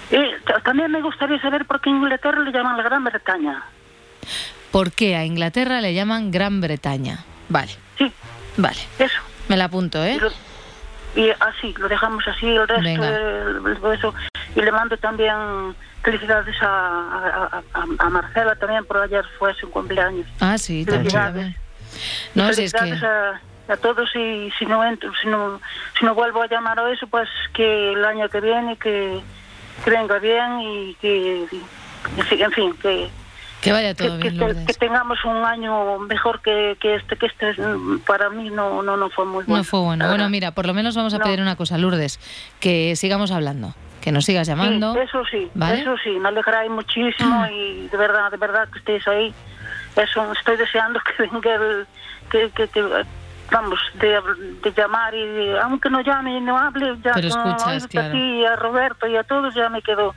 T- 0.10 0.18
también 0.66 0.92
me 0.92 1.02
gustaría 1.02 1.40
saber 1.42 1.66
por 1.66 1.80
qué 1.82 1.90
en 1.90 1.98
Inglaterra 1.98 2.40
le 2.42 2.52
llaman 2.52 2.76
la 2.78 2.84
Gran 2.84 3.04
Bretaña. 3.04 3.64
¿Por 4.72 4.92
qué 4.92 5.16
a 5.16 5.26
Inglaterra 5.26 5.82
le 5.82 5.94
llaman 5.94 6.32
Gran 6.32 6.62
Bretaña? 6.62 7.20
Vale. 7.50 7.72
Sí. 7.98 8.12
Vale. 8.58 8.80
Eso. 9.00 9.20
Me 9.48 9.58
la 9.58 9.66
apunto, 9.66 10.04
¿eh? 10.04 10.20
Y 11.16 11.30
así, 11.40 11.74
lo 11.78 11.88
dejamos 11.90 12.26
así, 12.28 12.48
el 12.48 12.68
resto, 12.68 13.04
el- 13.04 13.94
eso. 13.94 14.14
Y 14.56 14.62
le 14.62 14.72
mando 14.72 14.96
también 14.98 15.36
felicidades 16.04 16.56
a, 16.62 16.68
a, 16.68 17.62
a- 17.74 17.86
a 18.06 18.10
Marcela 18.10 18.56
también, 18.56 18.86
por 18.86 18.98
ayer 18.98 19.24
fue 19.38 19.54
su 19.56 19.70
cumpleaños. 19.70 20.26
Ah, 20.40 20.58
sí, 20.58 20.86
también. 20.86 21.04
Felicidades. 21.12 21.56
No, 22.36 22.54
si 22.54 22.64
es 22.64 22.72
que... 22.74 22.80
felicidades 22.80 23.04
a, 23.04 23.74
a 23.74 23.78
todos 23.78 24.10
y 24.16 24.52
si 24.58 24.66
no, 24.66 24.84
entro, 24.86 25.12
si, 25.22 25.28
no, 25.28 25.60
si 26.00 26.06
no 26.06 26.16
vuelvo 26.16 26.42
a 26.42 26.48
llamar 26.48 26.80
a 26.80 26.90
eso, 26.92 27.08
pues 27.08 27.28
que 27.54 27.94
el 27.94 28.04
año 28.06 28.28
que 28.30 28.40
viene, 28.42 28.78
que, 28.78 29.22
que 29.84 29.90
venga 29.90 30.18
bien 30.20 30.60
y 30.62 30.96
que, 30.96 31.46
en 32.32 32.52
fin, 32.52 32.74
que, 32.82 33.10
Que 33.62 33.72
vaya 33.72 33.94
todo 33.94 34.18
que- 34.20 34.30
bien, 34.32 34.40
que- 34.58 34.66
que 34.66 34.74
tengamos 34.74 35.24
un 35.24 35.46
año 35.46 36.00
mejor 36.00 36.42
que, 36.42 36.78
que 36.80 36.96
este, 36.96 37.16
que 37.16 37.28
este 37.28 37.54
para 38.08 38.30
mí 38.30 38.50
no, 38.50 38.82
no, 38.82 38.98
no 38.98 39.10
fue 39.12 39.26
muy 39.26 39.44
bueno. 39.44 39.58
No 39.58 39.64
fue 39.64 39.80
bueno. 39.82 40.08
Bueno, 40.08 40.30
mira, 40.30 40.52
por 40.52 40.66
lo 40.66 40.74
menos 40.74 40.96
vamos 40.96 41.14
a 41.14 41.20
No. 41.20 41.26
pedir 41.26 41.42
una 41.42 41.56
cosa, 41.56 41.78
Lourdes, 41.78 42.20
que 42.60 42.96
sigamos 42.96 43.32
hablando, 43.32 43.76
que 44.02 44.12
nos 44.12 44.26
sigas 44.26 44.48
llamando. 44.48 44.94
Sí, 44.94 45.00
eso 45.02 45.24
sí, 45.30 45.50
¿vale? 45.54 45.82
eso 45.82 45.96
sí, 46.04 46.10
me 46.10 46.30
alegráis 46.30 46.72
muchísimo 46.72 47.46
y 47.52 47.88
de 47.88 47.98
verdad, 47.98 48.32
de 48.32 48.38
verdad 48.38 48.68
que 48.70 48.80
estéis 48.80 49.08
ahí. 49.08 49.34
Eso, 49.96 50.32
estoy 50.32 50.58
deseando 50.58 51.00
que 51.18 51.24
venga 51.28 51.54
el, 51.56 51.86
que, 52.32 52.50
que, 52.56 52.68
que, 52.70 52.84
vamos, 53.52 53.80
de, 53.96 54.20
de 54.64 54.74
llamar 54.76 55.14
y 55.14 55.24
de- 55.24 55.60
aunque 55.60 55.90
no 55.92 56.02
llame 56.02 56.38
y 56.38 56.42
no 56.42 56.58
hable, 56.58 56.96
ya 57.04 57.12
Pero 57.14 57.28
escuchas, 57.28 57.68
oírte 57.68 57.88
claro. 57.90 58.08
a 58.08 58.12
ti 58.14 58.46
a 58.46 58.56
Roberto 58.56 59.06
y 59.08 59.18
a 59.18 59.24
todos 59.24 59.54
ya 59.54 59.70
me 59.70 59.82
quedo, 59.84 60.16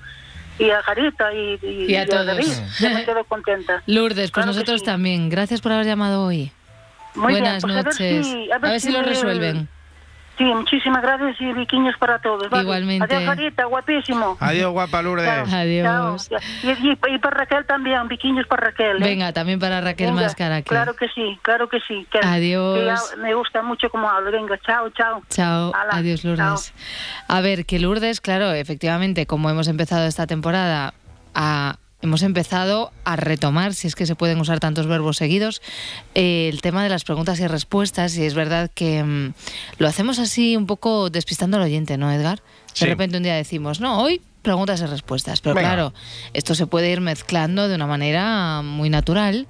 y 0.58 0.70
a 0.70 0.82
Jarita 0.82 1.32
y, 1.34 1.58
y, 1.62 1.86
Y 1.92 1.96
a 1.96 2.06
todos. 2.06 2.26
David, 2.26 2.46
ya 2.80 2.90
me 2.90 3.04
quedo 3.04 3.24
contenta. 3.24 3.82
Lourdes, 3.86 4.30
pues 4.30 4.44
Claro 4.44 4.46
nosotros 4.52 4.80
sí. 4.80 4.86
también. 4.86 5.28
Gracias 5.28 5.60
por 5.60 5.72
haber 5.72 5.86
llamado 5.86 6.24
hoy. 6.24 6.52
Muy 7.14 7.32
bien, 7.34 7.44
Buenas 7.44 7.62
pues 7.62 7.72
a 7.72 7.76
ver 7.76 7.84
noches. 7.86 8.26
si- 8.26 8.52
a 8.52 8.58
ver, 8.58 8.80
si 8.80 8.90
lo 8.92 9.00
me- 9.00 9.06
resuelven. 9.06 9.68
Sí, 10.36 10.44
muchísimas 10.44 11.00
gracias 11.02 11.40
y 11.40 11.52
viquiños 11.52 11.96
para 11.98 12.18
todos. 12.18 12.50
¿vale? 12.50 12.64
Igualmente. 12.64 13.14
Adiós, 13.14 13.24
Jarita, 13.28 13.64
guapísimo. 13.66 14.36
Adiós, 14.40 14.72
guapa 14.72 15.00
Lourdes. 15.02 15.52
Adiós. 15.52 16.28
Chao. 16.28 16.40
Y, 16.64 16.70
y- 16.88 17.14
y 17.14 17.18
para 17.18 17.36
Raquel 17.38 17.64
también, 17.66 18.08
viquiños 18.08 18.46
para 18.48 18.66
Raquel. 18.66 18.96
¿eh? 18.96 19.04
Venga, 19.04 19.32
también 19.32 19.60
para 19.60 19.80
Raquel 19.80 20.08
Venga, 20.10 20.22
Máscara. 20.22 20.56
que- 20.62 20.68
Claro 20.68 20.94
que 20.96 21.06
sí, 21.14 21.38
claro 21.42 21.68
que 21.68 21.78
sí. 21.86 22.06
que- 22.10 22.18
Adiós. 22.20 22.78
que 22.78 22.84
ya 22.84 23.22
me 23.22 23.32
gusta 23.34 23.62
mucho 23.62 23.88
como 23.90 24.10
hablo. 24.10 24.32
Venga, 24.32 24.58
chao, 24.58 24.90
chao. 24.90 25.22
Chao, 25.30 25.72
Hala, 25.74 25.92
adiós 25.98 26.24
Lourdes. 26.24 26.74
A 27.28 27.40
ver, 27.40 27.64
que 27.64 27.78
Lourdes, 27.78 28.20
claro, 28.20 28.50
efectivamente, 28.52 29.26
como 29.26 29.50
hemos 29.50 29.68
empezado 29.68 30.06
esta 30.06 30.26
temporada 30.26 30.94
a 31.34 31.76
hemos 32.04 32.22
empezado 32.22 32.92
a 33.04 33.16
retomar, 33.16 33.72
si 33.72 33.86
es 33.88 33.94
que 33.96 34.04
se 34.04 34.14
pueden 34.14 34.38
usar 34.38 34.60
tantos 34.60 34.86
verbos 34.86 35.16
seguidos, 35.16 35.62
eh, 36.14 36.50
el 36.52 36.60
tema 36.60 36.82
de 36.82 36.90
las 36.90 37.02
preguntas 37.02 37.40
y 37.40 37.46
respuestas. 37.46 38.16
Y 38.18 38.24
es 38.24 38.34
verdad 38.34 38.70
que 38.74 39.02
mm, 39.02 39.32
lo 39.78 39.88
hacemos 39.88 40.18
así 40.18 40.54
un 40.56 40.66
poco 40.66 41.08
despistando 41.08 41.56
al 41.56 41.62
oyente, 41.62 41.96
¿no, 41.96 42.12
Edgar? 42.12 42.38
De 42.38 42.42
Sí. 42.74 42.84
repente 42.84 43.16
un 43.16 43.22
día 43.22 43.34
decimos, 43.34 43.80
no, 43.80 44.00
hoy 44.02 44.20
preguntas 44.42 44.80
y 44.82 44.86
respuestas. 44.86 45.40
Pero 45.40 45.54
Venga. 45.54 45.68
claro, 45.70 45.94
esto 46.34 46.54
se 46.54 46.66
puede 46.66 46.90
ir 46.90 47.00
mezclando 47.00 47.68
de 47.68 47.74
una 47.74 47.86
manera 47.86 48.60
muy 48.62 48.90
natural. 48.90 49.46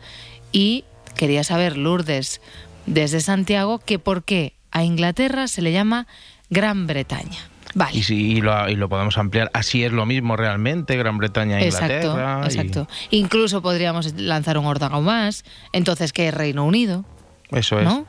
Y 0.52 0.84
quería 1.16 1.42
saber, 1.42 1.76
Lourdes, 1.76 2.40
desde 2.86 3.20
Santiago, 3.20 3.80
que 3.80 3.98
por 3.98 4.22
qué 4.22 4.54
a 4.70 4.84
Inglaterra 4.84 5.48
se 5.48 5.60
le 5.62 5.72
llama 5.72 6.06
Gran 6.50 6.86
Bretaña. 6.86 7.48
Vale. 7.74 7.92
Y, 7.98 8.12
y, 8.14 8.40
lo, 8.40 8.68
y 8.68 8.76
lo 8.76 8.88
podemos 8.88 9.18
ampliar. 9.18 9.50
Así 9.52 9.82
es 9.84 9.92
lo 9.92 10.06
mismo 10.06 10.36
realmente, 10.36 10.96
Gran 10.96 11.18
Bretaña 11.18 11.60
e 11.60 11.64
Exacto, 11.66 11.94
Inglaterra. 11.94 12.40
y- 12.42 12.46
exacto. 12.46 12.88
Incluso 13.10 13.62
podríamos 13.62 14.14
lanzar 14.14 14.58
un 14.58 14.66
órdago 14.66 15.00
más. 15.00 15.44
Entonces, 15.72 16.12
¿qué 16.12 16.28
es 16.28 16.34
Reino 16.34 16.64
Unido? 16.64 17.04
Eso 17.50 17.78
es. 17.80 17.84
¿No? 17.84 18.06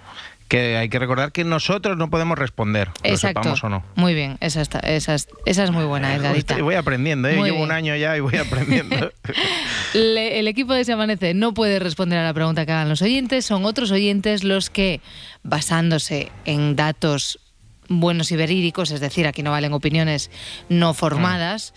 Que 0.47 0.78
hay 0.78 0.89
que 0.89 0.99
recordar 0.99 1.32
que 1.32 1.43
nosotros 1.43 1.97
no 1.97 2.11
podemos 2.11 2.38
responder, 2.38 2.89
lo 3.03 3.09
Exacto. 3.09 3.41
sepamos 3.41 3.63
o 3.63 3.70
no. 3.70 3.84
Muy 3.95 4.13
bien, 4.13 4.38
esa, 4.41 4.61
está- 4.61 4.78
esa, 4.80 5.16
es, 5.16 5.28
esa 5.47 5.63
es 5.63 5.72
muy 5.72 5.86
buena, 5.86 6.13
Edgarita. 6.13 6.53
Estoy- 6.53 6.61
voy 6.61 6.76
aprendiendo, 6.76 7.28
¿eh? 7.28 7.36
Muy 7.36 7.49
llevo 7.49 7.63
un 7.63 7.72
año 7.72 7.95
ya 7.95 8.16
y 8.16 8.20
voy 8.20 8.36
aprendiendo. 8.38 9.11
Le- 9.95 10.38
el 10.39 10.47
equipo 10.47 10.74
de 10.74 10.86
Se 10.86 10.93
Amanece 10.93 11.34
no 11.34 11.55
puede 11.55 11.80
responder 11.80 12.20
a 12.20 12.24
la 12.24 12.34
pregunta 12.36 12.63
que 12.68 12.72
hagan 12.74 12.89
los 12.89 13.01
oyentes, 13.01 13.43
son 13.43 13.66
otros 13.66 13.89
oyentes 13.89 14.43
los 14.43 14.70
que, 14.70 15.01
basándose 15.41 16.32
en 16.45 16.76
datos 16.76 17.39
buenos 17.89 18.31
y 18.31 18.36
verídicos, 18.36 18.91
es 18.91 18.99
decir, 18.99 19.27
aquí 19.27 19.43
no 19.43 19.51
valen 19.51 19.73
opiniones 19.73 20.31
no 20.69 20.93
formadas, 20.93 21.73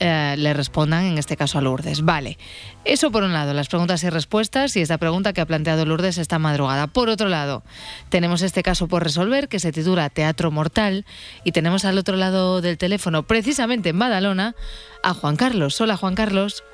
eh, 0.00 0.34
le 0.36 0.52
respondan, 0.52 1.04
en 1.04 1.18
este 1.18 1.36
caso 1.36 1.58
a 1.58 1.60
Lourdes. 1.60 2.04
Vale, 2.04 2.36
eso 2.84 3.12
por 3.12 3.22
un 3.22 3.32
lado, 3.32 3.54
las 3.54 3.68
preguntas 3.68 4.02
y 4.02 4.10
respuestas 4.10 4.74
y 4.76 4.80
esta 4.80 4.98
pregunta 4.98 5.32
que 5.32 5.40
ha 5.40 5.46
planteado 5.46 5.84
Lourdes 5.84 6.18
esta 6.18 6.40
madrugada. 6.40 6.88
Por 6.88 7.08
otro 7.08 7.28
lado, 7.28 7.62
tenemos 8.08 8.42
este 8.42 8.64
caso 8.64 8.88
por 8.88 9.04
resolver 9.04 9.48
que 9.48 9.60
se 9.60 9.70
titula 9.70 10.10
Teatro 10.10 10.50
Mortal 10.50 11.04
y 11.44 11.52
tenemos 11.52 11.84
al 11.84 11.98
otro 11.98 12.16
lado 12.16 12.60
del 12.60 12.78
teléfono, 12.78 13.22
precisamente 13.22 13.90
en 13.90 13.98
Badalona, 13.98 14.56
a 15.04 15.14
Juan 15.14 15.36
Carlos. 15.36 15.80
Hola 15.80 15.96
Juan 15.96 16.16
Carlos. 16.16 16.64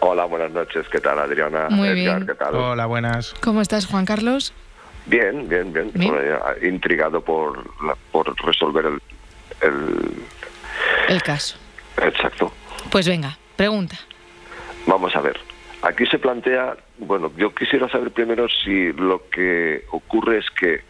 Hola, 0.00 0.24
buenas 0.24 0.52
noches. 0.52 0.86
¿Qué 0.90 1.00
tal, 1.00 1.18
Adriana? 1.18 1.66
Muy 1.68 1.88
Edgar, 1.88 2.18
bien. 2.20 2.26
¿qué 2.26 2.34
tal? 2.34 2.54
Hola, 2.54 2.86
buenas. 2.86 3.34
¿Cómo 3.40 3.60
estás, 3.60 3.84
Juan 3.84 4.06
Carlos? 4.06 4.54
Bien, 5.08 5.48
bien, 5.48 5.72
bien. 5.72 5.90
Bien. 5.94 6.14
Intrigado 6.62 7.20
por, 7.20 7.64
la- 7.84 7.96
por 8.12 8.34
resolver 8.46 8.86
el, 8.86 9.00
el... 9.60 10.14
El 11.08 11.22
caso. 11.22 11.56
Exacto. 12.02 12.52
Pues 12.90 13.08
venga, 13.08 13.36
pregunta. 13.56 13.98
Vamos 14.86 15.14
a 15.16 15.20
ver. 15.20 15.38
Aquí 15.82 16.06
se 16.06 16.18
plantea, 16.18 16.76
bueno, 16.98 17.30
yo 17.36 17.54
quisiera 17.54 17.88
saber 17.88 18.10
primero 18.10 18.46
si 18.48 18.92
lo 18.92 19.28
que 19.30 19.84
ocurre 19.92 20.38
es 20.38 20.46
que 20.50 20.82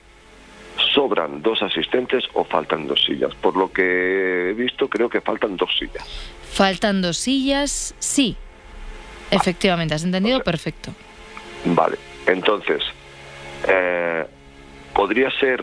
sobran 0.94 1.42
dos 1.42 1.62
asistentes 1.62 2.24
o 2.34 2.44
faltan 2.44 2.86
dos 2.86 3.04
sillas. 3.04 3.34
Por 3.34 3.56
lo 3.56 3.70
que 3.72 4.50
he 4.50 4.52
visto, 4.54 4.88
creo 4.88 5.08
que 5.08 5.20
faltan 5.20 5.56
dos 5.56 5.70
sillas. 5.78 6.04
Faltan 6.52 7.02
dos 7.02 7.18
sillas, 7.18 7.94
sí. 7.98 8.36
Efectivamente, 9.30 9.94
has 9.94 10.04
entendido 10.04 10.42
perfecto. 10.42 10.92
Vale, 11.66 11.98
entonces, 12.26 12.82
eh, 13.68 13.97
podría 14.98 15.30
ser 15.38 15.62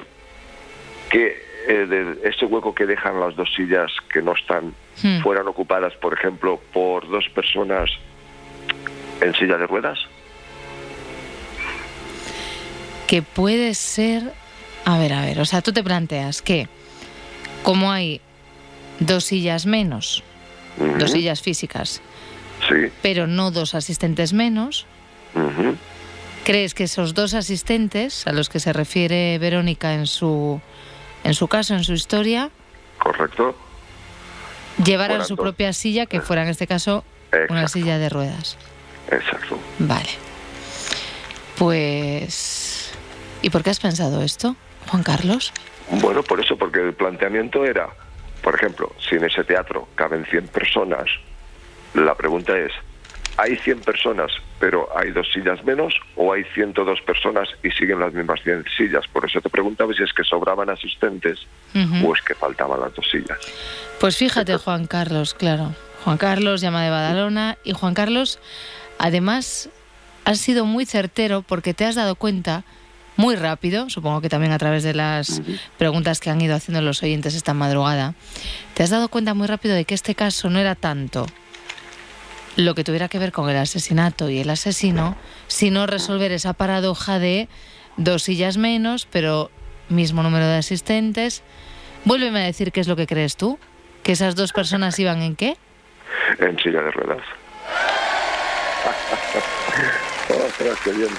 que 1.10 1.38
eh, 1.68 1.86
de 1.86 2.30
ese 2.30 2.46
hueco 2.46 2.74
que 2.74 2.86
dejan 2.86 3.20
las 3.20 3.36
dos 3.36 3.54
sillas 3.54 3.92
que 4.14 4.22
no 4.22 4.32
están 4.34 4.74
Hmm. 5.04 5.20
fueran 5.24 5.46
ocupadas, 5.50 5.94
por 5.96 6.14
ejemplo, 6.14 6.58
por 6.72 7.06
dos 7.10 7.28
personas 7.36 7.90
en 9.20 9.34
silla 9.36 9.58
de 9.58 9.68
ruedas. 9.68 10.00
Que 13.08 13.22
puede 13.22 13.74
ser... 13.74 14.32
A 14.86 14.98
ver, 14.98 15.12
a 15.12 15.26
ver, 15.26 15.42
o 15.42 15.46
sea, 15.46 15.62
tú 15.62 15.74
te 15.74 15.84
planteas 15.84 16.42
que 16.42 16.70
como 17.62 17.92
hay 17.92 18.22
dos 19.02 19.26
sillas 19.26 19.66
menos, 19.66 20.24
dos 20.98 21.12
sillas 21.12 21.42
físicas, 21.42 22.02
Sí. 22.70 22.90
pero 23.02 23.28
no 23.28 23.52
dos 23.52 23.76
asistentes 23.76 24.32
menos. 24.32 24.86
¿Crees 26.46 26.74
que 26.74 26.84
esos 26.86 27.14
dos 27.14 27.34
asistentes 27.34 28.26
a 28.28 28.32
los 28.32 28.48
que 28.48 28.60
se 28.60 28.72
refiere 28.72 29.38
Verónica 29.40 29.94
en 29.94 30.06
su, 30.08 30.62
en 31.24 31.34
su 31.34 31.48
caso, 31.48 31.74
en 31.74 31.84
su 31.84 31.94
historia, 31.94 32.50
correcto. 33.00 33.56
Llevaran 34.84 35.18
Fueran 35.18 35.28
su 35.28 35.36
dos. 35.36 35.44
propia 35.44 35.74
silla, 35.74 36.06
que 36.06 36.22
fuera 36.22 36.44
en 36.44 36.50
este 36.50 36.68
caso 36.68 37.04
una 37.50 37.68
silla 37.68 37.98
de 37.98 38.10
ruedas. 38.10 38.58
Exacto. 39.12 39.60
Vale. 39.80 40.10
Pues... 41.58 42.94
¿Y 43.42 43.50
por 43.50 43.64
qué 43.64 43.70
has 43.70 43.80
pensado 43.80 44.22
esto, 44.22 44.56
Juan 44.88 45.04
Carlos? 45.04 45.54
Bueno, 45.90 46.24
por 46.24 46.40
eso, 46.40 46.58
porque 46.58 46.80
el 46.80 46.94
planteamiento 46.94 47.66
era, 47.66 47.90
por 48.42 48.56
ejemplo, 48.56 48.94
si 49.08 49.16
en 49.16 49.26
ese 49.26 49.44
teatro 49.44 49.88
caben 49.96 50.26
100 50.26 50.48
personas, 50.48 51.06
la 51.94 52.16
pregunta 52.16 52.58
es, 52.58 52.72
¿hay 53.38 53.56
100 53.58 53.82
personas 53.82 54.32
pero 54.60 54.88
hay 54.98 55.12
dos 55.12 55.28
sillas 55.34 55.64
menos 55.64 55.94
o 56.16 56.34
hay 56.34 56.44
102 56.54 57.02
personas 57.02 57.50
y 57.64 57.70
siguen 57.72 58.00
las 58.00 58.14
mismas 58.14 58.42
100 58.44 58.66
sillas? 58.78 59.06
Por 59.08 59.26
eso 59.26 59.42
te 59.42 59.50
preguntaba 59.50 59.94
si 59.94 60.04
es 60.04 60.14
que 60.14 60.24
sobraban 60.24 60.70
asistentes 60.70 61.46
o 62.04 62.16
es 62.16 62.22
que 62.22 62.34
faltaban 62.34 62.80
las 62.80 62.94
dos 62.96 63.06
sillas. 63.10 63.38
Pues 64.00 64.18
fíjate, 64.18 64.56
Juan 64.58 64.88
Carlos, 64.88 65.34
claro. 65.34 65.76
Juan 66.04 66.18
Carlos 66.18 66.62
llama 66.62 66.84
de 66.84 66.90
Badalona 66.90 67.58
y 67.64 67.74
Juan 67.74 67.94
Carlos, 67.94 68.40
además, 69.00 69.70
has 70.24 70.40
sido 70.40 70.66
muy 70.66 70.86
certero 70.86 71.42
porque 71.42 71.74
te 71.74 71.86
has 71.86 71.96
dado 71.96 72.16
cuenta 72.16 72.64
muy 73.18 73.36
rápido, 73.36 73.90
supongo 73.90 74.22
que 74.22 74.30
también 74.30 74.52
a 74.52 74.58
través 74.58 74.84
de 74.84 74.94
las 74.94 75.42
preguntas 75.78 76.20
que 76.20 76.30
han 76.30 76.42
ido 76.42 76.56
haciendo 76.56 76.82
los 76.82 77.02
oyentes 77.02 77.34
esta 77.34 77.54
madrugada, 77.54 78.14
te 78.74 78.84
has 78.84 78.90
dado 78.90 79.08
cuenta 79.08 79.34
muy 79.34 79.48
rápido 79.48 79.74
de 79.74 79.86
que 79.86 79.94
este 79.96 80.16
caso 80.16 80.50
no 80.50 80.60
era 80.60 80.76
tanto 80.76 81.26
lo 82.56 82.76
que 82.76 82.84
tuviera 82.84 83.08
que 83.08 83.20
ver 83.20 83.32
con 83.32 83.50
el 83.50 83.58
asesinato 83.58 84.30
y 84.30 84.40
el 84.40 84.50
asesino, 84.50 85.16
sino 85.48 85.88
resolver 85.88 86.32
esa 86.32 86.54
paradoja 86.54 87.20
de 87.20 87.48
dos 87.98 88.24
sillas 88.24 88.58
menos, 88.58 89.08
pero 89.12 89.52
mismo 89.90 90.24
número 90.24 90.48
de 90.48 90.58
asistentes. 90.58 91.44
Vuélveme 92.06 92.42
a 92.42 92.46
decir 92.46 92.72
qué 92.72 92.80
es 92.80 92.88
lo 92.88 92.96
que 92.96 93.08
crees 93.08 93.36
tú, 93.36 93.60
que 94.04 94.14
esas 94.14 94.36
dos 94.36 94.54
personas 94.54 94.98
iban 95.00 95.22
en 95.22 95.36
qué? 95.36 95.58
En 96.40 96.58
silla 96.60 96.82
de 96.82 96.92
ruedas. 96.92 97.24
Ostras, 100.30 100.78
qué 100.84 100.92
bien. 100.92 101.10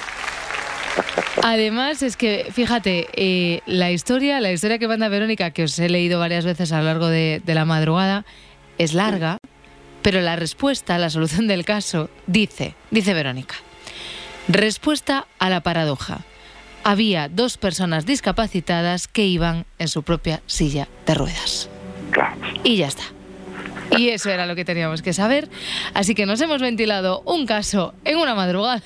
Además, 1.43 2.03
es 2.03 2.17
que, 2.17 2.47
fíjate, 2.51 3.09
eh, 3.15 3.61
la 3.67 3.91
historia, 3.91 4.41
la 4.41 4.51
historia 4.51 4.79
que 4.79 4.89
manda 4.89 5.09
Verónica, 5.09 5.51
que 5.51 5.65
os 5.65 5.79
he 5.79 5.89
leído 5.89 6.19
varias 6.19 6.45
veces 6.45 6.73
a 6.73 6.79
lo 6.79 6.85
largo 6.85 7.09
de, 7.09 7.43
de 7.45 7.55
la 7.55 7.65
madrugada, 7.65 8.25
es 8.79 8.95
larga, 8.95 9.39
pero 10.07 10.21
la 10.21 10.37
respuesta, 10.37 10.99
la 10.99 11.11
solución 11.11 11.49
del 11.49 11.65
caso, 11.65 12.11
dice, 12.29 12.77
dice 12.93 13.13
Verónica, 13.13 13.57
respuesta 14.47 15.27
a 15.41 15.51
la 15.51 15.63
paradoja. 15.63 16.21
Había 16.85 17.29
dos 17.29 17.57
personas 17.57 18.07
discapacitadas 18.07 19.09
que 19.09 19.27
iban 19.27 19.67
en 19.81 19.89
su 19.89 20.05
propia 20.05 20.43
silla 20.47 20.87
de 21.07 21.15
ruedas. 21.15 21.69
Y 22.63 22.77
ya 22.77 22.87
está. 22.87 23.03
Y 23.99 24.11
eso 24.11 24.31
era 24.31 24.47
lo 24.47 24.55
que 24.55 24.65
teníamos 24.65 25.03
que 25.03 25.13
saber. 25.13 25.49
Así 25.93 26.15
que 26.15 26.25
nos 26.25 26.41
hemos 26.41 26.63
ventilado 26.63 27.23
un 27.25 27.45
caso 27.45 27.93
en 28.05 28.19
una 28.19 28.37
madrugada. 28.37 28.85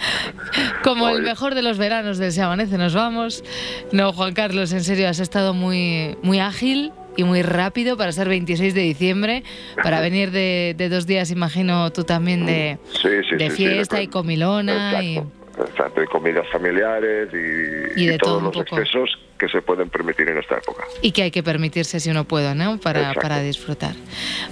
Como 0.82 1.10
el 1.10 1.22
mejor 1.22 1.54
de 1.54 1.60
los 1.60 1.76
veranos 1.76 2.16
del 2.16 2.32
Se 2.32 2.40
Amanece, 2.40 2.78
nos 2.78 2.94
vamos. 2.94 3.44
No, 3.92 4.14
Juan 4.14 4.32
Carlos, 4.32 4.72
en 4.72 4.84
serio, 4.84 5.06
has 5.06 5.18
estado 5.18 5.52
muy, 5.52 6.16
muy 6.22 6.40
ágil 6.40 6.92
y 7.16 7.24
muy 7.24 7.42
rápido 7.42 7.96
para 7.96 8.12
ser 8.12 8.28
26 8.28 8.74
de 8.74 8.80
diciembre, 8.82 9.42
para 9.82 10.00
venir 10.00 10.30
de, 10.30 10.74
de 10.76 10.88
dos 10.88 11.06
días, 11.06 11.30
imagino 11.30 11.90
tú 11.92 12.04
también, 12.04 12.46
de, 12.46 12.78
Sí, 12.92 13.08
sí, 13.28 13.36
de 13.36 13.50
sí, 13.50 13.56
fiesta 13.56 14.02
y 14.02 14.08
comilona. 14.08 15.02
Y, 15.02 15.20
Exacto, 15.58 16.02
y 16.02 16.06
comidas 16.08 16.46
familiares 16.52 17.30
y, 17.32 18.02
Y 18.02 18.06
de 18.06 18.18
todo 18.18 18.40
todos 18.40 18.56
los 18.56 18.66
excesos 18.66 19.18
que 19.38 19.48
se 19.48 19.62
pueden 19.62 19.88
permitir 19.88 20.28
en 20.28 20.36
esta 20.36 20.56
época. 20.58 20.84
y 21.00 21.12
que 21.12 21.22
hay 21.22 21.30
que 21.30 21.42
permitirse 21.42 21.98
si 21.98 22.10
uno 22.10 22.24
puede, 22.24 22.54
¿no? 22.54 22.76
Para, 22.78 23.14
para 23.14 23.40
disfrutar. 23.40 23.94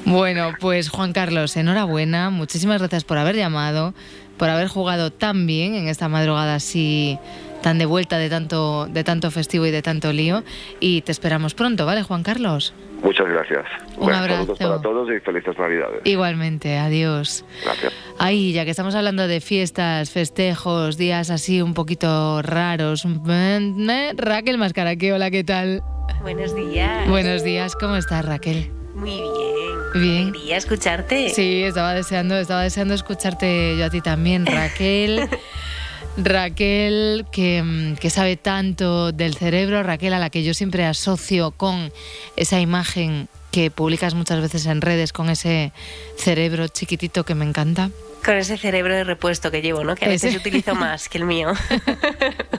Bueno, 0.07 0.55
pues 0.61 0.89
Juan 0.89 1.13
Carlos, 1.13 1.59
enhorabuena. 1.59 2.31
Muchísimas 2.31 2.79
gracias 2.81 3.05
por 3.05 3.19
haber 3.19 3.37
llamado, 3.37 3.93
por 4.39 4.49
haber 4.49 4.69
jugado 4.69 5.13
tan 5.13 5.47
bien 5.47 5.75
en 5.75 5.89
esta 5.89 6.09
madrugada 6.09 6.55
así 6.55 7.19
tan 7.65 7.79
de 7.79 7.87
vuelta 7.87 8.19
de 8.19 8.29
tanto, 8.29 8.87
de 8.91 9.05
tanto 9.05 9.31
festivo 9.31 9.65
y 9.65 9.71
de 9.71 9.81
tanto 9.81 10.13
lío. 10.13 10.45
Y 10.81 11.01
te 11.01 11.13
esperamos 11.13 11.55
pronto, 11.55 11.87
¿vale, 11.87 12.03
Juan 12.03 12.23
Carlos? 12.23 12.75
Muchas 13.03 13.27
gracias. 13.27 13.65
Un 13.97 14.05
Bueno, 14.05 14.19
abrazo. 14.19 14.55
Para 14.55 14.83
todos 14.83 15.09
y 15.11 15.19
felices 15.21 15.57
Navidades. 15.59 16.03
Igualmente, 16.05 16.77
adiós. 16.77 17.43
Gracias. 17.65 17.93
Ahí, 18.19 18.53
ya 18.53 18.67
que 18.67 18.71
estamos 18.71 18.95
hablando 18.95 19.27
de 19.27 19.41
fiestas, 19.41 20.11
festejos, 20.11 20.99
días 20.99 21.31
así 21.31 21.63
un 21.63 21.73
poquito 21.73 22.43
raros. 22.43 23.07
eh, 23.07 24.13
Raquel 24.15 24.59
Mascaraque, 24.59 25.15
hola, 25.15 25.31
¿qué 25.31 25.43
tal? 25.43 25.83
Buenos 26.21 26.55
días. 26.55 27.09
Buenos 27.09 27.43
días, 27.45 27.75
¿cómo 27.77 27.97
estás, 27.97 28.27
Raquel? 28.27 28.71
Muy 28.95 29.11
bien. 29.11 30.03
Bien. 30.05 30.33
Quería 30.33 30.59
escucharte. 30.59 31.31
Sí, 31.31 31.63
estaba 31.63 31.95
deseando, 31.95 32.37
estaba 32.37 32.63
deseando 32.63 32.93
escucharte 32.93 33.77
yo 33.79 33.87
a 33.87 33.91
ti 33.91 34.03
también, 34.03 34.45
Raquel. 34.45 35.31
Raquel, 36.17 37.27
que, 37.33 37.63
mm, 37.63 37.97
que 37.97 38.11
sabe 38.11 38.37
tanto 38.37 39.13
del 39.13 39.35
cerebro, 39.35 39.83
Raquel, 39.83 40.13
a 40.15 40.19
la 40.19 40.31
que 40.31 40.45
yo 40.45 40.55
siempre 40.55 40.85
asocio 40.85 41.51
con 41.51 41.93
esa 42.37 42.61
imagen 42.61 43.29
que 43.51 43.71
publicas 43.71 44.15
muchas 44.15 44.41
veces 44.41 44.67
en 44.67 44.81
redes, 44.81 45.13
con 45.13 45.31
ese 45.31 45.73
cerebro 46.17 46.69
chiquitito 46.69 47.25
que 47.25 47.35
me 47.35 47.45
encanta. 47.45 47.91
Con 48.25 48.37
ese 48.37 48.57
cerebro 48.57 48.95
de 48.95 49.05
repuesto 49.05 49.51
que 49.51 49.61
llevo, 49.61 49.85
¿no? 49.85 49.95
Que 49.95 50.07
a 50.07 50.09
veces 50.09 50.31
Ese. 50.31 50.39
utilizo 50.39 50.75
más 50.75 51.09
que 51.09 51.19
el 51.19 51.25
mío. 51.25 51.53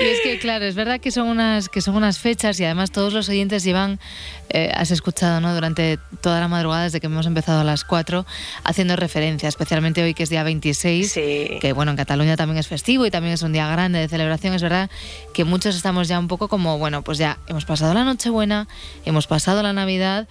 Y 0.00 0.04
es 0.06 0.20
que, 0.22 0.38
claro, 0.38 0.64
es 0.64 0.74
verdad 0.74 1.00
que 1.00 1.10
son 1.10 1.28
unas, 1.28 1.68
que 1.68 1.80
son 1.80 1.96
unas 1.96 2.18
fechas 2.18 2.58
y 2.60 2.64
además 2.64 2.90
todos 2.90 3.12
los 3.12 3.28
oyentes 3.28 3.62
llevan, 3.62 4.00
eh, 4.48 4.72
has 4.74 4.90
escuchado, 4.90 5.40
¿no? 5.40 5.54
Durante 5.54 5.98
toda 6.20 6.40
la 6.40 6.48
madrugada, 6.48 6.84
desde 6.84 7.00
que 7.00 7.06
hemos 7.06 7.26
empezado 7.26 7.60
a 7.60 7.64
las 7.64 7.84
4, 7.84 8.26
haciendo 8.64 8.96
referencia, 8.96 9.48
especialmente 9.48 10.02
hoy 10.02 10.14
que 10.14 10.22
es 10.22 10.30
día 10.30 10.42
26, 10.42 11.12
que 11.12 11.72
bueno, 11.74 11.90
en 11.92 11.96
Cataluña 11.96 12.36
también 12.36 12.58
es 12.58 12.68
festivo 12.68 13.06
y 13.06 13.10
también 13.10 13.34
es 13.34 13.42
un 13.42 13.52
día 13.52 13.68
grande 13.68 13.98
de 13.98 14.08
celebración. 14.08 14.54
Es 14.54 14.62
verdad 14.62 14.90
que 15.32 15.44
muchos 15.44 15.76
estamos 15.76 16.08
ya 16.08 16.18
un 16.18 16.28
poco 16.28 16.48
como, 16.48 16.78
bueno, 16.78 17.02
pues 17.02 17.18
ya 17.18 17.38
hemos 17.46 17.64
pasado 17.64 17.94
la 17.94 18.04
Nochebuena, 18.04 18.66
hemos 19.04 19.26
pasado 19.26 19.62
la 19.62 19.72
Navidad. 19.72 20.26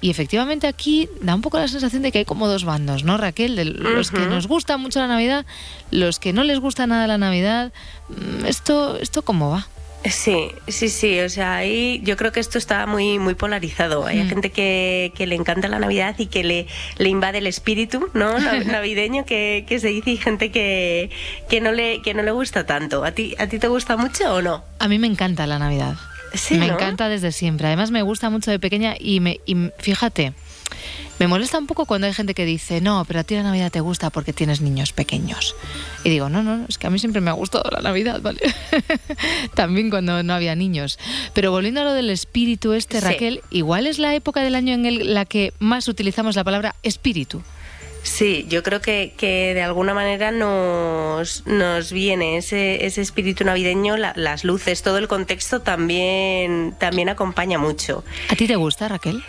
Y 0.00 0.10
efectivamente 0.10 0.66
aquí 0.68 1.08
da 1.22 1.34
un 1.34 1.40
poco 1.42 1.58
la 1.58 1.66
sensación 1.66 2.02
de 2.02 2.12
que 2.12 2.18
hay 2.20 2.24
como 2.24 2.46
dos 2.46 2.64
bandos, 2.64 3.02
¿no, 3.02 3.16
Raquel? 3.16 3.56
De 3.56 3.64
los 3.64 4.10
que 4.12 4.20
nos 4.20 4.46
gusta 4.46 4.76
mucho 4.76 5.00
la 5.00 5.08
Navidad, 5.08 5.44
los 5.90 6.18
que 6.20 6.32
no 6.32 6.44
les 6.44 6.60
gusta 6.60 6.86
nada 6.86 7.06
la 7.08 7.18
Navidad. 7.18 7.72
Mm, 8.08 8.44
¿Esto, 8.46 8.96
esto 9.00 9.22
cómo 9.22 9.50
va? 9.50 9.66
Sí, 10.04 10.52
sí, 10.68 10.88
sí. 10.88 11.18
O 11.18 11.28
sea, 11.28 11.56
ahí 11.56 12.00
yo 12.04 12.16
creo 12.16 12.30
que 12.30 12.38
esto 12.38 12.56
está 12.58 12.86
muy, 12.86 13.18
muy 13.18 13.34
polarizado. 13.34 14.06
Hay 14.06 14.20
Mm. 14.22 14.28
gente 14.28 14.50
que, 14.52 15.12
que 15.16 15.26
le 15.26 15.34
encanta 15.34 15.66
la 15.66 15.80
Navidad 15.80 16.14
y 16.18 16.26
que 16.26 16.44
le, 16.44 16.68
le 16.98 17.08
invade 17.08 17.38
el 17.38 17.48
espíritu 17.48 18.08
¿no? 18.14 18.38
Nav- 18.38 18.64
navideño 18.66 19.24
que, 19.26 19.64
que 19.68 19.80
se 19.80 19.88
dice 19.88 20.12
y 20.12 20.16
gente 20.16 20.52
que, 20.52 21.10
que, 21.50 21.60
no 21.60 21.72
le, 21.72 22.00
que 22.02 22.14
no 22.14 22.22
le 22.22 22.30
gusta 22.30 22.64
tanto. 22.64 23.04
¿A 23.04 23.10
ti, 23.10 23.34
¿A 23.40 23.48
ti 23.48 23.58
te 23.58 23.66
gusta 23.66 23.96
mucho 23.96 24.32
o 24.34 24.40
no? 24.42 24.62
A 24.78 24.86
mí 24.86 25.00
me 25.00 25.08
encanta 25.08 25.44
la 25.48 25.58
Navidad. 25.58 25.96
Sí, 26.34 26.54
me 26.56 26.66
¿no? 26.68 26.74
encanta 26.74 27.08
desde 27.08 27.32
siempre. 27.32 27.66
Además 27.66 27.90
me 27.90 28.02
gusta 28.02 28.30
mucho 28.30 28.50
de 28.50 28.58
pequeña 28.58 28.94
y, 28.98 29.20
me, 29.20 29.40
y 29.46 29.56
fíjate, 29.78 30.32
me 31.18 31.26
molesta 31.26 31.58
un 31.58 31.66
poco 31.66 31.86
cuando 31.86 32.06
hay 32.06 32.12
gente 32.12 32.34
que 32.34 32.44
dice, 32.44 32.80
no, 32.80 33.04
pero 33.06 33.20
a 33.20 33.24
ti 33.24 33.34
la 33.34 33.42
Navidad 33.42 33.72
te 33.72 33.80
gusta 33.80 34.10
porque 34.10 34.32
tienes 34.32 34.60
niños 34.60 34.92
pequeños. 34.92 35.54
Y 36.04 36.10
digo, 36.10 36.28
no, 36.28 36.42
no, 36.42 36.64
es 36.68 36.78
que 36.78 36.86
a 36.86 36.90
mí 36.90 36.98
siempre 36.98 37.20
me 37.20 37.30
ha 37.30 37.34
gustado 37.34 37.68
la 37.70 37.80
Navidad, 37.80 38.20
¿vale? 38.20 38.40
También 39.54 39.90
cuando 39.90 40.22
no 40.22 40.34
había 40.34 40.54
niños. 40.54 40.98
Pero 41.34 41.50
volviendo 41.50 41.80
a 41.80 41.84
lo 41.84 41.92
del 41.92 42.10
espíritu 42.10 42.72
este, 42.72 43.00
Sí. 43.00 43.04
Raquel, 43.06 43.40
igual 43.50 43.86
es 43.86 43.98
la 43.98 44.14
época 44.14 44.42
del 44.42 44.54
año 44.54 44.74
en 44.74 44.86
el- 44.86 45.14
la 45.14 45.24
que 45.24 45.52
más 45.58 45.88
utilizamos 45.88 46.36
la 46.36 46.44
palabra 46.44 46.74
espíritu. 46.82 47.42
Sí, 48.08 48.46
yo 48.48 48.62
creo 48.62 48.80
que, 48.80 49.12
que 49.16 49.52
de 49.54 49.62
alguna 49.62 49.92
manera 49.92 50.30
nos, 50.30 51.46
nos 51.46 51.92
viene 51.92 52.38
ese, 52.38 52.86
ese 52.86 53.02
espíritu 53.02 53.44
navideño, 53.44 53.96
la- 53.98 54.14
las 54.16 54.44
luces, 54.44 54.82
todo 54.82 54.96
el 54.98 55.08
contexto 55.08 55.60
también, 55.60 56.74
también 56.78 57.10
acompaña 57.10 57.58
mucho. 57.58 58.04
¿A 58.30 58.34
ti 58.34 58.46
te 58.46 58.56
gusta, 58.56 58.88
Raquel? 58.88 59.22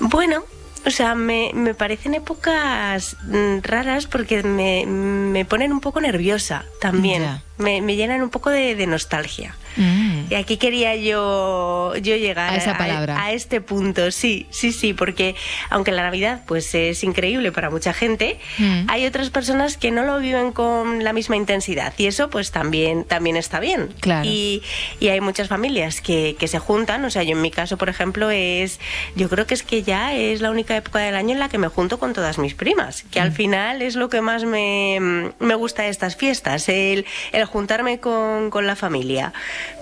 Bueno, 0.00 0.42
o 0.84 0.90
sea, 0.90 1.14
me, 1.14 1.52
me 1.54 1.74
parecen 1.74 2.14
épocas 2.14 3.16
mm, 3.22 3.58
raras 3.62 4.06
porque 4.06 4.42
me, 4.42 4.86
me 4.86 5.44
ponen 5.44 5.72
un 5.72 5.80
poco 5.80 6.00
nerviosa 6.00 6.64
también. 6.80 7.40
Me, 7.58 7.80
me 7.80 7.94
llenan 7.96 8.22
un 8.22 8.30
poco 8.30 8.50
de, 8.50 8.74
de 8.74 8.86
nostalgia. 8.86 9.54
Mm. 9.76 10.09
Y 10.30 10.34
aquí 10.36 10.56
quería 10.56 10.94
yo, 10.96 11.92
yo 12.00 12.16
llegar 12.16 12.52
A 12.52 12.56
esa 12.56 12.78
palabra. 12.78 13.22
a 13.22 13.32
este 13.32 13.60
punto, 13.60 14.10
sí, 14.10 14.46
sí, 14.50 14.72
sí, 14.72 14.94
porque 14.94 15.34
aunque 15.70 15.90
la 15.92 16.02
Navidad 16.02 16.42
pues 16.46 16.74
es 16.74 17.02
increíble 17.04 17.52
para 17.52 17.68
mucha 17.70 17.92
gente, 17.92 18.38
Mm. 18.58 18.86
hay 18.88 19.06
otras 19.06 19.30
personas 19.30 19.76
que 19.76 19.90
no 19.90 20.04
lo 20.04 20.18
viven 20.20 20.52
con 20.52 21.02
la 21.04 21.12
misma 21.12 21.36
intensidad 21.36 21.92
y 21.98 22.06
eso 22.06 22.30
pues 22.30 22.50
también, 22.52 23.04
también 23.04 23.36
está 23.36 23.60
bien. 23.60 23.88
Claro. 24.00 24.28
Y, 24.28 24.62
y 25.00 25.08
hay 25.08 25.20
muchas 25.20 25.48
familias 25.48 26.00
que, 26.00 26.36
que 26.38 26.46
se 26.48 26.58
juntan, 26.58 27.04
o 27.04 27.10
sea, 27.10 27.22
yo 27.24 27.32
en 27.32 27.42
mi 27.42 27.50
caso, 27.50 27.76
por 27.76 27.88
ejemplo, 27.88 28.30
es, 28.30 28.78
yo 29.16 29.28
creo 29.28 29.46
que 29.46 29.54
es 29.54 29.62
que 29.62 29.82
ya 29.82 30.14
es 30.14 30.40
la 30.40 30.50
única 30.50 30.76
época 30.76 31.00
del 31.00 31.16
año 31.16 31.32
en 31.32 31.40
la 31.40 31.48
que 31.48 31.58
me 31.58 31.68
junto 31.68 31.98
con 31.98 32.12
todas 32.12 32.38
mis 32.38 32.54
primas, 32.54 33.02
que 33.10 33.18
Mm. 33.20 33.22
al 33.22 33.32
final 33.32 33.82
es 33.82 33.96
lo 33.96 34.08
que 34.08 34.20
más 34.20 34.44
me, 34.44 35.32
me 35.40 35.54
gusta 35.54 35.82
de 35.82 35.88
estas 35.88 36.14
fiestas, 36.16 36.68
el, 36.68 37.04
el 37.32 37.44
juntarme 37.46 37.98
con, 37.98 38.50
con 38.50 38.66
la 38.66 38.76
familia. 38.76 39.32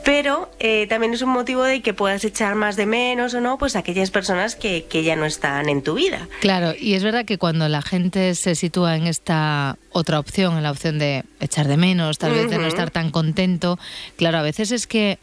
Pero 0.05 0.38
pero 0.39 0.51
eh, 0.59 0.87
también 0.89 1.15
es 1.15 1.23
un 1.23 1.31
motivo 1.31 1.63
de 1.63 1.83
que 1.83 1.95
puedas 1.95 2.25
echar 2.25 2.55
más 2.55 2.77
de 2.77 2.87
menos 2.87 3.35
o 3.35 3.41
no, 3.41 3.59
pues 3.59 3.77
aquellas 3.77 4.11
personas 4.11 4.57
que, 4.57 4.85
que 4.85 5.03
ya 5.03 5.17
no 5.17 5.25
están 5.25 5.69
en 5.69 5.83
tu 5.83 5.95
vida. 5.95 6.29
Claro, 6.41 6.75
y 6.79 6.95
es 6.95 7.05
verdad 7.05 7.25
que 7.25 7.39
cuando 7.39 7.69
la 7.69 7.83
gente 7.83 8.35
se 8.35 8.55
sitúa 8.55 8.97
en 8.97 9.07
esta 9.07 9.77
otra 9.93 10.19
opción, 10.19 10.57
en 10.57 10.63
la 10.63 10.71
opción 10.71 10.99
de 10.99 11.25
echar 11.41 11.69
de 11.69 11.77
menos, 11.77 12.19
tal 12.19 12.33
vez 12.33 12.51
de 12.51 12.59
no 12.59 12.67
estar 12.67 12.91
tan 12.91 13.11
contento, 13.11 13.79
claro, 14.17 14.39
a 14.39 14.43
veces 14.43 14.73
es 14.73 14.87
que 14.87 15.19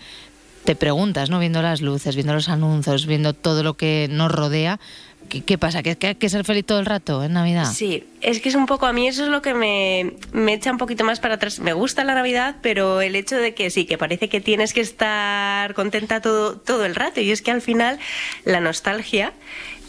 te 0.64 0.76
preguntas, 0.76 1.30
¿no? 1.30 1.40
Viendo 1.40 1.62
las 1.62 1.82
luces, 1.82 2.16
viendo 2.16 2.34
los 2.34 2.50
anuncios, 2.50 3.06
viendo 3.06 3.34
todo 3.34 3.62
lo 3.62 3.76
que 3.76 4.08
nos 4.10 4.32
rodea, 4.32 4.80
¿qué, 5.28 5.58
pasa? 5.58 5.84
¿Que, 5.84 5.96
que 5.96 6.08
hay 6.08 6.16
que 6.16 6.30
ser 6.30 6.44
feliz 6.46 6.66
todo 6.66 6.80
el 6.80 6.86
rato 6.86 7.24
en 7.24 7.34
Navidad? 7.34 7.72
Sí, 7.74 8.04
es 8.22 8.40
que 8.42 8.50
es 8.50 8.56
un 8.56 8.66
poco, 8.66 8.86
a 8.86 8.94
mí 8.94 9.08
eso 9.08 9.24
es 9.24 9.30
lo 9.30 9.42
que 9.42 9.54
me, 9.54 10.14
echa 10.54 10.72
un 10.72 10.78
poquito 10.78 11.04
más 11.04 11.20
para 11.20 11.36
atrás. 11.36 11.60
Me 11.60 11.74
gusta 11.74 12.04
la 12.04 12.16
Navidad, 12.16 12.56
pero 12.62 13.02
el 13.02 13.16
hecho 13.16 13.38
de 13.38 13.54
que 13.54 13.70
sí, 13.70 13.86
que 13.86 13.98
parece 13.98 14.30
que 14.30 14.42
tienes 14.42 14.74
que 14.74 14.82
estar 14.82 15.74
contenta 15.74 16.22
todo, 16.22 16.58
todo 16.58 16.86
el 16.86 16.96
rato. 16.96 17.22
Y 17.22 17.32
es 17.32 17.42
que 17.42 17.52
al 17.52 17.62
final 17.62 18.00
la 18.44 18.60
nostalgia 18.60 19.34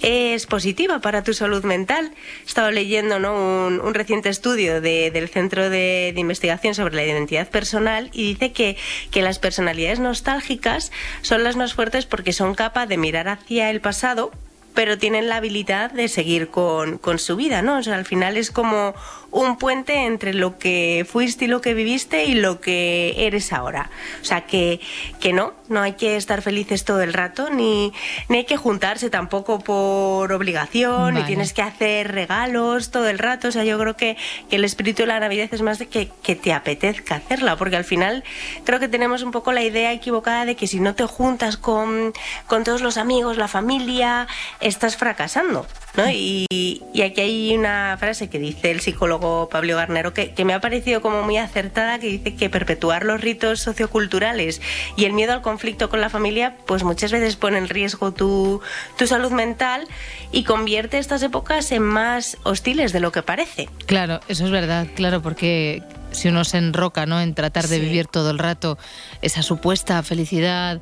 es 0.02 0.46
positiva 0.46 1.00
para 1.00 1.22
tu 1.22 1.32
salud 1.32 1.64
mental. 1.64 2.12
He 2.42 2.46
estado 2.46 2.70
leyendo 2.70 3.18
¿no? 3.18 3.34
un, 3.66 3.94
reciente 3.94 4.28
estudio 4.28 4.80
de- 4.82 5.10
del 5.10 5.28
Centro 5.28 5.70
de, 5.70 6.12
de 6.14 6.20
Investigación 6.20 6.74
sobre 6.74 6.96
la 6.96 7.04
Identidad 7.04 7.48
Personal 7.48 8.10
y 8.12 8.34
dice 8.34 8.52
que, 8.52 8.76
que 9.10 9.22
las 9.22 9.38
personalidades 9.38 9.98
nostálgicas 9.98 10.92
son 11.22 11.44
las 11.44 11.56
más 11.56 11.72
fuertes 11.72 12.04
porque 12.04 12.34
son 12.34 12.54
capaces 12.54 12.90
de 12.90 12.98
mirar 12.98 13.28
hacia 13.28 13.70
el 13.70 13.80
pasado 13.80 14.32
pero 14.76 14.98
tienen 14.98 15.28
la 15.28 15.36
habilidad 15.36 15.90
de 15.90 16.06
seguir 16.06 16.48
con, 16.48 16.98
con 16.98 17.18
su 17.18 17.34
vida, 17.34 17.62
¿no? 17.62 17.78
O 17.78 17.82
sea, 17.82 17.94
al 17.94 18.04
final 18.04 18.36
es 18.36 18.50
como 18.50 18.94
un 19.30 19.56
puente 19.58 20.04
entre 20.04 20.34
lo 20.34 20.58
que 20.58 21.06
fuiste 21.08 21.46
y 21.46 21.48
lo 21.48 21.60
que 21.60 21.74
viviste 21.74 22.24
y 22.24 22.34
lo 22.34 22.60
que 22.60 23.26
eres 23.26 23.52
ahora. 23.52 23.90
O 24.22 24.24
sea, 24.24 24.46
que, 24.46 24.80
que 25.20 25.32
no, 25.32 25.54
no 25.68 25.82
hay 25.82 25.92
que 25.94 26.16
estar 26.16 26.42
felices 26.42 26.84
todo 26.84 27.02
el 27.02 27.12
rato, 27.12 27.50
ni, 27.50 27.92
ni 28.28 28.38
hay 28.38 28.44
que 28.44 28.56
juntarse 28.56 29.10
tampoco 29.10 29.58
por 29.58 30.32
obligación, 30.32 31.14
ni 31.14 31.22
tienes 31.24 31.52
que 31.52 31.62
hacer 31.62 32.12
regalos 32.12 32.90
todo 32.90 33.08
el 33.08 33.18
rato. 33.18 33.48
O 33.48 33.52
sea, 33.52 33.64
yo 33.64 33.78
creo 33.78 33.96
que, 33.96 34.16
que 34.48 34.56
el 34.56 34.64
espíritu 34.64 35.02
de 35.02 35.08
la 35.08 35.20
Navidad 35.20 35.48
es 35.50 35.62
más 35.62 35.78
de 35.78 35.86
que, 35.88 36.10
que 36.22 36.36
te 36.36 36.52
apetezca 36.52 37.16
hacerla, 37.16 37.56
porque 37.56 37.76
al 37.76 37.84
final 37.84 38.24
creo 38.64 38.78
que 38.78 38.88
tenemos 38.88 39.22
un 39.22 39.32
poco 39.32 39.52
la 39.52 39.62
idea 39.62 39.92
equivocada 39.92 40.44
de 40.44 40.54
que 40.54 40.66
si 40.66 40.80
no 40.80 40.94
te 40.94 41.04
juntas 41.04 41.56
con, 41.56 42.12
con 42.46 42.64
todos 42.64 42.82
los 42.82 42.96
amigos, 42.96 43.36
la 43.36 43.48
familia, 43.48 44.28
estás 44.66 44.96
fracasando. 44.96 45.66
¿no? 45.96 46.10
Y, 46.10 46.46
y 46.92 47.02
aquí 47.02 47.20
hay 47.22 47.56
una 47.56 47.96
frase 47.98 48.28
que 48.28 48.38
dice 48.38 48.70
el 48.70 48.80
psicólogo 48.80 49.48
Pablo 49.48 49.76
Garnero 49.76 50.12
que, 50.12 50.32
que 50.34 50.44
me 50.44 50.52
ha 50.52 50.60
parecido 50.60 51.00
como 51.00 51.22
muy 51.22 51.38
acertada, 51.38 51.98
que 51.98 52.08
dice 52.08 52.34
que 52.34 52.50
perpetuar 52.50 53.04
los 53.04 53.20
ritos 53.22 53.60
socioculturales 53.60 54.60
y 54.96 55.06
el 55.06 55.14
miedo 55.14 55.32
al 55.32 55.40
conflicto 55.40 55.88
con 55.88 56.02
la 56.02 56.10
familia, 56.10 56.54
pues 56.66 56.84
muchas 56.84 57.12
veces 57.12 57.36
pone 57.36 57.56
en 57.58 57.68
riesgo 57.68 58.12
tu, 58.12 58.60
tu 58.98 59.06
salud 59.06 59.30
mental 59.32 59.86
y 60.32 60.44
convierte 60.44 60.98
estas 60.98 61.22
épocas 61.22 61.72
en 61.72 61.82
más 61.82 62.36
hostiles 62.42 62.92
de 62.92 63.00
lo 63.00 63.10
que 63.10 63.22
parece. 63.22 63.68
Claro, 63.86 64.20
eso 64.28 64.44
es 64.44 64.50
verdad, 64.50 64.86
claro, 64.94 65.22
porque 65.22 65.82
si 66.10 66.28
uno 66.28 66.44
se 66.44 66.58
enroca 66.58 67.06
¿no? 67.06 67.20
en 67.22 67.34
tratar 67.34 67.68
de 67.68 67.76
Sí. 67.76 67.80
vivir 67.82 68.06
todo 68.06 68.30
el 68.30 68.38
rato 68.38 68.76
esa 69.22 69.42
supuesta 69.42 70.02
felicidad, 70.02 70.80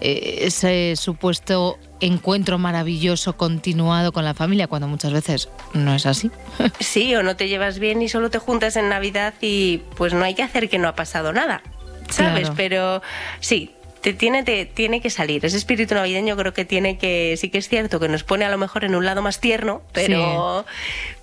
eh, 0.00 0.38
ese 0.42 0.94
supuesto 0.96 1.78
encuentro 2.04 2.58
maravilloso 2.58 3.36
continuado 3.36 4.12
con 4.12 4.24
la 4.24 4.34
familia, 4.34 4.66
cuando 4.66 4.88
muchas 4.88 5.12
veces 5.12 5.48
no 5.72 5.94
es 5.94 6.06
así. 6.06 6.30
Sí, 6.80 7.14
o 7.14 7.22
no 7.22 7.36
te 7.36 7.48
llevas 7.48 7.78
bien 7.78 8.02
y 8.02 8.08
solo 8.08 8.30
te 8.30 8.38
juntas 8.38 8.76
en 8.76 8.88
Navidad 8.88 9.34
y 9.40 9.78
pues 9.96 10.12
no 10.12 10.24
hay 10.24 10.34
que 10.34 10.42
hacer 10.42 10.68
que 10.68 10.78
no 10.78 10.88
ha 10.88 10.94
pasado 10.94 11.32
nada, 11.32 11.62
¿sabes? 12.10 12.42
Claro. 12.42 12.54
Pero 12.56 13.02
sí. 13.40 13.70
Te 14.04 14.12
tiene, 14.12 14.42
te, 14.42 14.66
tiene 14.66 15.00
que 15.00 15.08
salir. 15.08 15.46
Ese 15.46 15.56
espíritu 15.56 15.94
navideño 15.94 16.36
creo 16.36 16.52
que 16.52 16.66
tiene 16.66 16.98
que, 16.98 17.38
sí 17.38 17.48
que 17.48 17.56
es 17.56 17.70
cierto, 17.70 17.98
que 17.98 18.10
nos 18.10 18.22
pone 18.22 18.44
a 18.44 18.50
lo 18.50 18.58
mejor 18.58 18.84
en 18.84 18.94
un 18.94 19.06
lado 19.06 19.22
más 19.22 19.40
tierno, 19.40 19.80
pero, 19.94 20.66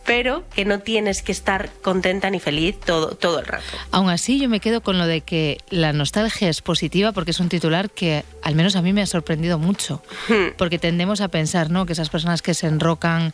pero 0.04 0.50
que 0.50 0.66
no 0.66 0.80
tienes 0.80 1.22
que 1.22 1.32
estar 1.32 1.70
contenta 1.84 2.32
ni 2.32 2.40
feliz 2.40 2.80
todo, 2.80 3.14
todo 3.14 3.38
el 3.38 3.46
rato. 3.46 3.64
Aún 3.92 4.10
así, 4.10 4.40
yo 4.40 4.50
me 4.50 4.60
quedo 4.60 4.82
con 4.82 4.98
lo 4.98 5.06
de 5.06 5.22
que 5.22 5.60
la 5.70 5.94
nostalgia 5.94 6.50
es 6.50 6.64
positiva 6.64 7.12
porque 7.12 7.30
es 7.30 7.40
un 7.40 7.50
titular 7.50 7.92
que 7.92 8.26
al 8.42 8.56
menos 8.56 8.76
a 8.76 8.82
mí 8.82 8.94
me 8.94 9.04
ha 9.04 9.06
sorprendido 9.06 9.60
mucho. 9.60 10.02
Porque 10.58 10.80
tendemos 10.80 11.22
a 11.22 11.28
pensar, 11.28 11.70
¿no? 11.70 11.86
Que 11.86 11.94
esas 11.94 12.10
personas 12.10 12.42
que 12.42 12.56
se 12.56 12.66
enrocan, 12.66 13.32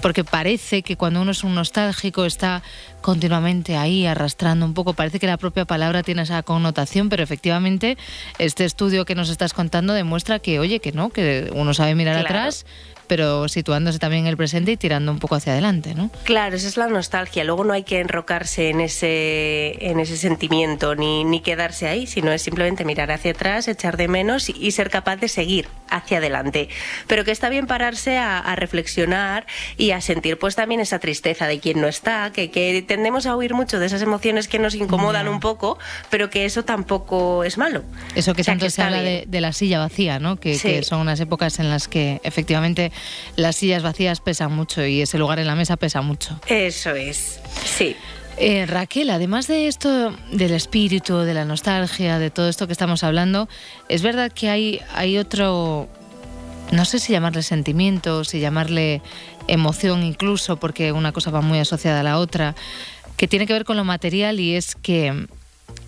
porque 0.00 0.24
parece 0.24 0.82
que 0.82 0.96
cuando 0.96 1.20
uno 1.22 1.32
es 1.32 1.44
un 1.44 1.54
nostálgico 1.54 2.24
está 2.24 2.62
continuamente 3.00 3.76
ahí 3.76 4.06
arrastrando 4.06 4.64
un 4.64 4.74
poco, 4.74 4.94
parece 4.94 5.18
que 5.18 5.26
la 5.26 5.36
propia 5.36 5.64
palabra 5.64 6.02
tiene 6.02 6.22
esa 6.22 6.42
connotación, 6.42 7.08
pero 7.08 7.22
efectivamente 7.22 7.98
este 8.38 8.64
estudio 8.64 9.04
que 9.04 9.14
nos 9.14 9.28
estás 9.28 9.52
contando 9.54 9.92
demuestra 9.92 10.38
que, 10.38 10.58
oye, 10.60 10.78
que 10.80 10.92
no, 10.92 11.10
que 11.10 11.50
uno 11.54 11.74
sabe 11.74 11.94
mirar 11.94 12.14
Claro. 12.20 12.28
atrás, 12.28 12.66
pero 13.12 13.46
situándose 13.46 13.98
también 13.98 14.22
en 14.22 14.28
el 14.28 14.38
presente 14.38 14.72
y 14.72 14.78
tirando 14.78 15.12
un 15.12 15.18
poco 15.18 15.34
hacia 15.34 15.52
adelante, 15.52 15.94
¿no? 15.94 16.08
Claro, 16.24 16.56
esa 16.56 16.66
es 16.66 16.78
la 16.78 16.86
nostalgia. 16.86 17.44
Luego 17.44 17.62
no 17.62 17.74
hay 17.74 17.82
que 17.82 18.00
enrocarse 18.00 18.70
en 18.70 18.80
ese, 18.80 19.76
en 19.86 20.00
ese 20.00 20.16
sentimiento 20.16 20.94
ni, 20.94 21.22
ni 21.22 21.40
quedarse 21.40 21.88
ahí, 21.88 22.06
sino 22.06 22.32
es 22.32 22.40
simplemente 22.40 22.86
mirar 22.86 23.10
hacia 23.10 23.32
atrás, 23.32 23.68
echar 23.68 23.98
de 23.98 24.08
menos 24.08 24.48
y, 24.48 24.54
y 24.58 24.70
ser 24.70 24.88
capaz 24.88 25.16
de 25.16 25.28
seguir 25.28 25.68
hacia 25.90 26.16
adelante. 26.16 26.70
Pero 27.06 27.22
que 27.26 27.32
está 27.32 27.50
bien 27.50 27.66
pararse 27.66 28.16
a, 28.16 28.38
a 28.38 28.56
reflexionar 28.56 29.44
y 29.76 29.90
a 29.90 30.00
sentir 30.00 30.38
pues 30.38 30.56
también 30.56 30.80
esa 30.80 30.98
tristeza 30.98 31.46
de 31.46 31.60
quien 31.60 31.82
no 31.82 31.88
está, 31.88 32.32
que, 32.32 32.50
que 32.50 32.80
tendemos 32.80 33.26
a 33.26 33.36
huir 33.36 33.52
mucho 33.52 33.78
de 33.78 33.84
esas 33.84 34.00
emociones 34.00 34.48
que 34.48 34.58
nos 34.58 34.74
incomodan 34.74 35.28
un 35.28 35.40
poco, 35.40 35.78
pero 36.08 36.30
que 36.30 36.46
eso 36.46 36.64
tampoco 36.64 37.44
es 37.44 37.58
malo. 37.58 37.82
Eso 38.14 38.32
que 38.32 38.40
O 38.40 38.44
sea, 38.44 38.54
tanto 38.54 38.64
que 38.64 38.70
se 38.70 38.80
habla 38.80 39.02
de, 39.02 39.40
la 39.42 39.52
silla 39.52 39.80
vacía, 39.80 40.18
¿no? 40.18 40.36
Que, 40.36 40.54
Sí. 40.54 40.68
que 40.68 40.82
son 40.82 41.00
unas 41.00 41.20
épocas 41.20 41.58
en 41.58 41.68
las 41.68 41.88
que 41.88 42.22
efectivamente 42.24 42.90
las 43.36 43.56
sillas 43.56 43.82
vacías 43.82 44.20
pesan 44.20 44.52
mucho 44.52 44.84
y 44.84 45.02
ese 45.02 45.18
lugar 45.18 45.38
en 45.38 45.46
la 45.46 45.54
mesa 45.54 45.76
pesa 45.76 46.02
mucho. 46.02 46.38
Eso 46.46 46.94
es, 46.94 47.40
sí. 47.64 47.96
Eh, 48.38 48.66
Raquel, 48.66 49.10
además 49.10 49.46
de 49.46 49.68
esto 49.68 50.16
del 50.30 50.52
espíritu, 50.52 51.18
de 51.18 51.34
la 51.34 51.44
nostalgia, 51.44 52.18
de 52.18 52.30
todo 52.30 52.48
esto 52.48 52.66
que 52.66 52.72
estamos 52.72 53.04
hablando, 53.04 53.48
es 53.88 54.02
verdad 54.02 54.32
que 54.32 54.48
hay, 54.48 54.80
hay 54.94 55.18
otro, 55.18 55.88
no 56.70 56.84
sé 56.84 56.98
si 56.98 57.12
llamarle 57.12 57.42
sentimiento, 57.42 58.24
si 58.24 58.40
llamarle 58.40 59.02
emoción 59.48 60.02
incluso, 60.02 60.56
porque 60.56 60.92
una 60.92 61.12
cosa 61.12 61.30
va 61.30 61.40
muy 61.42 61.58
asociada 61.58 62.00
a 62.00 62.02
la 62.02 62.18
otra, 62.18 62.54
que 63.16 63.28
tiene 63.28 63.46
que 63.46 63.52
ver 63.52 63.64
con 63.64 63.76
lo 63.76 63.84
material 63.84 64.40
y 64.40 64.56
es 64.56 64.74
que 64.76 65.26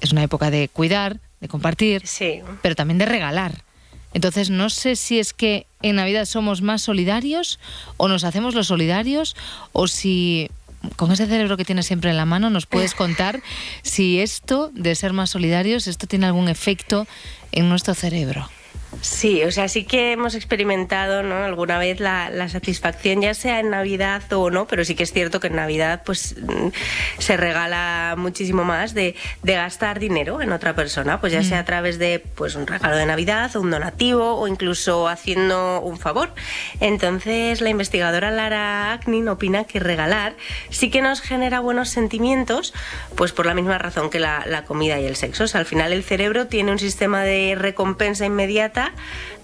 es 0.00 0.12
una 0.12 0.22
época 0.22 0.50
de 0.50 0.68
cuidar, 0.68 1.20
de 1.40 1.48
compartir, 1.48 2.04
pero 2.62 2.74
también 2.74 2.98
de 2.98 3.06
regalar. 3.06 3.62
Entonces, 4.12 4.50
no 4.50 4.70
sé 4.70 4.96
si 4.96 5.18
es 5.18 5.32
que 5.32 5.66
en 5.84 5.96
Navidad 5.96 6.24
somos 6.24 6.62
más 6.62 6.82
solidarios 6.82 7.60
o 7.98 8.08
nos 8.08 8.24
hacemos 8.24 8.54
los 8.54 8.68
solidarios 8.68 9.36
o 9.72 9.86
si 9.86 10.50
con 10.96 11.12
ese 11.12 11.26
cerebro 11.26 11.56
que 11.56 11.64
tienes 11.64 11.86
siempre 11.86 12.10
en 12.10 12.16
la 12.16 12.24
mano 12.24 12.50
nos 12.50 12.66
puedes 12.66 12.94
contar 12.94 13.42
si 13.82 14.20
esto 14.20 14.70
de 14.74 14.94
ser 14.94 15.12
más 15.12 15.30
solidarios, 15.30 15.86
esto 15.86 16.06
tiene 16.06 16.26
algún 16.26 16.48
efecto 16.48 17.06
en 17.52 17.68
nuestro 17.68 17.94
cerebro. 17.94 18.48
Sí, 19.00 19.42
o 19.44 19.50
sea, 19.50 19.68
sí 19.68 19.84
que 19.84 20.12
hemos 20.12 20.34
experimentado 20.34 21.22
¿no? 21.22 21.36
alguna 21.36 21.78
vez 21.78 22.00
la, 22.00 22.30
la 22.30 22.48
satisfacción, 22.48 23.22
ya 23.22 23.34
sea 23.34 23.60
en 23.60 23.70
Navidad 23.70 24.22
o 24.32 24.50
no, 24.50 24.66
pero 24.66 24.84
sí 24.84 24.94
que 24.94 25.02
es 25.02 25.12
cierto 25.12 25.40
que 25.40 25.48
en 25.48 25.56
Navidad 25.56 26.02
pues 26.04 26.36
mm, 26.40 26.68
se 27.18 27.36
regala 27.36 28.14
muchísimo 28.16 28.64
más 28.64 28.94
de, 28.94 29.14
de 29.42 29.54
gastar 29.54 29.98
dinero 29.98 30.40
en 30.42 30.52
otra 30.52 30.74
persona, 30.74 31.20
pues 31.20 31.32
ya 31.32 31.42
sea 31.42 31.60
a 31.60 31.64
través 31.64 31.98
de 31.98 32.22
pues 32.34 32.54
un 32.54 32.66
regalo 32.66 32.96
de 32.96 33.06
Navidad, 33.06 33.54
o 33.56 33.60
un 33.60 33.70
donativo 33.70 34.34
o 34.34 34.48
incluso 34.48 35.08
haciendo 35.08 35.80
un 35.80 35.98
favor. 35.98 36.32
Entonces 36.80 37.60
la 37.60 37.70
investigadora 37.70 38.30
Lara 38.30 38.92
Aknin 38.92 39.28
opina 39.28 39.64
que 39.64 39.80
regalar 39.80 40.36
sí 40.70 40.90
que 40.90 41.02
nos 41.02 41.20
genera 41.20 41.60
buenos 41.60 41.88
sentimientos, 41.88 42.74
pues 43.16 43.32
por 43.32 43.46
la 43.46 43.54
misma 43.54 43.78
razón 43.78 44.10
que 44.10 44.20
la, 44.20 44.44
la 44.46 44.64
comida 44.64 45.00
y 45.00 45.06
el 45.06 45.16
sexo. 45.16 45.44
O 45.44 45.46
sea, 45.46 45.60
al 45.60 45.66
final 45.66 45.92
el 45.92 46.04
cerebro 46.04 46.46
tiene 46.46 46.72
un 46.72 46.78
sistema 46.78 47.22
de 47.22 47.54
recompensa 47.56 48.26
inmediata 48.26 48.83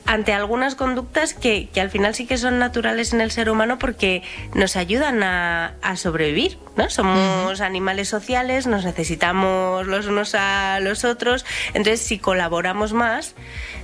ante 0.06 0.32
algunas 0.32 0.74
conductas 0.74 1.34
que, 1.34 1.68
que 1.72 1.80
al 1.80 1.90
final 1.90 2.14
sí 2.14 2.26
que 2.26 2.38
son 2.38 2.58
naturales 2.58 3.12
en 3.12 3.20
el 3.20 3.30
ser 3.30 3.50
humano 3.50 3.78
porque 3.78 4.22
nos 4.54 4.76
ayudan 4.76 5.22
a, 5.22 5.74
a 5.82 5.96
sobrevivir, 5.96 6.58
¿no? 6.76 6.90
Somos 6.90 7.60
animales 7.60 8.08
sociales, 8.08 8.66
nos 8.66 8.84
necesitamos 8.84 9.86
los 9.86 10.06
unos 10.06 10.34
a 10.34 10.80
los 10.80 11.04
otros, 11.04 11.44
entonces 11.68 12.00
si 12.00 12.18
colaboramos 12.18 12.92
más 12.92 13.34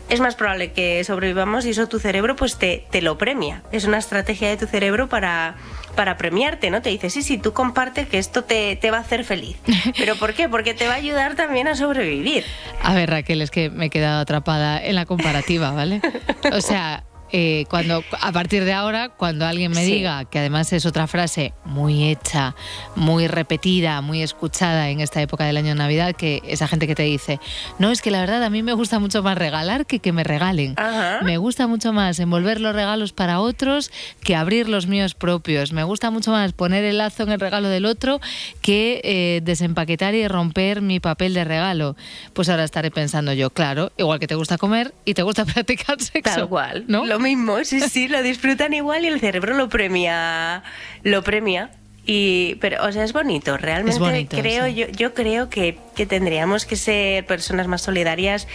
es 0.09 0.21
más 0.21 0.37
probable 0.37 0.73
que 0.73 1.03
sobrevivamos 1.05 1.67
y 1.67 1.71
eso 1.71 1.89
tu 1.89 1.99
cerebro 1.99 2.37
pues 2.37 2.57
te, 2.57 2.87
te 2.91 3.03
lo 3.03 3.19
premia. 3.19 3.63
Es 3.73 3.85
una 3.85 3.99
estrategia 3.99 4.49
de 4.49 4.57
tu 4.57 4.67
cerebro 4.67 5.09
para, 5.09 5.57
para 5.97 6.17
premiarte, 6.17 6.71
¿no? 6.71 6.83
Te 6.83 6.91
dice, 6.91 7.11
sí, 7.11 7.23
sí, 7.23 7.39
tú 7.39 7.53
comparte 7.53 8.07
que 8.07 8.19
esto 8.19 8.45
te, 8.45 8.77
te 8.77 8.91
va 8.91 8.99
a 8.99 9.01
hacer 9.01 9.25
feliz. 9.25 9.57
¿Pero 9.99 10.15
por 10.17 10.35
qué? 10.35 10.49
Porque 10.49 10.75
te 10.75 10.87
va 10.87 10.95
a 10.95 10.97
ayudar 10.97 11.35
también 11.35 11.67
a 11.67 11.75
sobrevivir. 11.75 12.45
A 12.83 12.95
ver, 12.95 13.11
Raquel, 13.11 13.43
es 13.43 13.51
que 13.51 13.71
me 13.71 13.87
he 13.87 13.91
quedado 13.91 14.21
atrapada 14.21 14.81
en 14.85 14.95
la 14.95 15.07
comparativa, 15.07 15.73
¿vale? 15.73 16.01
O 16.53 16.61
sea, 16.61 17.03
eh, 17.33 17.64
cuando 17.68 18.05
a 18.20 18.33
partir 18.33 18.64
de 18.64 18.72
ahora, 18.72 19.09
cuando 19.11 19.47
alguien 19.47 19.72
me 19.72 19.85
Sí. 19.85 19.93
diga, 19.93 20.24
que 20.24 20.39
además 20.39 20.72
es 20.72 20.87
otra 20.87 21.07
frase 21.07 21.53
muy 21.64 22.09
hecha, 22.11 22.55
muy 22.95 23.27
repetida, 23.29 24.01
muy 24.01 24.22
escuchada 24.22 24.91
en 24.91 25.01
esta 25.01 25.20
época 25.20 25.45
del 25.45 25.57
año 25.57 25.68
de 25.68 25.74
Navidad, 25.74 26.14
que 26.14 26.43
esa 26.47 26.68
gente 26.68 26.87
que 26.87 26.95
te 26.95 27.03
dice, 27.05 27.41
no, 27.79 27.91
es 27.91 28.03
que 28.03 28.11
la 28.11 28.20
verdad 28.20 28.43
a 28.45 28.51
mí 28.51 28.62
me 28.62 28.72
gusta 28.72 28.99
mucho 28.99 29.22
más 29.22 29.37
regalar 29.39 29.87
que 29.87 29.99
que 29.99 30.12
me 30.12 30.24
regalen. 30.24 30.74
Ajá. 30.77 31.20
Me 31.22 31.37
gusta 31.39 31.66
mucho 31.66 31.93
más 31.93 32.18
envolver 32.20 32.61
los 32.61 32.74
regalos 32.74 33.12
para 33.12 33.41
otros 33.41 33.91
que 34.22 34.37
abrir 34.37 34.68
los 34.68 34.87
míos 34.87 35.14
propios. 35.14 35.72
Me 35.72 35.83
gusta 35.85 36.11
mucho 36.11 36.31
más 36.31 36.53
poner 36.53 36.85
el 36.85 36.99
lazo 36.99 37.22
en 37.24 37.31
el 37.33 37.41
regalo 37.41 37.68
del 37.68 37.87
otro 37.87 38.20
que 38.62 39.01
eh, 39.05 39.41
desempaquetar 39.43 40.14
y 40.14 40.27
romper 40.29 40.81
mi 40.83 41.01
papel 41.01 41.35
de 41.35 41.45
regalo. 41.45 41.97
Pues 42.35 42.49
ahora 42.49 42.64
estaré 42.64 42.91
pensando 42.91 43.33
yo, 43.33 43.51
claro, 43.51 43.91
igual 43.97 44.18
que 44.20 44.27
te 44.27 44.35
gusta 44.35 44.59
comer 44.59 44.95
y 45.05 45.14
te 45.14 45.22
gusta 45.22 45.45
practicar 45.55 46.01
sexo. 46.01 46.35
Tal 46.35 46.49
cual. 46.49 46.85
¿no? 46.89 47.05
Lo 47.07 47.16
mismo, 47.19 47.64
sí, 47.64 47.81
sí, 47.81 48.09
lo 48.09 48.23
disfrutan 48.23 48.73
igual 48.75 49.05
y 49.05 49.09
el 49.09 49.21
cerebro 49.21 49.55
lo 49.55 49.69
premia. 49.69 50.62
Lo 51.03 51.23
premia. 51.23 51.71
Y, 52.09 52.55
pero, 52.61 52.85
o 52.85 52.93
sea, 52.93 53.03
es 53.03 53.12
bonito. 53.12 53.57
Realmente 53.57 53.97
Es 53.97 53.99
bonito, 53.99 54.37
creo, 54.37 54.67
sí. 54.67 54.75
yo, 54.75 54.87
yo 54.89 55.12
creo 55.12 55.51
que, 55.51 55.77
que 55.97 56.07
tendríamos 56.07 56.64
que 56.64 56.77
ser 56.77 57.27
personas 57.27 57.67
más 57.67 57.83
solidarias 57.83 58.47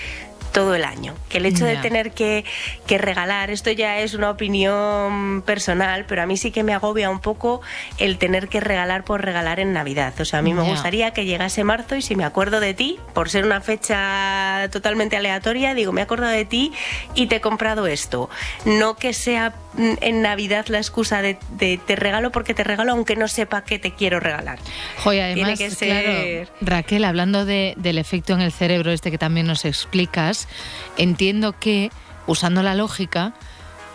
todo 0.51 0.75
el 0.75 0.83
año. 0.83 1.13
Que 1.29 1.37
el 1.37 1.45
hecho 1.45 1.65
de 1.65 1.77
tener 1.77 2.11
que, 2.11 2.45
que 2.85 2.97
regalar, 2.97 3.49
esto 3.49 3.71
ya 3.71 3.99
es 3.99 4.13
una 4.13 4.29
opinión 4.29 5.43
personal, 5.45 6.05
pero 6.07 6.21
a 6.21 6.25
mí 6.25 6.37
sí 6.37 6.51
que 6.51 6.63
me 6.63 6.73
agobia 6.73 7.09
un 7.09 7.19
poco 7.19 7.61
el 7.97 8.17
tener 8.17 8.47
que 8.47 8.59
regalar 8.59 9.03
por 9.03 9.23
regalar 9.23 9.59
en 9.59 9.73
Navidad. 9.73 10.13
O 10.19 10.25
sea, 10.25 10.39
a 10.39 10.41
mí 10.41 10.53
me 10.53 10.63
gustaría 10.63 11.11
que 11.11 11.25
llegase 11.25 11.63
marzo 11.63 11.95
y 11.95 12.01
si 12.01 12.15
me 12.15 12.25
acuerdo 12.25 12.59
de 12.59 12.73
ti, 12.73 12.99
por 13.13 13.29
ser 13.29 13.45
una 13.45 13.61
fecha 13.61 14.69
totalmente 14.71 15.17
aleatoria, 15.17 15.73
digo, 15.73 15.91
me 15.91 16.01
he 16.01 16.03
acordado 16.03 16.31
de 16.31 16.45
ti 16.45 16.71
y 17.15 17.27
te 17.27 17.37
he 17.37 17.41
comprado 17.41 17.87
esto. 17.87 18.29
No 18.65 18.95
que 18.95 19.13
sea 19.13 19.53
en 19.77 20.21
Navidad 20.21 20.65
la 20.67 20.77
excusa 20.79 21.21
de, 21.21 21.37
de 21.57 21.79
te 21.85 21.95
regalo 21.95 22.31
porque 22.31 22.53
te 22.53 22.63
regalo 22.63 22.91
aunque 22.91 23.15
no 23.15 23.27
sepa 23.27 23.63
que 23.63 23.79
te 23.79 23.93
quiero 23.95 24.19
regalar. 24.19 24.59
Joya, 24.97 25.25
además, 25.25 25.57
Tiene 25.57 25.69
que 25.69 25.75
ser- 25.75 26.03
claro, 26.45 26.51
Raquel, 26.61 27.03
hablando 27.05 27.45
de- 27.45 27.73
del 27.77 27.97
efecto 27.97 28.33
en 28.33 28.41
el 28.41 28.51
cerebro, 28.51 28.91
este 28.91 29.11
que 29.11 29.17
también 29.17 29.47
nos 29.47 29.63
explicas, 29.65 30.47
entiendo 30.97 31.53
que, 31.57 31.89
usando 32.27 32.63
la 32.63 32.75
lógica, 32.75 33.33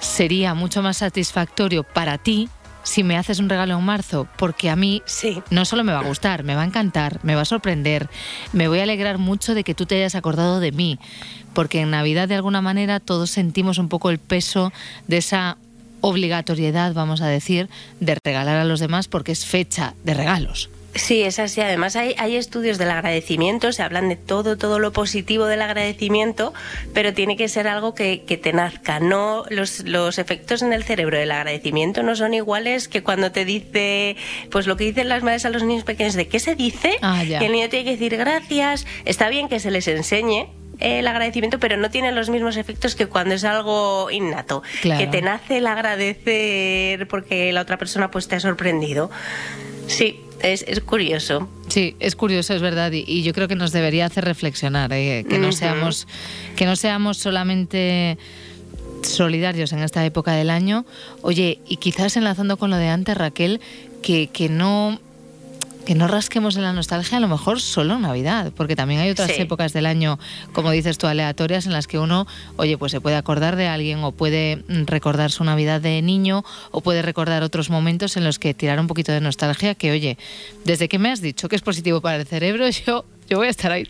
sería 0.01 0.55
mucho 0.55 0.83
más 0.83 0.99
satisfactorio 0.99 1.83
para 1.83 2.19
ti 2.19 2.49
si 2.83 3.03
me 3.03 3.17
haces 3.19 3.41
un 3.41 3.49
regalo 3.49 3.77
en 3.77 3.85
marzo, 3.85 4.29
porque 4.37 4.71
a 4.71 4.77
mí 4.77 5.03
no 5.51 5.65
solo 5.65 5.83
me 5.83 5.93
va 5.93 5.99
a 5.99 6.05
gustar, 6.05 6.45
me 6.45 6.55
va 6.55 6.63
a 6.63 6.67
encantar, 6.67 7.19
me 7.25 7.35
va 7.35 7.41
a 7.41 7.45
sorprender, 7.45 8.09
me 8.53 8.69
voy 8.69 8.79
a 8.79 8.85
alegrar 8.85 9.19
mucho 9.19 9.55
de 9.57 9.65
que 9.65 9.75
tú 9.75 9.87
te 9.87 9.97
hayas 9.97 10.15
acordado 10.15 10.61
de 10.61 10.71
mí, 10.71 11.01
porque 11.53 11.81
en 11.81 11.91
Navidad 11.91 12.29
de 12.29 12.37
alguna 12.37 12.61
manera 12.61 13.01
todos 13.01 13.31
sentimos 13.31 13.79
un 13.79 13.89
poco 13.89 14.11
el 14.11 14.19
peso 14.21 14.73
de 15.09 15.17
esa 15.17 15.57
obligatoriedad, 16.09 16.95
vamos 16.95 17.21
a 17.21 17.29
decir, 17.29 17.69
de 18.01 18.17
regalar 18.25 18.57
a 18.57 18.65
los 18.65 18.81
demás 18.81 19.09
porque 19.09 19.33
es 19.33 19.45
fecha 19.45 19.95
de 20.05 20.15
regalos. 20.15 20.71
Sí, 20.97 21.23
es 21.23 21.39
así. 21.39 21.61
Además, 21.61 21.95
hay, 21.95 22.15
hay 22.17 22.37
estudios 22.37 22.79
del 22.79 22.91
agradecimiento, 22.91 23.71
se 23.73 23.83
hablan 23.83 24.09
de 24.09 24.17
todo, 24.17 24.57
todo 24.57 24.79
lo 24.79 24.93
positivo 24.93 25.45
del 25.45 25.61
agradecimiento, 25.61 26.55
pero 26.95 27.13
tiene 27.13 27.37
que 27.37 27.49
ser 27.49 27.69
algo 27.69 27.95
que, 27.95 28.23
que 28.27 28.39
te 28.39 28.55
nazca. 28.55 28.99
No, 28.99 29.45
los, 29.51 29.81
los 29.81 30.19
efectos 30.19 30.63
en 30.63 30.73
el 30.73 30.85
cerebro 30.85 31.19
del 31.19 31.33
agradecimiento 31.33 32.03
no 32.03 32.17
son 32.17 32.33
iguales 32.33 32.89
que 32.89 33.03
cuando 33.03 33.31
te 33.31 33.45
dice, 33.45 34.17
pues 34.51 34.67
lo 34.67 34.77
que 34.77 34.85
dicen 34.85 35.09
las 35.11 35.23
madres 35.23 35.45
a 35.45 35.51
los 35.51 35.63
niños 35.65 35.85
pequeños, 35.85 36.15
de 36.15 36.29
qué 36.29 36.41
se 36.41 36.55
dice, 36.55 36.97
Ah, 37.03 37.23
el 37.23 37.53
niño 37.53 37.69
tiene 37.69 37.85
que 37.85 37.91
decir 37.93 38.17
gracias. 38.17 38.87
Está 39.05 39.29
bien 39.29 39.49
que 39.49 39.61
se 39.61 39.71
les 39.71 39.87
enseñe 39.89 40.49
el 40.81 41.07
agradecimiento, 41.07 41.59
pero 41.59 41.77
no 41.77 41.91
tiene 41.91 42.13
los 42.13 42.29
mismos 42.29 42.57
efectos 42.57 42.95
que 42.95 43.07
cuando 43.07 43.35
es 43.35 43.45
algo 43.45 44.11
innato, 44.11 44.63
Claro. 44.83 45.01
que 45.01 45.07
te 45.07 45.23
nace 45.23 45.59
el 45.59 45.67
agradecer 45.67 47.07
porque 47.09 47.53
la 47.53 47.63
otra 47.63 47.79
persona 47.79 48.11
pues 48.11 48.29
te 48.29 48.37
ha 48.37 48.41
sorprendido. 48.41 49.11
Sí, 49.87 50.21
es, 50.43 50.65
es 50.69 50.81
curioso. 50.81 51.49
Sí, 51.69 51.97
es 52.01 52.17
curioso, 52.17 52.55
es 52.55 52.63
verdad, 52.63 52.93
y, 52.93 53.05
y 53.07 53.23
yo 53.23 53.33
creo 53.33 53.49
que 53.49 53.55
nos 53.57 53.73
debería 53.73 54.07
hacer 54.07 54.25
reflexionar, 54.25 54.93
¿eh? 54.93 55.25
que 55.29 55.39
no 55.39 55.53
seamos, 55.53 56.07
que 56.57 56.67
no 56.67 56.77
seamos 56.77 57.19
solamente 57.19 58.19
solidarios 59.03 59.73
en 59.73 59.81
esta 59.83 60.05
época 60.05 60.33
del 60.33 60.51
año. 60.51 60.85
Oye, 61.23 61.61
y 61.69 61.77
quizás 61.77 62.17
enlazando 62.17 62.57
con 62.57 62.71
lo 62.71 62.77
de 62.77 62.89
antes, 62.89 63.17
Raquel, 63.17 63.61
que, 64.03 64.29
que 64.29 64.49
no 64.49 65.01
que 65.87 65.95
no 65.95 66.09
rasquemos 66.09 66.57
en 66.57 66.63
la 66.65 66.73
nostalgia 66.73 67.17
a 67.17 67.21
lo 67.21 67.29
mejor 67.29 67.61
solo 67.61 67.99
Navidad, 67.99 68.53
porque 68.57 68.75
también 68.77 69.01
hay 69.01 69.09
otras 69.11 69.31
Sí. 69.31 69.41
épocas 69.41 69.73
del 69.73 69.87
año, 69.87 70.19
como 70.53 70.73
dices 70.73 70.99
tú, 70.99 71.07
aleatorias 71.07 71.65
en 71.67 71.73
las 71.73 71.87
que 71.87 71.99
uno, 71.99 72.27
oye, 72.57 72.77
pues 72.77 72.91
se 72.93 73.01
puede 73.01 73.15
acordar 73.17 73.55
de 73.57 73.69
alguien 73.69 74.03
o 74.03 74.11
puede 74.13 74.65
recordar 74.69 75.31
su 75.31 75.45
Navidad 75.45 75.81
de 75.81 76.03
niño 76.03 76.45
o 76.73 76.81
puede 76.81 77.03
recordar 77.03 77.43
otros 77.45 77.71
momentos 77.71 78.17
en 78.17 78.25
los 78.25 78.39
que 78.41 78.53
tirar 78.53 78.81
un 78.81 78.89
poquito 78.89 79.13
de 79.13 79.21
nostalgia 79.21 79.75
que, 79.77 79.93
oye, 79.93 80.19
desde 80.65 80.89
que 80.89 80.99
me 80.99 81.11
has 81.11 81.21
dicho 81.21 81.49
que 81.49 81.55
es 81.57 81.63
positivo 81.63 82.01
para 82.01 82.17
el 82.17 82.27
cerebro, 82.27 82.69
yo, 82.87 83.05
yo 83.29 83.39
voy 83.39 83.47
a 83.49 83.51
estar 83.51 83.71
ahí. 83.73 83.85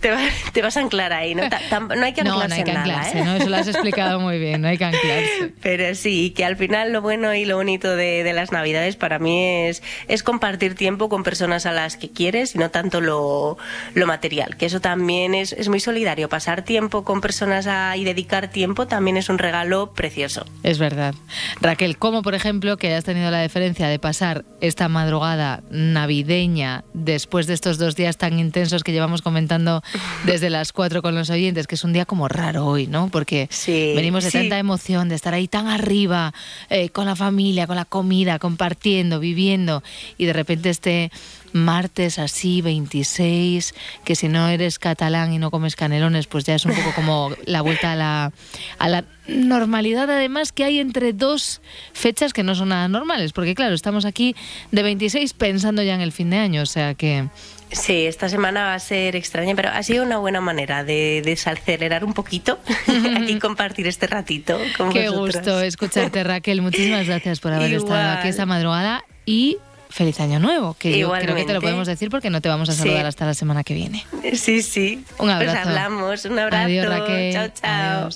Te, 0.00 0.10
va- 0.10 0.20
te 0.52 0.62
vas 0.62 0.76
a 0.76 0.80
anclar 0.80 1.12
ahí, 1.12 1.34
¿no? 1.34 1.42
Tam- 1.70 1.94
no 1.96 2.04
hay 2.04 2.12
que 2.12 2.22
No, 2.24 2.32
anclarse 2.40 2.48
no 2.48 2.54
hay 2.54 2.64
que 2.64 2.70
en 2.70 2.74
nada, 2.76 2.94
anclarse, 3.00 3.18
¿eh? 3.18 3.24
¿no? 3.24 3.34
Eso 3.36 3.48
lo 3.48 3.56
has 3.56 3.68
explicado 3.68 4.20
muy 4.20 4.38
bien, 4.38 4.60
no 4.62 4.68
hay 4.68 4.78
que 4.78 4.84
anclarse. 4.84 5.52
Pero 5.62 5.94
sí, 5.94 6.30
que 6.30 6.44
al 6.44 6.56
final 6.56 6.92
lo 6.92 7.02
bueno 7.02 7.34
y 7.34 7.44
lo 7.44 7.56
bonito 7.56 7.94
de, 7.96 8.22
de 8.24 8.32
las 8.32 8.52
Navidades 8.52 8.96
para 8.96 9.18
mí 9.18 9.66
es, 9.66 9.82
es 10.08 10.22
compartir 10.22 10.74
tiempo 10.74 11.08
con 11.08 11.22
personas 11.22 11.66
a 11.66 11.72
las 11.72 11.96
que 11.96 12.10
quieres 12.10 12.54
y 12.54 12.58
no 12.58 12.70
tanto 12.70 13.00
lo, 13.00 13.56
lo 13.94 14.06
material, 14.06 14.56
que 14.56 14.66
eso 14.66 14.80
también 14.80 15.34
es, 15.34 15.52
es 15.52 15.68
muy 15.68 15.80
solidario. 15.80 16.28
Pasar 16.28 16.62
tiempo 16.62 17.04
con 17.04 17.20
personas 17.20 17.66
a- 17.66 17.96
y 17.96 18.04
dedicar 18.04 18.48
tiempo 18.50 18.86
también 18.86 19.16
es 19.16 19.28
un 19.28 19.38
regalo 19.38 19.92
precioso. 19.92 20.44
Es 20.62 20.78
verdad. 20.78 21.14
Raquel, 21.60 21.96
como 21.98 22.22
por 22.22 22.34
ejemplo 22.34 22.76
que 22.76 22.88
hayas 22.88 23.04
tenido 23.04 23.30
la 23.30 23.38
deferencia 23.38 23.88
de 23.88 23.98
pasar 23.98 24.44
esta 24.60 24.88
madrugada 24.88 25.62
navideña 25.70 26.84
después 26.92 27.46
de 27.46 27.54
estos 27.54 27.78
dos 27.78 27.96
días 27.96 28.16
tan 28.16 28.38
intensos 28.38 28.81
que 28.84 28.92
llevamos 28.92 29.22
comentando 29.22 29.82
desde 30.24 30.50
las 30.50 30.72
cuatro 30.72 31.02
con 31.02 31.14
los 31.14 31.30
oyentes, 31.30 31.66
que 31.66 31.74
es 31.74 31.84
un 31.84 31.92
día 31.92 32.06
como 32.06 32.28
raro 32.28 32.66
hoy, 32.66 32.86
¿no? 32.86 33.08
Porque 33.08 33.48
venimos 33.66 34.24
de 34.24 34.30
sí. 34.30 34.38
tanta 34.38 34.58
emoción, 34.58 35.08
de 35.08 35.14
estar 35.14 35.34
ahí 35.34 35.48
tan 35.48 35.68
arriba, 35.68 36.32
eh, 36.70 36.88
con 36.90 37.06
la 37.06 37.16
familia, 37.16 37.66
con 37.66 37.76
la 37.76 37.84
comida, 37.84 38.38
compartiendo, 38.38 39.20
viviendo, 39.20 39.82
y 40.18 40.26
de 40.26 40.32
repente 40.32 40.70
este 40.70 41.10
martes 41.52 42.18
así, 42.18 42.62
26, 42.62 43.74
que 44.04 44.16
si 44.16 44.28
no 44.28 44.48
eres 44.48 44.78
catalán 44.78 45.32
y 45.32 45.38
no 45.38 45.50
comes 45.50 45.76
canelones, 45.76 46.26
pues 46.26 46.44
ya 46.44 46.54
es 46.54 46.64
un 46.64 46.72
poco 46.72 46.94
como 46.94 47.30
la 47.44 47.60
vuelta 47.62 47.92
a 47.92 47.96
la, 47.96 48.32
a 48.78 48.88
la 48.88 49.04
normalidad, 49.28 50.10
además 50.10 50.52
que 50.52 50.64
hay 50.64 50.78
entre 50.78 51.12
dos 51.12 51.60
fechas 51.92 52.32
que 52.32 52.42
no 52.42 52.54
son 52.54 52.70
nada 52.70 52.88
normales, 52.88 53.32
porque 53.32 53.54
claro, 53.54 53.74
estamos 53.74 54.04
aquí 54.04 54.34
de 54.70 54.82
26 54.82 55.32
pensando 55.34 55.82
ya 55.82 55.94
en 55.94 56.00
el 56.00 56.12
fin 56.12 56.30
de 56.30 56.38
año, 56.38 56.62
o 56.62 56.66
sea 56.66 56.94
que... 56.94 57.28
Sí, 57.72 58.06
esta 58.06 58.28
semana 58.28 58.64
va 58.64 58.74
a 58.74 58.78
ser 58.78 59.16
extraña, 59.16 59.54
pero 59.54 59.70
ha 59.70 59.82
sido 59.82 60.04
una 60.04 60.18
buena 60.18 60.40
manera 60.40 60.84
de 60.84 61.22
desacelerar 61.24 62.04
un 62.04 62.12
poquito 62.12 62.58
aquí 63.16 63.38
compartir 63.38 63.86
este 63.86 64.06
ratito 64.06 64.58
con 64.76 64.92
Qué 64.92 65.08
vosotros. 65.08 65.36
gusto 65.36 65.60
escucharte, 65.62 66.22
Raquel. 66.22 66.60
Muchísimas 66.62 67.06
gracias 67.06 67.40
por 67.40 67.52
haber 67.52 67.72
estado 67.72 68.18
aquí 68.18 68.28
esta 68.28 68.44
madrugada 68.46 69.04
y 69.24 69.56
feliz 69.88 70.20
año 70.20 70.38
nuevo, 70.38 70.74
que 70.78 70.98
yo 70.98 71.10
creo 71.12 71.34
que 71.34 71.44
te 71.44 71.52
lo 71.54 71.60
podemos 71.60 71.86
decir 71.86 72.08
porque 72.10 72.30
no 72.30 72.40
te 72.40 72.48
vamos 72.48 72.68
a 72.68 72.72
Sí. 72.72 72.78
saludar 72.80 73.06
hasta 73.06 73.26
la 73.26 73.34
semana 73.34 73.62
que 73.64 73.74
viene. 73.74 74.04
Sí, 74.34 74.62
sí. 74.62 75.04
Un 75.18 75.30
abrazo. 75.30 75.52
Pues 75.56 75.66
hablamos, 75.66 76.24
un 76.26 76.38
abrazo. 76.38 76.64
Adiós, 76.64 76.86
Raquel. 76.88 77.32
Chao, 77.32 77.48
chao. 77.60 78.08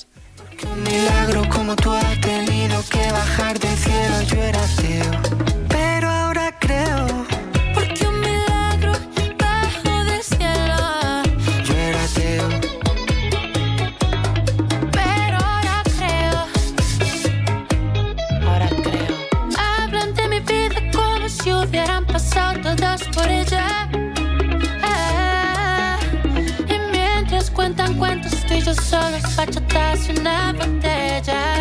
milagro 0.84 1.48
como 1.50 1.76
tú 1.76 1.92
has 1.92 2.20
tenido 2.20 2.82
que 2.90 3.10
bajar 3.12 3.58
del 3.58 3.76
cielo, 3.76 4.22
yo 4.22 4.42
era 4.42 4.64
ateo. 4.64 5.55
Yo 28.66 28.74
solo, 28.74 29.16
bachatas 29.36 30.08
y 30.08 30.18
una 30.18 30.52
botella. 30.52 31.55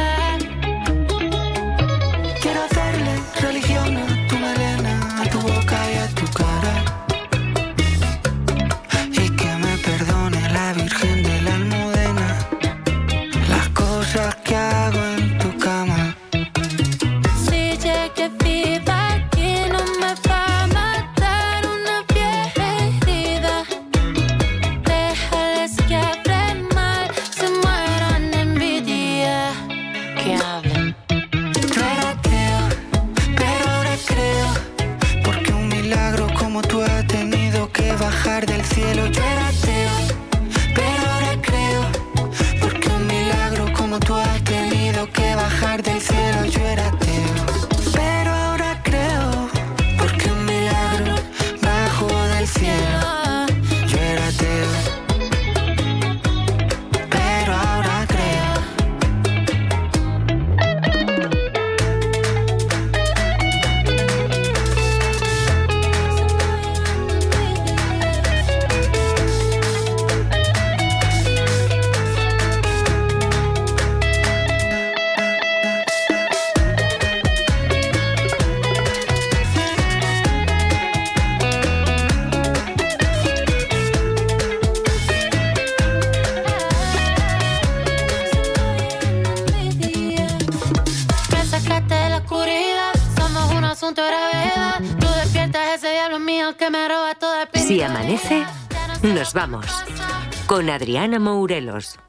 Adriana 100.69 101.19
Mourelos. 101.19 101.99